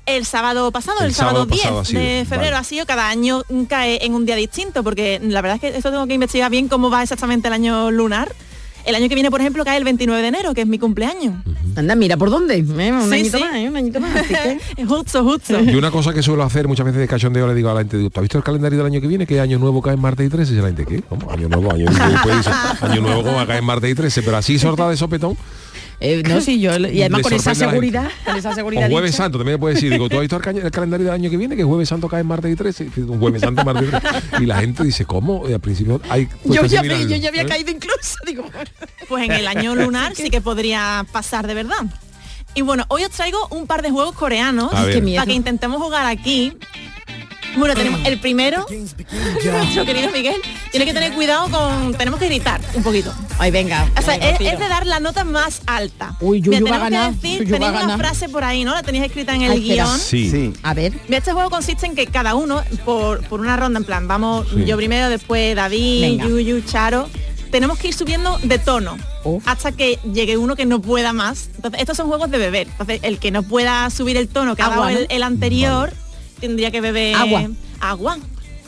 El 0.09 0.25
sábado 0.25 0.71
pasado, 0.73 1.01
el, 1.01 1.07
El 1.09 1.15
sábado, 1.15 1.45
sábado 1.45 1.47
10 1.47 1.63
pasado 1.63 1.81
ha 1.81 1.85
sido, 1.85 2.01
de 2.01 2.25
febrero 2.25 2.45
vale. 2.53 2.57
ha 2.57 2.65
sido, 2.65 2.87
cada 2.87 3.09
año 3.09 3.43
cae 3.69 4.05
en 4.05 4.15
un 4.15 4.25
día 4.27 4.37
distinto, 4.37 4.83
porque 4.83 5.21
la 5.23 5.43
verdad 5.43 5.57
es 5.57 5.61
que 5.73 5.77
esto 5.77 5.91
tengo 5.91 6.07
que 6.07 6.15
investigar 6.15 6.51
bien 6.51 6.69
cómo 6.69 6.91
va 6.91 7.03
exactamente 7.03 7.49
el 7.49 7.55
año 7.55 7.91
lunar. 7.91 8.35
El 8.87 8.95
año 8.95 9.07
que 9.11 9.15
viene, 9.15 9.31
por 9.31 9.41
ejemplo, 9.43 9.65
cae 9.67 9.77
el 9.77 9.85
29 9.85 10.23
de 10.23 10.29
enero, 10.29 10.55
que 10.55 10.63
es 10.63 10.67
mi 10.67 10.79
cumpleaños. 10.79 11.35
Anda, 11.77 11.95
mira 11.95 12.17
por 12.17 12.31
dónde. 12.31 12.55
¿eh? 12.57 12.63
Un 12.93 13.09
Sí, 13.11 13.15
añito 13.17 13.37
sí. 13.37 13.45
más, 13.45 13.55
¿eh? 13.57 13.69
un 13.69 13.77
añito 13.77 14.01
más. 14.01 14.17
así 14.17 14.29
que- 14.33 14.59
Es 14.83 14.89
justo, 14.89 15.23
justo. 15.25 15.61
Y 15.61 15.75
una 15.75 15.91
cosa 15.91 16.15
que 16.15 16.23
suelo 16.23 16.43
hacer 16.43 16.67
muchas 16.69 16.87
veces 16.87 17.01
de 17.01 17.07
cachondeo 17.07 17.47
le 17.47 17.55
digo 17.55 17.69
a 17.69 17.75
la 17.75 17.81
gente, 17.81 17.99
¿tú 17.99 18.11
has 18.15 18.23
visto 18.23 18.39
el 18.39 18.45
calendario 18.45 18.79
del 18.79 18.87
año 18.87 19.01
que 19.03 19.07
viene? 19.07 19.27
Que 19.27 19.41
año 19.41 19.59
nuevo 19.59 19.83
cae 19.83 19.93
en 19.95 20.01
martes 20.01 20.27
y 20.27 20.31
13? 20.31 20.55
Y 20.55 20.57
la 20.57 20.67
gente, 20.69 20.87
¿qué? 20.87 21.03
¿Cómo? 21.03 21.31
Año 21.31 21.49
nuevo, 21.51 21.71
año 21.71 21.85
nuevo. 21.91 22.13
Después 22.13 22.37
dice, 22.39 22.51
año 22.81 23.01
nuevo 23.03 23.23
caer 23.47 23.59
en 23.59 23.65
martes 23.67 23.91
y 23.91 23.95
13, 23.95 24.23
pero 24.23 24.39
así 24.39 24.59
sorta 24.59 24.89
de 24.89 24.97
sopetón. 24.97 25.37
Eh, 26.01 26.23
no, 26.23 26.41
sí, 26.41 26.61
yo, 26.61 26.77
y 26.77 27.01
además 27.01 27.23
con 27.23 27.33
esa 27.33 27.55
seguridad, 27.57 28.09
con 28.25 28.37
esa 28.37 28.51
O 28.51 28.55
seguridad. 28.55 28.89
jueves 28.89 29.11
dicha. 29.11 29.25
santo, 29.25 29.39
también 29.39 29.55
le 29.55 29.59
puedes 29.59 29.77
decir, 29.77 29.91
digo, 29.91 30.09
¿tú 30.09 30.17
has 30.17 30.21
visto 30.21 30.37
el, 30.37 30.71
calendario 30.71 31.07
del 31.07 31.15
año 31.15 31.29
que 31.29 31.37
viene? 31.37 31.57
Que 31.57 31.65
jueves 31.65 31.89
santo 31.89 32.09
cae 32.09 32.21
en 32.21 32.27
martes 32.29 32.53
y 32.53 32.57
13. 32.57 32.85
Y 32.85 32.87
dice, 32.87 33.01
Un 33.03 33.19
jueves 33.19 33.41
santo, 33.41 33.65
martes 33.65 33.89
y 33.89 33.91
13. 33.91 34.43
Y 34.43 34.47
la 34.47 34.61
gente 34.61 34.85
dice, 34.85 35.05
¿cómo? 35.05 35.49
Y 35.49 35.53
al 35.53 35.61
principio 35.61 36.01
hay... 36.09 36.29
Yo 36.45 36.65
ya, 36.67 36.83
yo 36.83 37.17
ya 37.17 37.29
había 37.29 37.43
¿eh? 37.43 37.47
caído 37.47 37.71
incluso, 37.73 38.17
digo. 38.25 38.45
Pues 39.09 39.25
en 39.25 39.33
el 39.33 39.49
año 39.49 39.75
lunar 39.75 40.15
sí 40.15 40.31
que 40.31 40.41
podría 40.41 41.05
pasar 41.11 41.47
de 41.49 41.55
verdad. 41.55 41.87
Y 42.55 42.63
bueno, 42.63 42.85
hoy 42.89 43.05
os 43.05 43.11
traigo 43.11 43.39
un 43.51 43.67
par 43.67 43.83
de 43.83 43.91
juegos 43.91 44.15
coreanos 44.15 44.71
para 44.73 45.27
que 45.27 45.33
intentemos 45.33 45.83
jugar 45.83 46.07
aquí. 46.07 46.57
Bueno, 47.59 47.75
tenemos 47.75 48.01
el 48.05 48.19
primero, 48.21 48.67
nuestro 49.45 49.85
querido 49.85 50.11
Miguel, 50.13 50.41
tiene 50.71 50.87
que 50.87 50.95
tener 50.95 51.13
cuidado 51.13 51.49
con... 51.51 51.95
Tenemos 51.95 52.21
que 52.21 52.27
gritar 52.27 52.61
un 52.75 52.83
poquito. 52.83 53.13
Ay, 53.39 53.51
venga. 53.51 53.89
O 53.99 54.03
sea, 54.03 54.19
venga, 54.19 54.31
es, 54.53 54.59
de 54.59 54.69
dar 54.69 54.87
la 54.87 55.01
nota 55.01 55.25
más 55.25 55.63
alta. 55.67 56.17
Uy, 56.21 56.41
va 56.41 56.77
a 56.77 56.79
ganar, 56.79 57.13
que 57.15 57.29
decir, 57.29 57.51
tenéis 57.51 57.71
una 57.71 57.81
ganar. 57.81 57.99
frase 57.99 58.29
por 58.29 58.45
ahí, 58.45 58.65
¿no? 58.65 58.73
La 58.75 58.83
tenéis 58.83 59.05
escrita 59.05 59.35
en 59.35 59.43
el 59.43 59.53
Ay, 59.53 59.61
guion. 59.61 59.99
Sí. 59.99 60.31
Sí. 60.31 60.53
A 60.63 60.75
ver. 60.75 60.93
Este 61.09 61.33
juego 61.33 61.51
consiste 61.51 61.87
en 61.87 61.95
que 61.95 62.07
cada 62.07 62.35
uno, 62.35 62.63
por, 62.85 63.23
por 63.29 63.41
una 63.41 63.57
ronda, 63.57 63.79
en 63.79 63.85
plan, 63.85 64.09
vamos 64.09 64.47
Sí. 64.55 64.65
yo 64.65 64.77
primero, 64.77 65.09
después 65.09 65.55
David, 65.57 66.01
Venga. 66.01 66.25
Yuyu, 66.27 66.61
Charo, 66.63 67.09
tenemos 67.51 67.79
que 67.79 67.89
ir 67.89 67.95
subiendo 67.95 68.39
de 68.43 68.59
tono 68.59 68.97
Oh. 69.25 69.41
hasta 69.47 69.73
que 69.73 69.99
llegue 70.13 70.37
uno 70.37 70.55
que 70.57 70.65
no 70.65 70.81
pueda 70.81 71.13
más. 71.13 71.51
Entonces, 71.57 71.81
estos 71.81 71.97
son 71.97 72.07
juegos 72.09 72.31
de 72.31 72.39
beber. 72.39 72.67
Entonces, 72.69 73.01
el 73.03 73.19
que 73.19 73.31
no 73.31 73.43
pueda 73.43 73.89
subir 73.91 74.17
el 74.17 74.29
tono 74.29 74.55
que 74.57 74.63
ha 74.63 74.67
Agua, 74.67 74.93
dado 74.93 75.07
el 75.09 75.23
anterior, 75.23 75.93
tendría 76.41 76.71
que 76.71 76.81
beber 76.81 77.15
agua. 77.17 77.49
Agua. 77.81 78.19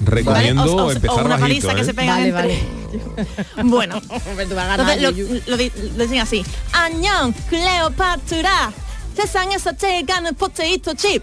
Recomiendo 0.00 0.62
¿Vale? 0.62 0.72
o, 0.72 0.86
o, 0.86 0.92
empezar 0.92 1.18
o 1.18 1.26
una 1.26 1.36
bajito, 1.36 1.68
paliza 1.68 1.72
¿eh? 1.72 1.76
que 1.76 1.84
se 1.84 1.94
pega 1.94 2.16
vale, 2.16 2.32
vale. 2.32 2.58
Bueno, 3.64 4.00
entonces 4.38 5.02
lo, 5.02 5.10
lo, 5.10 5.56
lo 5.56 5.98
decían 5.98 6.22
así. 6.22 6.44
Añón, 6.72 7.34
Cleopatra, 7.48 8.72
tres 9.14 9.36
años 9.36 9.62
te 9.78 10.02
ganas 10.02 10.32
poteito 10.34 10.94
chip. 10.94 11.22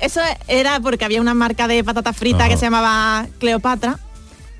Eso 0.00 0.20
era 0.48 0.80
porque 0.80 1.04
había 1.04 1.20
una 1.20 1.34
marca 1.34 1.68
de 1.68 1.84
patata 1.84 2.12
frita 2.12 2.48
que 2.48 2.56
se 2.56 2.66
llamaba 2.66 3.26
Cleopatra 3.38 3.98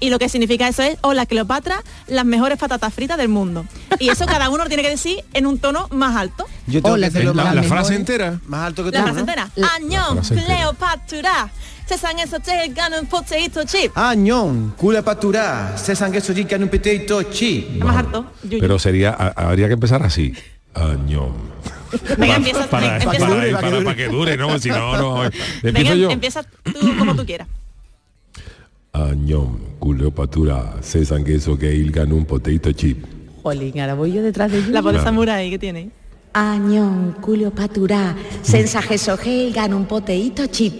y 0.01 0.11
lo 0.11 0.19
que 0.19 0.29
significa 0.29 0.69
eso 0.69 0.83
es, 0.83 0.99
hola 1.03 1.27
Cleopatra, 1.27 1.83
las 2.07 2.25
mejores 2.25 2.59
patatas 2.59 2.93
fritas 2.93 3.17
del 3.17 3.29
mundo. 3.29 3.65
Y 3.99 4.09
eso 4.09 4.27
cada 4.27 4.51
uno 4.51 4.65
lo 4.65 4.69
tiene 4.69 4.83
que 4.83 4.91
decir 4.91 5.25
en 5.33 5.47
un 5.47 5.59
tono 5.59 5.89
más 5.91 6.17
alto. 6.17 6.47
Yo 6.67 6.83
tengo 6.83 6.97
que 6.97 7.35
la, 7.35 7.63
frase 7.63 7.95
entera. 7.95 8.41
Más 8.47 8.67
alto 8.67 8.85
que 8.85 8.91
tú, 8.91 8.99
La 8.99 9.05
frase 9.05 9.21
entera. 9.21 9.51
Añón, 9.75 10.21
Cleopatra. 10.21 11.51
Sesan 11.87 12.19
eso 12.19 12.41
te 12.41 12.69
gana 12.69 12.99
un 12.99 13.07
potato 13.07 13.63
chip. 13.65 13.97
Añón, 13.97 14.75
Cleopatra. 14.79 15.77
Sesan 15.77 16.15
eso 16.15 16.33
te 16.35 16.43
gana 16.45 16.65
un 16.65 16.71
potato 16.71 17.23
chip. 17.25 17.83
Más 17.83 17.97
alto. 17.97 18.27
Pero 18.49 18.79
sería, 18.79 19.13
habría 19.13 19.69
que 19.69 19.75
empezar 19.75 20.03
así. 20.03 20.35
Añón. 20.75 21.55
Venga, 22.19 22.37
empieza, 22.37 22.67
para, 22.67 22.99
para, 22.99 23.85
para, 23.85 23.95
que 23.95 24.09
dure, 24.09 24.37
¿no? 24.37 24.59
Si 24.59 24.69
no, 24.69 24.97
no. 24.97 25.31
Empiezo. 25.63 26.11
Empieza 26.11 26.43
tú 26.43 26.97
como 26.99 27.15
tú 27.15 27.25
quieras. 27.25 27.47
Añón, 28.95 29.59
culiopatura, 29.81 30.77
sesan 30.81 31.25
queso 31.25 31.59
que 31.59 31.75
ilgan 31.75 32.13
un 32.13 32.25
potato 32.25 32.71
chip. 32.71 33.05
Jolín, 33.43 33.81
ahora 33.81 33.95
voy 33.95 34.13
yo 34.13 34.23
detrás 34.23 34.53
de 34.53 34.59
ellos. 34.59 34.71
La 34.71 34.83
voz 34.83 35.03
samurai 35.03 35.51
que 35.51 35.59
tiene. 35.59 35.91
Añón, 36.33 37.17
culiopatura, 37.21 38.15
sensa 38.43 38.81
queso 38.83 39.17
que 39.17 39.49
ilgan 39.49 39.75
un 39.75 39.87
poteito 39.87 40.47
chip. 40.47 40.75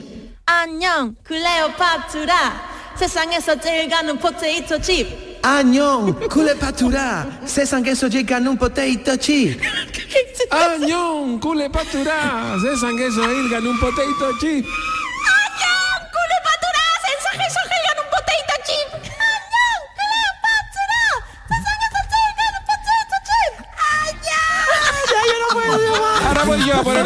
Añón, 0.47 1.17
culiopatura, 1.27 2.63
sesan 2.95 3.31
queso 3.31 3.59
que 3.61 3.83
ilgan 3.83 4.09
un 4.09 4.19
poteito 4.19 4.79
chip. 4.79 5.09
Añón, 5.43 6.13
culiopatura, 6.33 7.41
sesan 7.45 7.83
queso 7.83 8.09
que 8.09 8.21
ilgan 8.21 8.47
un 8.47 8.57
poteito 8.57 9.17
chip. 9.17 9.61
Añón, 10.53 11.41
culiopatura, 11.41 12.55
sesan 12.63 12.97
queso 12.97 13.23
que 13.27 13.41
ilgan 13.41 13.67
un 13.67 13.81
poteito 13.81 14.39
chip. 14.41 14.65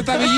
Voy 0.02 0.28
yo 0.28 0.37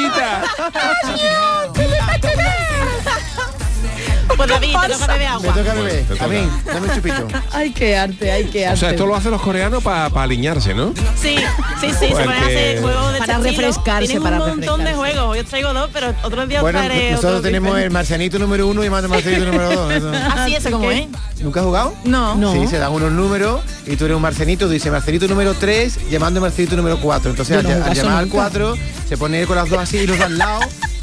David 4.51 4.77
te 4.81 4.93
toca 4.93 5.07
beber 5.13 5.27
agua 5.29 5.55
Me 5.55 5.63
toca 5.63 5.75
beber. 5.75 5.93
Te 5.93 6.15
toca. 6.15 6.25
A 6.25 6.29
mí, 6.29 6.49
dame 6.67 6.89
un 6.89 6.95
chupito. 6.95 7.29
Ay, 7.53 7.71
qué 7.73 7.97
arte, 7.97 8.31
ay, 8.33 8.45
qué 8.45 8.67
arte. 8.67 8.75
O 8.75 8.81
sea, 8.81 8.91
esto 8.91 9.07
lo 9.07 9.15
hacen 9.15 9.31
los 9.31 9.41
coreanos 9.41 9.83
para 9.83 10.07
alinearse, 10.23 10.75
¿no? 10.75 10.93
Sí, 11.21 11.37
sí, 11.81 11.89
sí, 11.99 12.07
se 12.15 12.23
hacer 12.23 12.81
juegos 12.81 13.13
de 13.13 13.19
Para 13.19 13.39
refrescarse, 13.39 14.07
Tienen 14.07 14.23
para 14.23 14.43
un 14.43 14.49
montón 14.49 14.85
de 14.85 14.95
juegos. 14.95 15.37
Yo 15.37 15.45
traigo 15.45 15.73
dos, 15.73 15.91
pero 15.93 16.15
otro 16.23 16.47
día 16.47 16.61
Bueno, 16.61 16.79
traeré 16.79 17.11
nosotros 17.13 17.31
otros 17.31 17.43
tenemos 17.43 17.79
el 17.79 17.91
marcianito 17.91 18.39
número 18.39 18.67
uno 18.67 18.83
y 18.83 18.87
el 18.87 18.91
marcianito 18.91 19.45
número 19.47 19.75
dos. 19.75 19.93
eso. 19.93 20.13
Así 20.37 20.55
es 20.55 20.67
como 20.69 20.91
es. 20.91 21.07
¿Nunca 21.41 21.61
has 21.61 21.67
jugado? 21.67 21.95
No. 22.05 22.35
No. 22.35 22.53
Sí, 22.53 22.67
se 22.67 22.79
dan 22.79 22.93
unos 22.93 23.13
números 23.13 23.63
y 23.87 23.97
tú 23.97 24.05
eres 24.05 24.17
un 24.17 24.23
marcenito, 24.23 24.67
tú 24.67 24.73
dices 24.73 24.93
marcenito 24.93 25.27
número 25.27 25.55
3 25.55 26.11
llamando 26.11 26.41
marcenito 26.41 26.77
número 26.77 27.01
4. 27.01 27.31
Entonces 27.31 27.57
al, 27.57 27.67
al 27.67 27.95
llamar 27.95 28.19
al 28.19 28.25
nunca. 28.27 28.37
4 28.37 28.75
se 29.09 29.17
pone 29.17 29.47
con 29.47 29.57
las 29.57 29.69
dos 29.69 29.79
así 29.79 29.99
y 29.99 30.07
los 30.07 30.19
de 30.19 30.25
al 30.25 30.39
lado 30.39 30.61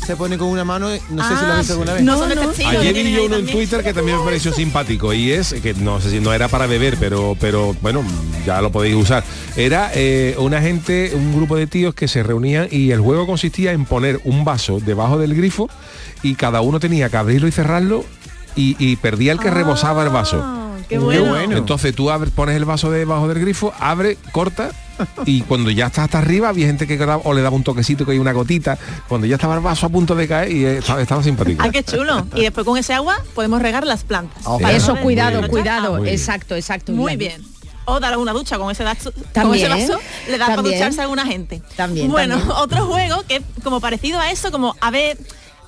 se 0.07 0.15
pone 0.15 0.37
con 0.37 0.47
una 0.47 0.63
mano, 0.63 0.87
no 0.87 0.95
sé 0.95 0.99
si 1.09 1.11
lo 1.11 1.23
Ah, 1.23 1.51
has 1.51 1.57
visto 1.59 1.73
alguna 1.73 1.93
vez. 1.93 2.03
no, 2.03 2.15
no. 2.27 2.41
Ayer 2.67 2.93
vi 2.93 3.11
yo 3.11 3.25
uno 3.25 3.35
en. 3.35 3.45
Twitter 3.45 3.83
que 3.83 3.93
también 3.93 4.17
me 4.17 4.23
pareció 4.23 4.51
simpático 4.53 5.13
y 5.13 5.31
es 5.33 5.53
que 5.61 5.73
no 5.75 5.99
sé 6.01 6.09
si 6.09 6.19
no 6.19 6.33
era 6.33 6.47
para 6.47 6.65
beber, 6.65 6.95
pero 6.99 7.35
pero 7.39 7.75
bueno, 7.81 8.03
ya 8.45 8.61
lo 8.61 8.71
podéis 8.71 8.95
usar. 8.95 9.23
Era 9.55 9.91
eh, 9.93 10.35
una 10.39 10.61
gente, 10.61 11.11
un 11.13 11.35
grupo 11.35 11.55
de 11.57 11.67
tíos 11.67 11.93
que 11.93 12.07
se 12.07 12.23
reunían 12.23 12.67
y 12.71 12.91
el 12.91 13.01
juego 13.01 13.27
consistía 13.27 13.73
en 13.73 13.85
poner 13.85 14.19
un 14.23 14.45
vaso 14.45 14.79
debajo 14.79 15.17
del 15.19 15.35
grifo 15.35 15.69
y 16.23 16.35
cada 16.35 16.61
uno 16.61 16.79
tenía 16.79 17.09
que 17.09 17.17
abrirlo 17.17 17.47
y 17.47 17.51
cerrarlo 17.51 18.05
y, 18.55 18.75
y 18.79 18.95
perdía 18.95 19.33
el 19.33 19.39
que 19.39 19.51
rebosaba 19.51 20.03
el 20.03 20.09
vaso. 20.09 20.56
Qué 20.89 20.97
bueno. 20.97 21.57
Entonces 21.57 21.93
tú 21.95 22.09
abres, 22.09 22.31
pones 22.31 22.55
el 22.55 22.65
vaso 22.65 22.89
debajo 22.91 23.27
del 23.27 23.39
grifo, 23.39 23.73
abre, 23.79 24.17
corta 24.31 24.71
y 25.25 25.41
cuando 25.41 25.69
ya 25.69 25.87
está 25.87 26.03
hasta 26.03 26.19
arriba 26.19 26.49
había 26.49 26.67
gente 26.67 26.87
que 26.87 26.97
o 27.01 27.33
le 27.33 27.41
daba 27.41 27.55
un 27.55 27.63
toquecito 27.63 28.05
que 28.05 28.13
hay 28.13 28.19
una 28.19 28.31
gotita. 28.33 28.77
Cuando 29.07 29.27
ya 29.27 29.35
estaba 29.35 29.55
el 29.55 29.61
vaso 29.61 29.85
a 29.85 29.89
punto 29.89 30.15
de 30.15 30.27
caer 30.27 30.51
y 30.51 30.65
estaba, 30.65 31.01
estaba 31.01 31.23
simpático. 31.23 31.63
Ah, 31.63 31.69
qué 31.69 31.83
chulo. 31.83 32.25
Y 32.35 32.41
después 32.41 32.65
con 32.65 32.77
ese 32.77 32.93
agua 32.93 33.21
podemos 33.35 33.61
regar 33.61 33.85
las 33.85 34.03
plantas. 34.03 34.43
Oh, 34.45 34.59
Para 34.59 34.75
Eso, 34.75 34.95
cuidado, 34.97 35.47
cuidado. 35.49 36.05
Exacto, 36.05 36.55
exacto. 36.55 36.91
Muy 36.91 37.15
bien. 37.15 37.43
O 37.85 38.01
dar 38.01 38.17
una 38.17 38.33
ducha 38.33 38.57
con 38.57 38.69
ese, 38.69 38.83
vaso, 38.83 39.13
con 39.13 39.23
También, 39.31 39.71
ese 39.71 39.87
vaso, 39.87 40.01
le 40.29 40.37
da 40.37 40.47
para 40.47 40.61
ducharse 40.61 40.99
a 40.99 41.03
alguna 41.03 41.25
gente. 41.25 41.61
También, 41.77 42.11
Bueno, 42.11 42.35
también. 42.37 42.57
otro 42.57 42.85
juego 42.85 43.23
que 43.25 43.37
es 43.37 43.43
como 43.63 43.79
parecido 43.79 44.19
a 44.19 44.29
eso, 44.29 44.51
como 44.51 44.75
a 44.81 44.91
ver 44.91 45.17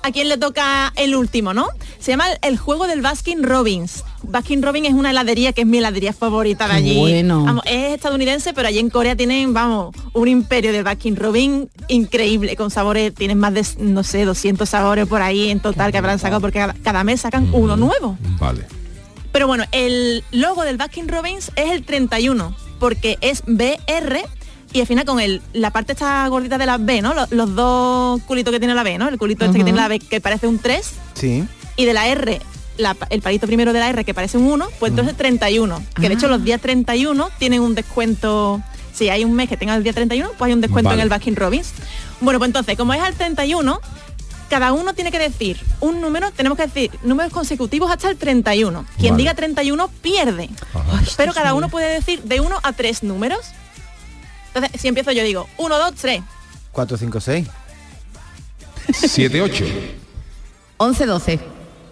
a 0.02 0.12
quién 0.12 0.28
le 0.28 0.36
toca 0.36 0.92
el 0.96 1.14
último, 1.14 1.54
¿no? 1.54 1.68
Se 1.98 2.12
llama 2.12 2.26
el 2.42 2.58
juego 2.58 2.86
del 2.86 3.02
Baskin 3.02 3.42
Robbins. 3.42 4.04
Baskin 4.22 4.62
Robbins 4.62 4.88
es 4.88 4.94
una 4.94 5.10
heladería 5.10 5.52
que 5.52 5.62
es 5.62 5.66
mi 5.66 5.78
heladería 5.78 6.12
favorita 6.12 6.68
de 6.68 6.74
allí. 6.74 6.98
bueno. 6.98 7.44
Vamos, 7.44 7.64
es 7.66 7.94
estadounidense, 7.94 8.52
pero 8.54 8.68
allí 8.68 8.78
en 8.78 8.90
Corea 8.90 9.16
tienen, 9.16 9.52
vamos, 9.52 9.94
un 10.12 10.28
imperio 10.28 10.72
de 10.72 10.82
Baskin 10.82 11.16
Robbins 11.16 11.68
increíble, 11.88 12.56
con 12.56 12.70
sabores, 12.70 13.14
tienen 13.14 13.38
más 13.38 13.54
de, 13.54 13.66
no 13.78 14.02
sé, 14.02 14.24
200 14.24 14.68
sabores 14.68 15.06
por 15.06 15.22
ahí 15.22 15.50
en 15.50 15.60
total 15.60 15.92
que 15.92 15.98
habrán 15.98 16.18
sacado, 16.18 16.40
porque 16.40 16.58
cada, 16.58 16.74
cada 16.74 17.04
mes 17.04 17.20
sacan 17.20 17.48
uno 17.52 17.76
nuevo. 17.76 18.16
Vale. 18.38 18.66
Pero 19.32 19.46
bueno, 19.46 19.64
el 19.72 20.24
logo 20.32 20.64
del 20.64 20.76
Baskin 20.76 21.08
Robbins 21.08 21.52
es 21.56 21.70
el 21.70 21.84
31, 21.84 22.54
porque 22.78 23.18
es 23.20 23.42
BR 23.46 24.20
y 24.72 24.80
al 24.80 24.86
final 24.86 25.04
con 25.04 25.20
el, 25.20 25.42
la 25.52 25.70
parte 25.70 25.92
esta 25.92 26.26
gordita 26.28 26.58
de 26.58 26.66
la 26.66 26.78
B, 26.78 27.02
¿no? 27.02 27.14
Los, 27.14 27.30
los 27.32 27.54
dos 27.54 28.20
culitos 28.22 28.52
que 28.52 28.58
tiene 28.60 28.74
la 28.74 28.82
B, 28.82 28.98
¿no? 28.98 29.08
El 29.08 29.18
culito 29.18 29.44
este 29.44 29.58
que 29.58 29.64
tiene 29.64 29.78
la 29.80 29.88
B 29.88 29.98
que 29.98 30.20
parece 30.20 30.46
un 30.46 30.58
3, 30.58 30.92
Sí. 31.14 31.44
Y 31.76 31.84
de 31.86 31.92
la 31.94 32.06
R, 32.08 32.40
la- 32.76 32.96
el 33.10 33.22
palito 33.22 33.46
primero 33.46 33.72
de 33.72 33.80
la 33.80 33.88
R 33.88 34.04
que 34.04 34.14
parece 34.14 34.38
un 34.38 34.46
1, 34.46 34.68
pues 34.78 34.90
entonces 34.90 35.16
31. 35.16 35.82
Que 35.94 36.08
de 36.08 36.14
hecho 36.14 36.28
los 36.28 36.44
días 36.44 36.60
31 36.60 37.30
tienen 37.38 37.60
un 37.62 37.74
descuento. 37.74 38.62
Si 38.92 39.08
hay 39.08 39.24
un 39.24 39.32
mes 39.34 39.48
que 39.48 39.56
tenga 39.56 39.74
el 39.76 39.82
día 39.82 39.92
31, 39.92 40.30
pues 40.36 40.48
hay 40.48 40.52
un 40.52 40.60
descuento 40.60 40.90
Vale. 40.90 41.00
en 41.00 41.04
el 41.04 41.08
Baskin 41.08 41.36
Robbins. 41.36 41.72
Bueno, 42.20 42.38
pues 42.38 42.48
entonces, 42.48 42.76
como 42.76 42.92
es 42.92 43.00
al 43.00 43.14
31, 43.14 43.80
cada 44.50 44.72
uno 44.72 44.92
tiene 44.94 45.10
que 45.10 45.18
decir 45.18 45.58
un 45.80 46.00
número, 46.00 46.30
tenemos 46.32 46.58
que 46.58 46.66
decir 46.66 46.90
números 47.02 47.32
consecutivos 47.32 47.90
hasta 47.90 48.10
el 48.10 48.16
31. 48.16 48.84
Quien 48.98 49.12
Vale. 49.14 49.22
diga 49.22 49.34
31 49.34 49.88
pierde. 50.02 50.50
Pero 51.16 51.32
cada 51.32 51.54
uno 51.54 51.68
puede 51.70 51.94
decir 51.94 52.22
de 52.24 52.40
1 52.40 52.56
a 52.62 52.72
3 52.72 53.02
números. 53.04 53.40
Entonces, 54.54 54.80
si 54.80 54.88
empiezo 54.88 55.12
yo 55.12 55.22
digo 55.22 55.48
1, 55.58 55.78
2, 55.78 55.94
3. 55.94 56.22
4, 56.72 56.96
5, 56.96 57.20
6. 57.20 57.46
7, 58.92 59.42
8. 59.42 59.64
11, 60.78 61.06
12. 61.06 61.40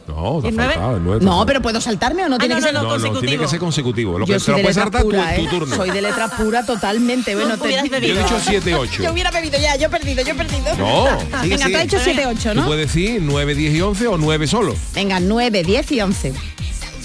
No, 0.08 0.40
te 0.40 0.48
ha 0.48 0.52
faltado, 0.52 0.96
el 0.96 1.04
nueve 1.04 1.18
te 1.20 1.24
ha 1.24 1.26
No, 1.26 1.32
faltado. 1.32 1.46
pero 1.46 1.62
puedo 1.62 1.80
saltarme 1.82 2.24
o 2.24 2.28
no 2.30 2.38
tiene 2.38 2.54
que 2.54 2.62
ser 2.62 2.72
no, 2.72 2.82
no, 2.98 3.20
tiene 3.20 3.36
que 3.36 3.46
ser 3.46 3.58
consecutivo. 3.58 4.18
Lo 4.18 4.24
que 4.24 4.32
Yo 4.32 4.38
te 4.38 4.44
soy 4.44 4.52
lo 4.52 4.56
de 4.56 4.62
puedes 4.62 4.76
letra 4.76 4.84
saltar 4.90 5.02
tu, 5.02 5.08
pura, 5.10 5.34
tu 5.36 5.42
¿eh? 5.42 5.48
turno. 5.50 5.76
Soy 5.76 5.90
de 5.90 6.00
letra 6.02 6.28
pura 6.30 6.64
totalmente. 6.64 7.34
Bueno, 7.34 7.58
te 7.58 7.66
hubieras 7.66 7.90
Yo 7.90 7.96
he 7.96 8.00
dicho 8.22 8.40
7, 8.42 8.74
8. 8.74 9.02
Yo 9.02 9.12
hubiera 9.12 9.30
bebido 9.30 9.58
ya, 9.60 9.76
yo 9.76 9.86
he 9.88 9.90
perdido, 9.90 10.22
yo 10.24 10.32
he 10.32 10.34
perdido. 10.34 10.74
No. 10.78 11.06
Sigue, 11.42 11.56
Venga, 11.56 11.56
tú 11.58 11.64
sigue. 11.66 11.76
has 11.76 11.84
hecho 11.84 11.98
7, 12.02 12.26
8, 12.26 12.48
Tú 12.52 12.54
¿no? 12.54 12.66
puedes 12.66 12.86
decir 12.86 13.20
9, 13.22 13.54
10 13.54 13.74
y 13.74 13.80
11 13.82 14.06
o 14.08 14.16
9 14.16 14.46
solo. 14.46 14.74
Venga, 14.94 15.20
9, 15.20 15.62
10 15.62 15.92
y 15.92 16.00
11. 16.00 16.32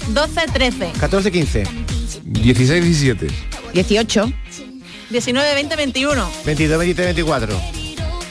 12, 0.08 0.40
13. 0.54 0.92
14, 0.98 1.30
15. 1.30 1.64
16, 2.24 2.84
17. 2.84 3.26
18. 3.74 4.32
19, 5.10 5.54
20, 5.54 5.76
21. 5.76 6.30
22, 6.44 6.78
23, 6.78 7.06
24. 7.14 7.60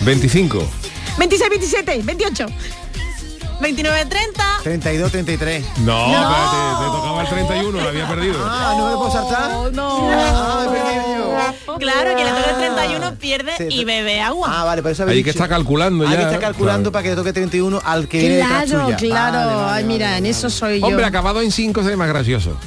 25. 0.02 0.68
26, 1.18 1.50
27, 1.50 2.02
28. 2.04 2.46
29, 3.62 4.06
30. 4.08 4.44
32, 4.64 5.12
33. 5.12 5.66
No, 5.86 6.06
espérate, 6.06 6.58
te 6.80 6.86
tocaba 6.86 7.22
el 7.22 7.28
31, 7.30 7.72
lo 7.82 7.88
había 7.88 8.08
perdido. 8.10 8.36
Ah, 8.44 8.74
¿no 8.78 8.86
me 8.88 8.92
lo 8.92 8.98
puedo 9.00 9.12
saltar? 9.12 9.72
No. 9.72 10.10
Ah, 10.12 10.66
perdido 10.70 11.16
yo. 11.68 11.78
Claro, 11.78 12.16
que 12.18 12.24
le 12.26 12.30
toque 12.32 12.50
el 12.50 12.56
31 12.76 13.16
pierde 13.16 13.52
Sí, 13.58 13.66
y 13.70 13.86
bebe 13.86 14.20
agua. 14.20 14.48
Ah, 14.52 14.64
vale, 14.66 14.82
por 14.82 14.92
eso 14.92 15.06
Hay 15.08 15.24
que 15.24 15.30
estar 15.30 15.48
calculando 15.48 16.04
Hay 16.06 16.12
ya. 16.12 16.18
que 16.18 16.24
estar 16.24 16.40
calculando 16.42 16.92
Claro. 16.92 16.92
para 16.92 17.04
que 17.04 17.10
le 17.12 17.16
toque 17.16 17.32
31 17.34 17.82
al 17.86 18.08
que 18.10 18.20
viene 18.20 18.40
Claro, 18.40 18.86
tuya. 18.86 18.98
claro. 18.98 19.38
Vale, 19.38 19.56
vale, 19.56 19.72
Ay, 19.78 19.84
mira, 19.86 20.18
en 20.18 20.26
eso 20.26 20.50
soy 20.50 20.82
yo. 20.82 20.88
Hombre, 20.88 21.06
acabado 21.06 21.42
en 21.42 21.52
5 21.52 21.82
sería 21.84 21.96
más 21.98 22.10
gracioso. 22.10 22.58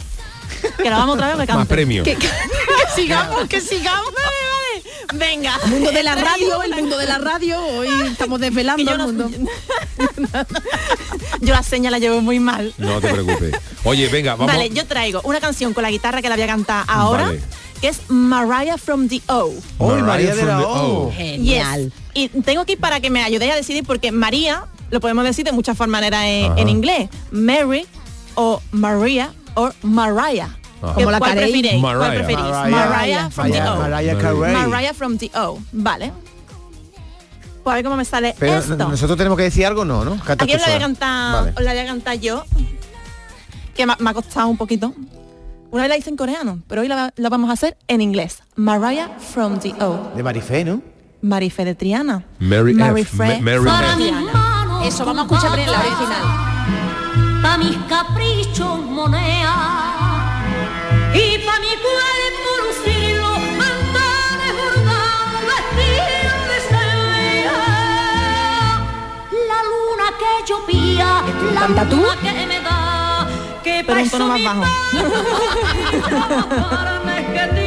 Que 0.83 0.91
lo 0.91 0.97
vamos 0.97 1.15
otra 1.17 1.35
vez, 1.35 1.49
me 1.49 1.55
Más 1.55 1.67
premio. 1.67 2.03
que, 2.05 2.15
que- 2.15 2.27
que 2.29 2.31
sigamos, 2.95 3.49
que 3.49 3.61
sigamos. 3.61 4.13
Venga. 5.15 5.57
Mundo 5.67 5.93
de 5.93 6.03
la 6.03 6.15
radio, 6.17 6.63
el 6.63 6.75
mundo 6.75 6.99
de 6.99 7.07
la 7.07 7.19
radio. 7.19 7.59
Hoy 7.65 7.89
estamos 8.11 8.41
desvelando 8.41 8.83
yo 8.83 8.91
el 8.93 8.99
no- 8.99 9.07
mundo. 9.07 9.31
Yo 11.41 11.53
la 11.55 11.63
seña 11.63 11.91
la 11.91 11.99
llevo 11.99 12.21
muy 12.21 12.41
mal. 12.41 12.73
No 12.79 13.01
te 13.01 13.09
preocupes. 13.13 13.55
Oye, 13.85 14.09
venga, 14.09 14.33
vamos. 14.35 14.47
Vale, 14.53 14.71
yo 14.71 14.87
traigo 14.87 15.21
una 15.25 15.41
canción 15.41 15.75
con 15.75 15.83
la 15.83 15.91
guitarra 15.91 16.23
que 16.23 16.29
la 16.29 16.35
voy 16.35 16.45
a 16.45 16.47
cantar 16.49 16.85
ahora, 16.89 17.25
Vale. 17.27 17.41
que 17.81 17.89
es 17.89 18.01
Mariah 18.09 18.79
from 18.79 19.09
the 19.09 19.21
O. 19.29 19.53
Uy, 19.79 20.03
María 20.03 20.35
de 20.35 20.43
from 20.43 20.49
la 20.49 20.59
the 20.59 20.65
O. 20.65 21.03
O. 21.09 21.13
Genial. 21.13 21.85
Yes. 21.85 21.93
Y 22.15 22.29
tengo 22.43 22.65
que 22.65 22.73
ir 22.73 22.79
para 22.81 23.01
que 23.01 23.11
me 23.11 23.23
ayudéis 23.23 23.53
a 23.53 23.57
decidir 23.57 23.85
porque 23.85 24.13
María 24.13 24.65
lo 24.91 25.01
podemos 25.01 25.25
decir 25.25 25.45
de 25.45 25.53
muchas 25.53 25.77
formas 25.77 26.01
maneras 26.01 26.25
en, 26.25 26.59
en 26.59 26.69
inglés. 26.69 27.09
Mary 27.31 27.87
o 28.35 28.61
Maria 28.73 29.33
o 29.57 29.71
Mariah. 29.83 30.49
Ajá. 30.83 30.95
Como 30.95 31.11
la 31.11 31.19
¿Cuál 31.19 31.33
preferís? 31.37 31.81
Mariah. 31.81 32.69
Mariah 32.71 33.31
from 33.31 33.51
the 33.51 33.63
O. 33.63 33.77
Mariah 33.77 34.19
Carey. 34.19 34.55
Mariah 34.55 34.95
from 34.95 35.19
the 35.19 35.31
O. 35.35 35.59
Vale. 35.73 36.13
Pues 37.65 37.73
a 37.73 37.75
ver 37.77 37.85
cómo 37.85 37.97
me 37.97 38.05
sale 38.05 38.35
Pero 38.39 38.59
esto. 38.59 38.77
nosotros 38.77 39.17
tenemos 39.19 39.37
que 39.37 39.43
decir 39.45 39.67
algo, 39.67 39.85
no, 39.85 40.05
¿no? 40.05 40.19
Canta 40.23 40.47
tú 40.47 40.53
os 40.53 40.61
la 40.61 40.67
voy 40.67 40.75
a 40.75 40.77
sola. 40.77 40.79
cantar, 40.79 41.33
Vale. 41.35 41.53
os 41.57 41.63
la 41.65 41.71
voy 41.73 41.81
a 41.81 41.87
cantar 41.87 42.15
yo, 42.21 42.45
que 43.75 43.87
me, 43.87 43.95
me 43.99 44.11
ha 44.11 44.15
costado 44.15 44.47
un 44.47 44.57
poquito. 44.57 44.95
Una 45.73 45.83
vez 45.83 45.89
la 45.91 45.97
hice 45.97 46.11
en 46.11 46.17
coreano, 46.17 46.61
pero 46.69 46.83
hoy 46.83 46.89
la, 46.89 47.13
la 47.17 47.29
vamos 47.29 47.51
a 47.51 47.55
hacer 47.55 47.77
en 47.89 48.01
inglés. 48.01 48.39
Mariah 48.55 49.09
from 49.19 49.59
the 49.59 49.75
O. 49.83 50.13
De 50.15 50.23
Marifé, 50.23 50.65
¿no? 50.65 50.81
Marife 51.23 51.65
de 51.65 51.75
Triana. 51.75 52.25
Mary 52.39 52.71
F. 52.71 52.81
Marifé 52.81 53.17
Ma- 53.17 53.41
Mary 53.41 53.59
from 53.59 53.75
F. 53.83 53.95
Triana. 53.97 54.81
Eso, 54.85 55.05
vamos 55.05 55.23
a 55.23 55.35
escuchar 55.35 55.53
primero 55.55 55.73
la 55.73 55.81
original. 55.81 56.46
Pa' 57.57 57.63
mis 57.63 57.79
caprichos 57.89 58.81
monea 58.81 59.57
y 61.15 61.39
pa' 61.39 61.59
mi 61.59 61.73
cuerpo 61.87 62.51
lucirlo 62.65 63.33
andares 63.35 64.53
bordado 64.61 65.39
vestido 65.49 66.37
de 66.51 66.59
seda. 66.69 67.61
La 69.49 69.61
luna 69.71 70.07
que 70.21 70.33
yo 70.47 70.57
pía, 70.67 71.11
la 71.55 71.61
canta 71.61 71.83
tú? 71.89 71.97
luna 71.97 72.17
que 72.21 72.47
me 72.47 72.61
da, 72.61 73.27
que 73.65 73.85
Pero 73.87 74.01
un 74.03 74.11
tono 74.11 74.27
más 74.29 74.45
bajo. 74.45 74.65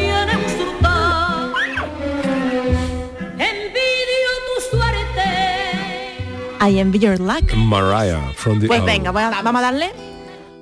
I 6.62 6.78
envy 6.78 7.00
your 7.00 7.18
luck. 7.18 7.44
Mariah 7.56 8.34
from 8.36 8.60
the 8.60 8.68
Pues 8.68 8.82
O. 8.82 8.86
venga, 8.86 9.12
vamos 9.12 9.62
a 9.62 9.62
darle 9.62 9.92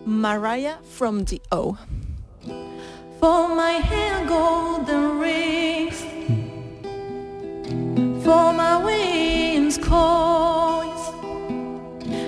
Mariah 0.06 0.78
from 0.98 1.26
the 1.26 1.42
O. 1.52 1.76
For 3.20 3.48
my 3.50 3.80
hand 3.82 4.28
golden 4.30 5.20
rings 5.20 6.06
For 8.24 8.54
my 8.54 8.78
wings 8.86 9.78
coins 9.80 11.02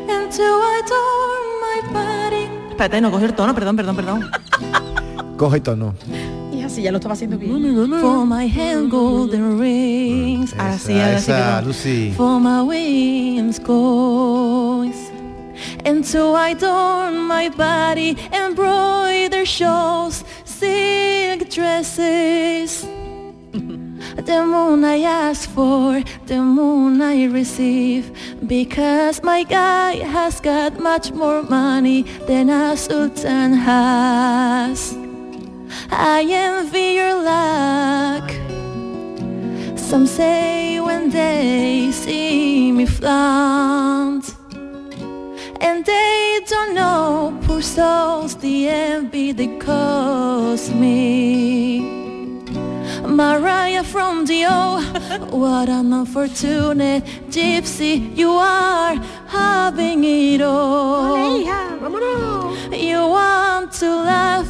And 0.09 0.31
to 0.31 0.47
adorn 0.79 1.45
my 1.61 1.81
body 1.93 2.49
Espérate, 2.71 3.01
no 3.01 3.11
cogió 3.11 3.27
el 3.27 3.33
tono, 3.35 3.53
perdón, 3.53 3.75
perdón, 3.75 3.95
perdón. 3.95 4.31
Coge 5.37 5.59
tono. 5.59 5.93
Así 6.69 6.83
ya 6.83 6.91
lo 6.91 6.97
estaba 6.99 7.13
haciendo 7.13 7.35
bien. 7.39 7.99
For 7.99 8.27
my 8.27 8.47
hand 8.47 8.91
golden 8.91 9.59
rings 9.59 10.53
Ahora 10.53 10.77
sí, 10.77 10.93
Esa, 10.93 11.03
ahora 11.03 11.19
sí, 11.19 11.31
esa, 11.31 11.55
perdón. 11.55 11.67
Lucy. 11.67 12.13
For 12.15 12.39
my 12.39 12.61
wings 12.61 13.59
coins 13.59 14.95
And 15.83 16.03
to 16.11 16.35
adorn 16.35 17.27
my 17.27 17.49
body 17.49 18.15
Embroider 18.31 19.47
shows 19.47 20.23
Silk 20.45 21.49
dresses. 21.49 22.85
The 24.25 24.45
moon 24.45 24.83
I 24.85 25.01
ask 25.01 25.49
for 25.49 26.03
The 26.27 26.37
moon 26.37 27.01
I 27.01 27.25
receive. 27.25 28.11
Because 28.45 29.23
my 29.23 29.41
guy 29.41 29.95
has 30.05 30.39
got 30.39 30.79
much 30.79 31.11
more 31.13 31.41
money 31.41 32.03
Than 32.27 32.51
a 32.51 32.77
sultan 32.77 33.53
has 33.53 34.98
I 35.91 36.25
envy 36.27 36.93
your 36.93 37.15
luck. 37.23 38.31
Some 39.77 40.05
say 40.05 40.79
when 40.79 41.09
they 41.09 41.91
see 41.91 42.71
me 42.71 42.85
flaunt 42.85 44.35
And 45.61 45.83
they 45.83 46.39
don't 46.47 46.73
know, 46.73 47.37
poor 47.43 47.61
souls, 47.61 48.35
the 48.35 48.69
envy 48.69 49.31
they 49.31 49.57
cause 49.57 50.71
me. 50.71 51.81
Mariah 53.05 53.83
from 53.83 54.25
the 54.25 54.45
O, 54.45 54.79
what 55.31 55.67
an 55.67 55.91
unfortunate 55.91 57.03
gypsy 57.29 58.15
you 58.15 58.31
are 58.31 58.95
having 59.27 60.03
it 60.03 60.41
all. 60.41 61.39
You 62.71 62.99
want 63.07 63.71
to 63.73 63.89
laugh, 63.89 64.47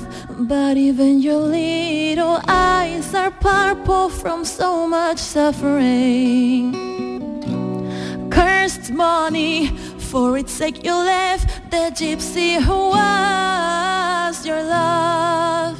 but 0.47 0.77
even 0.77 1.19
your 1.19 1.41
little 1.41 2.39
eyes 2.47 3.13
are 3.13 3.31
purple 3.31 4.09
from 4.09 4.45
so 4.45 4.87
much 4.87 5.17
suffering. 5.17 6.71
Cursed 8.31 8.91
money, 8.91 9.67
for 9.97 10.37
its 10.37 10.53
sake 10.53 10.83
you 10.85 10.93
left 10.93 11.69
the 11.71 11.91
gypsy 11.91 12.61
who 12.61 12.89
was 12.89 14.45
your 14.45 14.63
love. 14.63 15.77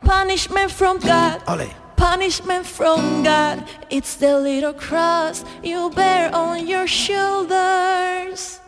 Punishment 0.00 0.70
from 0.70 0.98
God. 0.98 1.42
Ole. 1.48 1.68
Punishment 1.96 2.66
from 2.66 3.22
God, 3.22 3.64
it's 3.90 4.16
the 4.16 4.38
little 4.38 4.72
cross 4.72 5.44
you 5.62 5.90
bear 5.90 6.34
on 6.34 6.66
your 6.66 6.86
shoulders. 6.86 8.61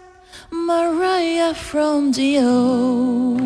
Mariah 0.54 1.52
from 1.52 2.12
the 2.12 2.38
O. 2.40 3.36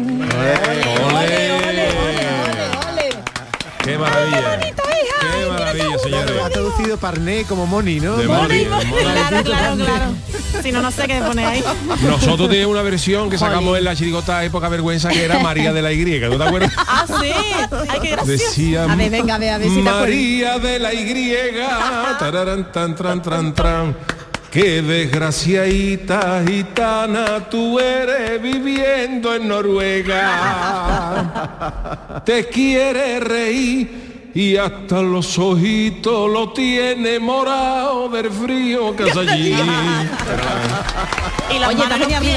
¡Qué 3.82 3.96
maravilla! 3.96 4.60
¡Qué 4.60 5.46
maravilla, 5.48 5.98
señores! 5.98 6.42
Ha 6.44 6.50
traducido 6.50 6.98
Parné 6.98 7.44
como 7.44 7.66
Moni, 7.66 7.98
¿no? 7.98 8.16
De 8.18 8.28
Moni, 8.28 8.66
Moni. 8.66 8.92
Claro, 8.92 9.42
claro, 9.42 9.76
claro. 9.84 10.14
Si 10.62 10.70
no, 10.70 10.82
no 10.82 10.90
sé 10.90 11.08
qué 11.08 11.20
pone 11.26 11.44
ahí. 11.46 11.64
Nosotros 12.02 12.50
tenemos 12.50 12.72
una 12.72 12.82
versión 12.82 13.30
que 13.30 13.38
sacamos 13.38 13.78
en 13.78 13.84
la 13.84 13.96
chirigota 13.96 14.44
época 14.44 14.68
vergüenza 14.68 15.08
que 15.08 15.24
era 15.24 15.38
María 15.38 15.72
de 15.72 15.80
la 15.80 15.92
Y, 15.92 16.04
¿no 16.20 16.36
te 16.36 16.44
acuerdas? 16.44 16.72
Ah, 16.76 17.06
sí. 17.06 17.32
Ay, 17.88 18.00
qué 18.02 18.10
gracioso. 18.10 18.44
Decía 18.44 18.84
A 18.84 18.94
ver, 18.94 19.10
venga, 19.10 19.36
a 19.36 19.38
ver, 19.38 19.50
a 19.54 19.58
ver 19.58 19.68
si 19.70 19.76
te. 19.76 19.82
María 19.82 20.58
de 20.58 20.78
la 20.78 20.92
Y, 20.92 21.34
tararán, 22.18 22.70
tan, 22.70 22.94
tran, 22.94 23.22
tran, 23.22 23.54
tran. 23.54 23.96
Qué 24.50 24.80
desgraciadita 24.82 26.42
gitana 26.46 27.48
tú 27.50 27.78
eres 27.78 28.40
viviendo 28.40 29.34
en 29.34 29.46
Noruega. 29.48 30.22
Te 32.24 32.46
quiere 32.48 33.20
reír 33.20 34.30
y 34.34 34.56
hasta 34.56 35.02
los 35.02 35.38
ojitos 35.38 36.30
lo 36.30 36.52
tiene 36.54 37.18
morado 37.18 38.08
del 38.08 38.30
frío 38.30 38.96
que 38.96 39.10
hace 39.10 39.20
allí. 39.20 39.54
Y 41.50 41.58
las 41.58 41.70
Oye. 41.70 41.78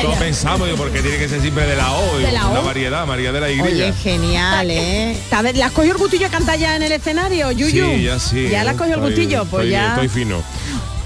No 0.03 0.13
pensamos, 0.13 0.67
digo, 0.69 0.77
porque 0.77 1.01
tiene 1.01 1.17
que 1.17 1.27
ser 1.27 1.41
siempre 1.41 1.65
de 1.67 1.75
la 1.75 1.91
O, 1.91 2.17
De 2.17 2.31
la 2.31 2.47
una 2.47 2.61
O. 2.61 2.63
variedad, 2.63 3.05
María 3.05 3.33
de 3.33 3.41
la 3.41 3.51
Y. 3.51 3.59
Oye, 3.59 3.91
genial, 3.91 4.71
¿eh? 4.71 5.17
¿Te 5.29 5.35
has- 5.35 5.43
¿Le 5.53 5.61
has 5.63 5.71
cogido 5.73 5.95
el 5.95 5.99
gustillo 5.99 6.27
a 6.27 6.29
cantar 6.29 6.57
ya 6.57 6.77
en 6.77 6.83
el 6.83 6.93
escenario, 6.93 7.51
Yuyu? 7.51 7.85
Sí, 7.97 8.03
ya 8.03 8.17
sí. 8.19 8.47
¿Ya 8.49 8.63
le 8.63 8.69
has 8.69 8.77
cogido 8.77 8.95
el 8.95 9.01
gustillo? 9.01 9.43
Pues 9.45 9.65
estoy- 9.65 9.71
ya... 9.71 9.89
Estoy 9.95 10.07
fino. 10.07 10.41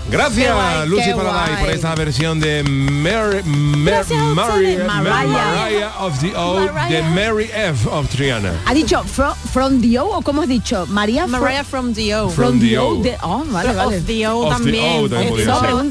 Gracias, 0.10 0.53
guay, 0.53 0.88
Lucy 0.88 1.12
Paradise, 1.14 1.58
por 1.62 1.70
esta 1.72 1.95
versión 1.95 2.39
de 2.39 2.62
Mary, 2.64 3.41
Mar- 3.43 4.06
Mariah. 4.06 5.28
Mariah 5.28 5.91
of 5.99 6.20
the 6.22 6.32
O 6.38 6.60
de. 6.89 7.01
Mary 7.16 7.49
F. 7.53 7.88
of 7.89 8.08
Triana. 8.10 8.53
¿Ha 8.66 8.74
dicho 8.76 9.03
from, 9.03 9.34
from 9.51 9.82
the 9.82 9.97
O 9.99 10.06
o 10.18 10.22
cómo 10.22 10.43
has 10.43 10.47
dicho? 10.47 10.86
María 10.88 11.26
Mariah 11.26 11.64
from 11.64 11.93
the 11.93 12.14
O. 12.16 12.30
From 12.30 12.60
the 12.60 12.78
O. 12.78 13.01
de- 13.01 13.18
Oh, 13.24 13.43
vale, 13.47 13.74
vale. 13.74 13.97
Of 13.97 14.06
the 14.06 14.28
O 14.28 14.41
Of 14.43 14.49
the 14.49 14.53
también. 14.64 15.03
O 15.06 15.10
también 15.10 15.39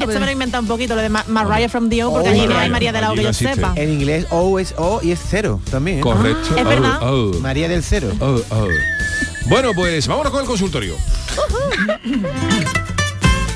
esto 0.01 0.13
me 0.13 0.19
lo 0.21 0.27
he 0.27 0.31
inventado 0.31 0.61
un 0.61 0.67
poquito, 0.69 0.95
lo 0.95 1.01
de 1.01 1.09
Ma- 1.09 1.25
Mariah 1.27 1.67
from 1.67 1.89
the 1.89 2.03
O, 2.05 2.11
porque 2.13 2.29
Oh, 2.29 2.31
allí 2.31 2.47
no 2.47 2.57
hay 2.57 2.69
María 2.69 2.93
de 2.93 3.01
la 3.01 3.11
O 3.11 3.15
que 3.15 3.23
yo 3.23 3.29
existe. 3.29 3.55
sepa. 3.55 3.73
En 3.75 3.91
inglés 3.91 4.27
O 4.29 4.57
es 4.59 4.73
O 4.77 5.01
y 5.03 5.11
es 5.11 5.19
cero 5.29 5.59
también. 5.69 5.97
¿eh? 5.99 6.01
Correcto. 6.01 6.55
Es 6.55 6.65
Oh, 6.65 6.69
verdad. 6.69 6.99
oh. 7.01 7.31
María 7.41 7.67
del 7.67 7.83
cero. 7.83 8.09
Oh, 8.21 8.39
oh. 8.49 8.67
Bueno, 9.47 9.73
pues 9.75 10.07
vámonos 10.07 10.31
con 10.31 10.41
el 10.41 10.47
consultorio. 10.47 10.95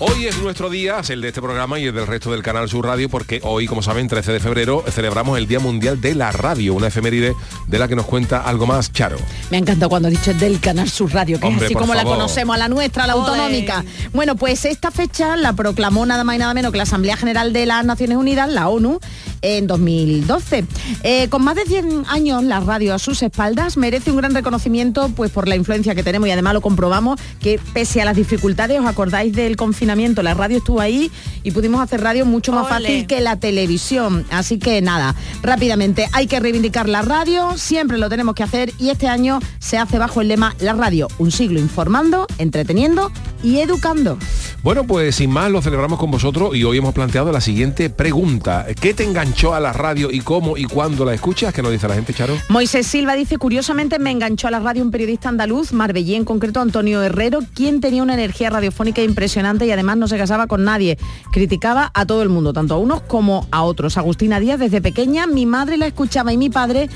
Hoy 0.00 0.26
es 0.26 0.38
nuestro 0.38 0.70
día, 0.70 1.00
es 1.00 1.10
el 1.10 1.20
de 1.20 1.28
este 1.28 1.42
programa 1.42 1.80
y 1.80 1.86
el 1.86 1.92
del 1.92 2.06
resto 2.06 2.30
del 2.30 2.40
canal 2.40 2.68
Sur 2.68 2.86
Radio, 2.86 3.08
porque 3.08 3.40
hoy, 3.42 3.66
como 3.66 3.82
saben, 3.82 4.06
13 4.06 4.30
de 4.30 4.38
febrero, 4.38 4.84
celebramos 4.88 5.36
el 5.36 5.48
Día 5.48 5.58
Mundial 5.58 6.00
de 6.00 6.14
la 6.14 6.30
Radio, 6.30 6.74
una 6.74 6.86
efeméride 6.86 7.34
de 7.66 7.78
la 7.80 7.88
que 7.88 7.96
nos 7.96 8.06
cuenta 8.06 8.42
algo 8.42 8.64
más 8.64 8.92
Charo. 8.92 9.16
Me 9.50 9.56
ha 9.56 9.60
encantado 9.60 9.88
cuando 9.88 10.06
has 10.06 10.14
dicho 10.14 10.32
del 10.34 10.60
Canal 10.60 10.88
Sur 10.88 11.12
Radio, 11.12 11.40
que 11.40 11.48
Hombre, 11.48 11.66
es 11.66 11.72
así 11.72 11.74
como 11.74 11.96
la 11.96 12.04
conocemos, 12.04 12.54
a 12.54 12.58
la 12.58 12.68
nuestra, 12.68 13.08
la 13.08 13.14
autonómica. 13.14 13.84
Bueno, 14.12 14.36
pues 14.36 14.64
esta 14.66 14.92
fecha 14.92 15.36
la 15.36 15.54
proclamó 15.54 16.06
nada 16.06 16.22
más 16.22 16.36
y 16.36 16.38
nada 16.38 16.54
menos 16.54 16.70
que 16.70 16.76
la 16.76 16.84
Asamblea 16.84 17.16
General 17.16 17.52
de 17.52 17.66
las 17.66 17.84
Naciones 17.84 18.18
Unidas, 18.18 18.48
la 18.48 18.68
ONU, 18.68 19.00
en 19.42 19.66
2012. 19.66 20.64
Eh, 21.02 21.28
con 21.28 21.42
más 21.42 21.56
de 21.56 21.64
100 21.64 22.04
años 22.08 22.44
la 22.44 22.60
radio 22.60 22.94
a 22.94 22.98
sus 22.98 23.22
espaldas 23.22 23.76
merece 23.76 24.10
un 24.10 24.18
gran 24.18 24.34
reconocimiento 24.34 25.08
pues 25.10 25.30
por 25.30 25.48
la 25.48 25.56
influencia 25.56 25.94
que 25.94 26.02
tenemos 26.02 26.28
y 26.28 26.32
además 26.32 26.54
lo 26.54 26.60
comprobamos 26.60 27.20
que 27.40 27.60
pese 27.72 28.00
a 28.00 28.04
las 28.04 28.16
dificultades, 28.16 28.78
os 28.80 28.86
acordáis 28.86 29.32
del 29.32 29.56
confinamiento, 29.56 29.87
la 30.22 30.34
radio 30.34 30.58
estuvo 30.58 30.80
ahí 30.80 31.10
y 31.42 31.50
pudimos 31.50 31.80
hacer 31.80 32.02
radio 32.02 32.26
mucho 32.26 32.52
más 32.52 32.66
Ole. 32.66 32.70
fácil 32.70 33.06
que 33.06 33.20
la 33.20 33.36
televisión. 33.36 34.24
Así 34.30 34.58
que 34.58 34.82
nada, 34.82 35.14
rápidamente 35.42 36.08
hay 36.12 36.26
que 36.26 36.40
reivindicar 36.40 36.88
la 36.88 37.02
radio, 37.02 37.56
siempre 37.56 37.96
lo 37.96 38.08
tenemos 38.08 38.34
que 38.34 38.42
hacer 38.42 38.72
y 38.78 38.90
este 38.90 39.08
año 39.08 39.40
se 39.58 39.78
hace 39.78 39.98
bajo 39.98 40.20
el 40.20 40.28
lema 40.28 40.54
La 40.60 40.74
radio, 40.74 41.08
un 41.18 41.30
siglo 41.30 41.58
informando, 41.58 42.26
entreteniendo 42.38 43.10
y 43.42 43.58
educando. 43.58 44.18
Bueno, 44.62 44.84
pues 44.84 45.14
sin 45.14 45.30
más 45.30 45.50
lo 45.50 45.62
celebramos 45.62 45.98
con 45.98 46.10
vosotros 46.10 46.56
y 46.56 46.64
hoy 46.64 46.78
hemos 46.78 46.92
planteado 46.92 47.30
la 47.30 47.40
siguiente 47.40 47.90
pregunta. 47.90 48.66
¿Qué 48.80 48.92
te 48.92 49.04
enganchó 49.04 49.54
a 49.54 49.60
la 49.60 49.72
radio 49.72 50.10
y 50.10 50.20
cómo 50.20 50.56
y 50.56 50.64
cuándo 50.64 51.04
la 51.04 51.14
escuchas? 51.14 51.54
¿Qué 51.54 51.62
nos 51.62 51.70
dice 51.70 51.86
la 51.86 51.94
gente, 51.94 52.12
Charo? 52.12 52.34
Moisés 52.48 52.86
Silva 52.86 53.14
dice, 53.14 53.38
curiosamente 53.38 53.98
me 53.98 54.10
enganchó 54.10 54.48
a 54.48 54.50
la 54.50 54.58
radio 54.58 54.82
un 54.82 54.90
periodista 54.90 55.28
andaluz, 55.28 55.72
marbellí 55.72 56.16
en 56.16 56.24
concreto 56.24 56.60
Antonio 56.60 57.02
Herrero, 57.02 57.40
quien 57.54 57.80
tenía 57.80 58.02
una 58.02 58.14
energía 58.14 58.50
radiofónica 58.50 59.02
impresionante 59.02 59.66
y 59.66 59.70
además 59.70 59.96
no 59.96 60.08
se 60.08 60.18
casaba 60.18 60.46
con 60.48 60.64
nadie. 60.64 60.98
Criticaba 61.32 61.90
a 61.94 62.04
todo 62.04 62.22
el 62.22 62.28
mundo, 62.28 62.52
tanto 62.52 62.74
a 62.74 62.78
unos 62.78 63.02
como 63.02 63.46
a 63.50 63.62
otros. 63.62 63.96
Agustina 63.96 64.40
Díaz, 64.40 64.58
desde 64.58 64.80
pequeña, 64.80 65.26
mi 65.26 65.46
madre 65.46 65.76
la 65.76 65.86
escuchaba 65.86 66.32
y 66.32 66.36
mi 66.36 66.50
padre, 66.50 66.88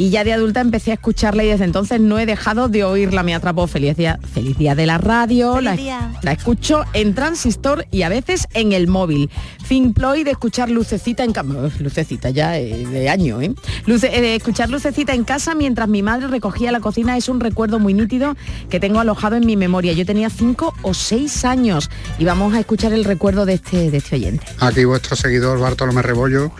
y 0.00 0.08
ya 0.08 0.24
de 0.24 0.32
adulta 0.32 0.62
empecé 0.62 0.92
a 0.92 0.94
escucharla 0.94 1.44
y 1.44 1.48
desde 1.48 1.64
entonces 1.64 2.00
no 2.00 2.18
he 2.18 2.24
dejado 2.24 2.68
de 2.70 2.84
oírla. 2.84 3.22
Me 3.22 3.34
atrapó. 3.34 3.66
Feliz 3.66 3.98
día, 3.98 4.18
feliz 4.32 4.56
día 4.56 4.74
de 4.74 4.86
la 4.86 4.96
radio. 4.96 5.56
Feliz 5.56 5.64
la, 5.64 5.76
día. 5.76 6.12
la 6.22 6.32
escucho 6.32 6.84
en 6.94 7.14
transistor 7.14 7.84
y 7.90 8.00
a 8.00 8.08
veces 8.08 8.46
en 8.54 8.72
el 8.72 8.86
móvil. 8.88 9.28
Fin 9.62 9.92
Ploy 9.92 10.24
de 10.24 10.30
escuchar 10.30 10.70
lucecita 10.70 11.22
en 11.22 11.32
casa. 11.34 11.50
Lucecita 11.80 12.30
ya 12.30 12.58
eh, 12.58 12.86
de 12.86 13.10
año, 13.10 13.42
¿eh? 13.42 13.52
Luce- 13.84 14.08
eh, 14.10 14.22
de 14.22 14.36
escuchar 14.36 14.70
lucecita 14.70 15.12
en 15.12 15.24
casa 15.24 15.54
mientras 15.54 15.86
mi 15.86 16.02
madre 16.02 16.28
recogía 16.28 16.72
la 16.72 16.80
cocina 16.80 17.18
es 17.18 17.28
un 17.28 17.38
recuerdo 17.38 17.78
muy 17.78 17.92
nítido 17.92 18.36
que 18.70 18.80
tengo 18.80 19.00
alojado 19.00 19.36
en 19.36 19.44
mi 19.44 19.56
memoria. 19.56 19.92
Yo 19.92 20.06
tenía 20.06 20.30
cinco 20.30 20.72
o 20.80 20.94
seis 20.94 21.44
años 21.44 21.90
y 22.18 22.24
vamos 22.24 22.54
a 22.54 22.60
escuchar 22.60 22.94
el 22.94 23.04
recuerdo 23.04 23.44
de 23.44 23.52
este, 23.52 23.90
de 23.90 23.98
este 23.98 24.16
oyente. 24.16 24.46
Aquí 24.60 24.86
vuestro 24.86 25.14
seguidor 25.14 25.58
Bartolomé 25.60 26.00
Rebollo. 26.00 26.52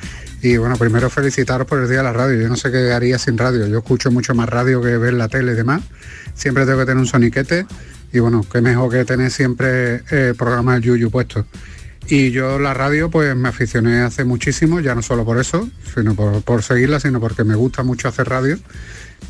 Y 0.42 0.56
bueno, 0.56 0.76
primero 0.76 1.10
felicitaros 1.10 1.66
por 1.66 1.80
el 1.80 1.88
Día 1.88 1.98
de 1.98 2.04
la 2.04 2.12
Radio. 2.12 2.40
Yo 2.40 2.48
no 2.48 2.56
sé 2.56 2.70
qué 2.70 2.92
haría 2.92 3.18
sin 3.18 3.36
radio. 3.36 3.66
Yo 3.66 3.78
escucho 3.78 4.10
mucho 4.10 4.34
más 4.34 4.48
radio 4.48 4.80
que 4.80 4.96
ver 4.96 5.12
la 5.14 5.28
tele 5.28 5.52
y 5.52 5.54
demás. 5.54 5.82
Siempre 6.34 6.64
tengo 6.64 6.78
que 6.78 6.86
tener 6.86 6.98
un 6.98 7.06
soniquete. 7.06 7.66
Y 8.12 8.18
bueno, 8.20 8.44
qué 8.50 8.60
mejor 8.60 8.90
que 8.90 9.04
tener 9.04 9.30
siempre 9.30 10.02
eh, 10.10 10.34
programas 10.36 10.80
Yuyu 10.80 11.10
puesto. 11.10 11.44
Y 12.08 12.30
yo 12.30 12.58
la 12.58 12.74
radio 12.74 13.10
pues 13.10 13.36
me 13.36 13.50
aficioné 13.50 14.00
hace 14.00 14.24
muchísimo, 14.24 14.80
ya 14.80 14.94
no 14.94 15.02
solo 15.02 15.24
por 15.24 15.38
eso, 15.38 15.68
sino 15.94 16.14
por, 16.14 16.42
por 16.42 16.62
seguirla, 16.62 16.98
sino 16.98 17.20
porque 17.20 17.44
me 17.44 17.54
gusta 17.54 17.84
mucho 17.84 18.08
hacer 18.08 18.28
radio. 18.28 18.58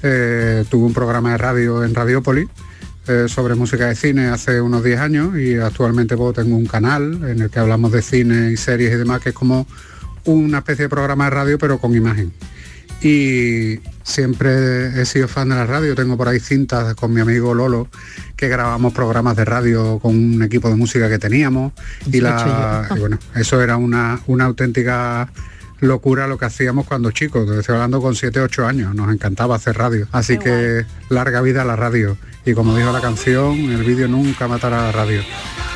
Eh, 0.02 0.64
tuve 0.70 0.86
un 0.86 0.94
programa 0.94 1.32
de 1.32 1.38
radio 1.38 1.84
en 1.84 1.94
Radiópolis 1.94 2.48
eh, 3.06 3.26
sobre 3.28 3.54
música 3.54 3.88
de 3.88 3.96
cine 3.96 4.28
hace 4.28 4.60
unos 4.60 4.82
10 4.82 5.00
años 5.00 5.38
y 5.38 5.56
actualmente 5.56 6.16
pues, 6.16 6.36
tengo 6.36 6.56
un 6.56 6.66
canal 6.66 7.20
en 7.28 7.42
el 7.42 7.50
que 7.50 7.58
hablamos 7.58 7.92
de 7.92 8.00
cine 8.00 8.52
y 8.52 8.56
series 8.56 8.94
y 8.94 8.96
demás, 8.96 9.20
que 9.20 9.30
es 9.30 9.34
como 9.34 9.66
una 10.24 10.58
especie 10.58 10.84
de 10.84 10.88
programa 10.88 11.24
de 11.24 11.30
radio 11.30 11.58
pero 11.58 11.78
con 11.78 11.94
imagen. 11.94 12.32
Y 13.02 13.80
siempre 14.02 15.00
he 15.00 15.06
sido 15.06 15.26
fan 15.26 15.48
de 15.48 15.54
la 15.54 15.64
radio, 15.64 15.94
tengo 15.94 16.18
por 16.18 16.28
ahí 16.28 16.38
cintas 16.38 16.94
con 16.94 17.14
mi 17.14 17.20
amigo 17.20 17.54
Lolo 17.54 17.88
que 18.36 18.48
grabamos 18.48 18.92
programas 18.92 19.36
de 19.36 19.44
radio 19.46 19.98
con 20.00 20.14
un 20.14 20.42
equipo 20.42 20.68
de 20.68 20.74
música 20.74 21.08
que 21.08 21.18
teníamos 21.18 21.72
y, 22.12 22.20
la, 22.20 22.88
y 22.94 22.98
bueno, 22.98 23.18
eso 23.34 23.62
era 23.62 23.78
una, 23.78 24.20
una 24.26 24.44
auténtica 24.44 25.30
locura 25.80 26.26
lo 26.26 26.38
que 26.38 26.44
hacíamos 26.44 26.86
cuando 26.86 27.10
chicos, 27.10 27.48
estoy 27.50 27.74
hablando 27.74 28.00
con 28.00 28.14
7, 28.14 28.40
8 28.40 28.66
años, 28.66 28.94
nos 28.94 29.12
encantaba 29.12 29.56
hacer 29.56 29.76
radio. 29.76 30.06
Así 30.12 30.38
que 30.38 30.84
larga 31.08 31.40
vida 31.40 31.62
a 31.62 31.64
la 31.64 31.76
radio. 31.76 32.16
Y 32.44 32.54
como 32.54 32.76
dijo 32.76 32.92
la 32.92 33.00
canción, 33.00 33.58
el 33.58 33.82
vídeo 33.84 34.08
nunca 34.08 34.48
matará 34.48 34.80
a 34.80 34.86
la 34.86 34.92
radio. 34.92 35.22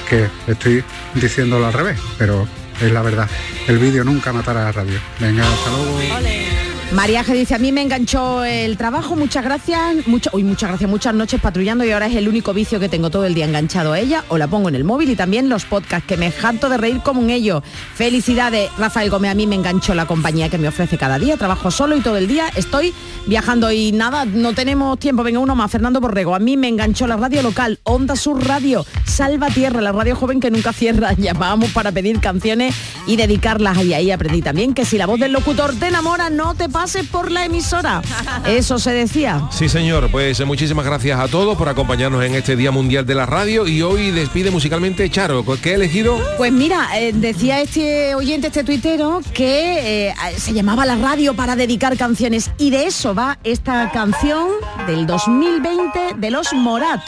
Que 0.08 0.28
estoy 0.46 0.84
diciéndolo 1.14 1.66
al 1.66 1.72
revés, 1.72 1.98
pero 2.18 2.46
es 2.80 2.92
la 2.92 3.02
verdad. 3.02 3.28
El 3.66 3.78
vídeo 3.78 4.04
nunca 4.04 4.32
matará 4.32 4.62
a 4.62 4.64
la 4.64 4.72
radio. 4.72 4.98
Venga, 5.20 5.44
hasta 5.44 5.70
luego. 5.70 6.53
G 6.92 7.32
dice, 7.32 7.54
a 7.54 7.58
mí 7.58 7.72
me 7.72 7.82
enganchó 7.82 8.44
el 8.44 8.76
trabajo, 8.76 9.16
muchas 9.16 9.44
gracias, 9.44 10.06
mucho, 10.06 10.30
muchas 10.32 10.68
gracias, 10.68 10.90
muchas 10.90 11.14
noches 11.14 11.40
patrullando 11.40 11.84
y 11.84 11.90
ahora 11.90 12.06
es 12.06 12.16
el 12.16 12.28
único 12.28 12.52
vicio 12.52 12.78
que 12.78 12.88
tengo 12.88 13.10
todo 13.10 13.24
el 13.24 13.34
día 13.34 13.46
enganchado 13.46 13.92
a 13.92 13.98
ella 13.98 14.24
o 14.28 14.38
la 14.38 14.46
pongo 14.46 14.68
en 14.68 14.74
el 14.74 14.84
móvil 14.84 15.10
y 15.10 15.16
también 15.16 15.48
los 15.48 15.64
podcasts 15.64 16.06
que 16.06 16.16
me 16.16 16.30
janto 16.30 16.68
de 16.68 16.76
reír 16.76 17.00
como 17.00 17.20
un 17.20 17.30
ello. 17.30 17.62
Felicidades, 17.94 18.70
Rafael 18.78 19.10
Gómez, 19.10 19.30
a 19.30 19.34
mí 19.34 19.46
me 19.46 19.54
enganchó 19.54 19.94
la 19.94 20.06
compañía 20.06 20.48
que 20.48 20.58
me 20.58 20.68
ofrece 20.68 20.98
cada 20.98 21.18
día, 21.18 21.36
trabajo 21.36 21.70
solo 21.70 21.96
y 21.96 22.00
todo 22.00 22.16
el 22.16 22.28
día 22.28 22.48
estoy 22.56 22.94
viajando 23.26 23.70
y 23.72 23.92
nada, 23.92 24.24
no 24.24 24.52
tenemos 24.52 24.98
tiempo, 24.98 25.22
venga 25.22 25.38
uno 25.38 25.54
más, 25.54 25.70
Fernando 25.70 26.00
Borrego, 26.00 26.34
a 26.34 26.38
mí 26.38 26.56
me 26.56 26.68
enganchó 26.68 27.06
la 27.06 27.16
radio 27.16 27.42
local, 27.42 27.78
Onda 27.84 28.16
Sur 28.16 28.46
Radio, 28.46 28.84
Salva 29.04 29.48
Tierra, 29.48 29.80
la 29.80 29.92
radio 29.92 30.16
joven 30.16 30.40
que 30.40 30.50
nunca 30.50 30.72
cierra, 30.72 31.12
llamábamos 31.16 31.70
para 31.70 31.92
pedir 31.92 32.20
canciones 32.20 32.74
y 33.06 33.16
dedicarlas 33.16 33.82
y 33.84 33.94
ahí 33.94 34.10
aprendí 34.10 34.42
también 34.42 34.74
que 34.74 34.84
si 34.84 34.98
la 34.98 35.06
voz 35.06 35.18
del 35.20 35.32
locutor 35.32 35.74
te 35.74 35.88
enamora, 35.88 36.30
no 36.30 36.54
te 36.54 36.68
por 37.10 37.30
la 37.30 37.46
emisora. 37.46 38.02
Eso 38.46 38.78
se 38.78 38.92
decía. 38.92 39.48
Sí, 39.50 39.70
señor. 39.70 40.10
Pues 40.10 40.38
eh, 40.38 40.44
muchísimas 40.44 40.84
gracias 40.84 41.18
a 41.18 41.28
todos 41.28 41.56
por 41.56 41.68
acompañarnos 41.70 42.22
en 42.22 42.34
este 42.34 42.56
Día 42.56 42.70
Mundial 42.70 43.06
de 43.06 43.14
la 43.14 43.24
Radio 43.24 43.66
y 43.66 43.80
hoy 43.80 44.10
despide 44.10 44.50
musicalmente 44.50 45.08
Charo. 45.08 45.44
¿Qué 45.62 45.70
ha 45.70 45.74
elegido? 45.74 46.18
Pues 46.36 46.52
mira, 46.52 46.88
eh, 46.98 47.12
decía 47.14 47.62
este 47.62 48.14
oyente, 48.14 48.48
este 48.48 48.64
tuitero, 48.64 49.22
que 49.32 50.08
eh, 50.08 50.14
se 50.36 50.52
llamaba 50.52 50.84
la 50.84 50.96
radio 50.96 51.32
para 51.34 51.56
dedicar 51.56 51.96
canciones 51.96 52.50
y 52.58 52.68
de 52.68 52.86
eso 52.86 53.14
va 53.14 53.38
esta 53.44 53.90
canción 53.90 54.48
del 54.86 55.06
2020 55.06 56.16
de 56.18 56.30
los 56.30 56.52
Morat, 56.52 57.00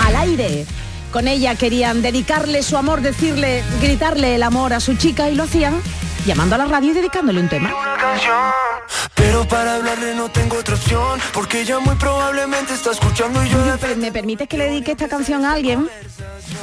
al 0.00 0.16
aire. 0.16 0.66
Con 1.12 1.28
ella 1.28 1.54
querían 1.54 2.02
dedicarle 2.02 2.62
su 2.62 2.76
amor, 2.76 3.00
decirle, 3.00 3.62
gritarle 3.80 4.34
el 4.34 4.42
amor 4.42 4.74
a 4.74 4.80
su 4.80 4.96
chica 4.96 5.30
y 5.30 5.34
lo 5.34 5.44
hacían 5.44 5.80
llamando 6.26 6.56
a 6.56 6.58
la 6.58 6.66
radio 6.66 6.90
y 6.90 6.94
dedicándole 6.94 7.40
un 7.40 7.48
tema. 7.48 7.72
Pero 9.14 9.46
para 9.48 9.76
hablarle 9.76 10.14
no 10.14 10.30
tengo 10.30 10.58
otra 10.58 10.74
opción 10.74 11.20
Porque 11.32 11.62
ella 11.62 11.78
muy 11.78 11.94
probablemente 11.96 12.74
está 12.74 12.92
escuchando 12.92 13.44
y 13.44 13.48
yo 13.48 13.58
¿Me 13.96 14.12
permites 14.12 14.48
que 14.48 14.58
le 14.58 14.64
dedique 14.66 14.92
esta 14.92 15.08
canción 15.08 15.44
a 15.44 15.52
alguien? 15.52 15.88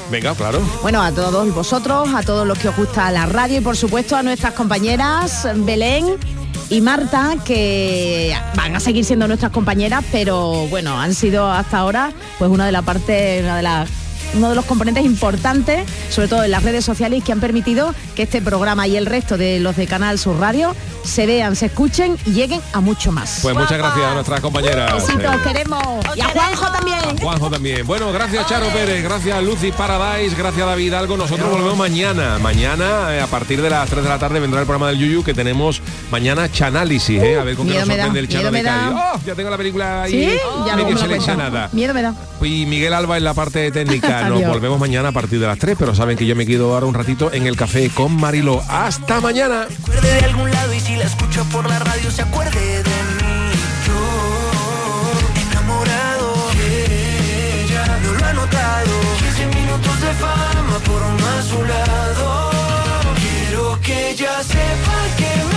Venga, 0.10 0.36
claro. 0.36 0.60
Bueno, 0.82 1.02
a 1.02 1.12
todos 1.12 1.54
vosotros, 1.54 2.10
a 2.14 2.22
todos 2.22 2.46
los 2.46 2.60
que 2.60 2.68
os 2.68 2.76
gusta 2.76 3.10
la 3.12 3.26
radio 3.26 3.60
y 3.60 3.62
por 3.62 3.78
supuesto 3.78 4.16
a 4.18 4.24
nuestras 4.24 4.54
compañeras 4.54 5.48
Belén 5.56 6.18
y 6.70 6.82
Marta, 6.82 7.36
que 7.46 8.36
van 8.56 8.76
a 8.76 8.80
seguir 8.80 9.06
siendo 9.06 9.28
nuestras 9.28 9.52
compañeras, 9.52 10.04
pero 10.12 10.68
bueno, 10.68 11.00
han 11.00 11.14
sido 11.14 11.50
hasta 11.50 11.78
ahora 11.78 12.12
pues 12.40 12.52
una 12.52 12.66
de 12.66 12.72
las 12.72 12.84
partes, 12.84 13.44
una 13.44 13.58
de 13.58 13.64
las 13.64 13.90
uno 14.34 14.50
de 14.50 14.56
los 14.56 14.66
componentes 14.66 15.06
importantes, 15.06 15.86
sobre 16.10 16.28
todo 16.28 16.44
en 16.44 16.52
las 16.52 16.64
redes 16.64 16.86
sociales, 16.86 17.24
que 17.24 17.32
han 17.32 17.40
permitido 17.40 17.94
que 18.16 18.24
este 18.24 18.42
programa 18.42 18.88
y 18.88 18.96
el 18.96 19.06
resto 19.06 19.38
de 19.38 19.60
los 19.60 19.76
de 19.76 19.88
Canal 19.88 20.20
Sur 20.20 20.40
Radio 20.40 20.76
se 21.04 21.26
vean, 21.26 21.56
se 21.56 21.68
escuchen 21.68 22.18
y 22.26 22.32
lleguen 22.32 22.62
a 22.74 22.80
mucho 22.82 23.12
más. 23.12 23.40
Pues 23.42 23.56
muchas 23.56 23.78
gracias 23.78 24.06
a 24.06 24.14
nuestras 24.14 24.40
compañeras. 24.42 24.94
Besitos, 24.94 25.36
Eh, 25.36 25.40
queremos. 25.44 25.84
Y 26.16 26.22
a 26.22 26.30
Juanjo 26.30 26.72
también. 26.72 27.18
Juanjo 27.22 27.50
también. 27.50 27.86
Bueno, 27.88 28.12
gracias 28.12 28.48
Charo 28.48 28.68
Pérez, 28.70 29.04
gracias 29.04 29.44
Lucy 29.44 29.72
Paradise, 29.72 30.36
gracias 30.36 30.66
David 30.66 30.94
Algo. 30.94 31.18
Nosotros 31.18 31.50
volvemos 31.50 31.78
mañana. 31.78 32.38
Mañana, 32.40 33.16
eh, 33.16 33.22
a 33.22 33.28
partir 33.28 33.62
de 33.62 33.70
las 33.70 33.90
3 33.90 34.04
de 34.04 34.10
la 34.10 34.20
tarde, 34.20 34.40
vendrá 34.40 34.60
el 34.62 34.66
programa 34.66 34.90
del 34.90 35.00
Yuyu 35.00 35.24
que 35.24 35.34
tenemos 35.34 35.82
mañana 36.12 36.52
Chanálisis, 36.52 37.22
¿eh? 37.22 37.40
A 37.40 37.44
ver 37.44 37.56
con 37.56 37.68
qué 37.68 37.78
nos 37.80 37.88
me 37.88 37.96
da, 37.98 38.04
sorprende 38.06 38.20
el 38.20 38.28
Chano 38.28 38.52
miedo 38.52 38.52
de 38.52 38.64
me 38.64 38.64
da. 38.64 38.76
Cádiz. 38.80 38.98
¡Oh! 39.16 39.20
ya 39.26 39.36
tengo 39.36 39.50
la 39.50 39.58
película 39.58 40.04
ahí 40.04 40.12
Sí, 40.12 40.38
ya 40.66 40.74
cuentas. 40.78 41.00
seleccionada. 41.02 41.70
Miedo 41.72 41.94
me 41.94 42.02
da. 42.02 42.14
Y 42.42 42.66
Miguel 42.66 42.94
Alba 42.94 43.18
en 43.18 43.24
la 43.24 43.34
parte 43.34 43.72
técnica. 43.72 44.24
Nos 44.30 44.38
Adiós. 44.38 44.50
volvemos 44.52 44.80
mañana 44.80 45.10
a 45.10 45.12
partir 45.12 45.40
de 45.40 45.48
las 45.48 45.58
3, 45.58 45.76
pero 45.78 45.94
saben 45.96 46.18
que 46.18 46.26
yo 46.26 46.36
me 46.36 46.46
quedo 46.46 46.74
ahora 46.74 46.86
un 46.86 46.94
ratito 46.94 47.32
en 47.32 47.46
el 47.48 47.56
café 47.56 47.90
con 47.90 48.16
Marilo. 48.16 48.62
Hasta 48.68 49.20
mañana 49.22 49.68
la 51.02 51.08
escucho 51.08 51.44
por 51.46 51.68
la 51.68 51.80
radio 51.80 52.12
se 52.12 52.22
acuerde 52.22 52.84
de 52.84 52.98
mí. 53.18 53.52
Yo, 53.88 54.00
enamorado, 55.50 56.28
ella 56.54 58.00
no 58.04 58.14
lo 58.14 58.26
ha 58.26 58.34
notado. 58.34 58.94
15 59.20 59.46
minutos 59.48 60.02
de 60.02 60.14
fama 60.24 60.78
por 60.86 61.02
un 61.02 61.20
azulado. 61.40 62.52
Quiero 63.22 63.80
que 63.82 64.12
ella 64.12 64.44
sepa 64.44 64.98
que 65.18 65.51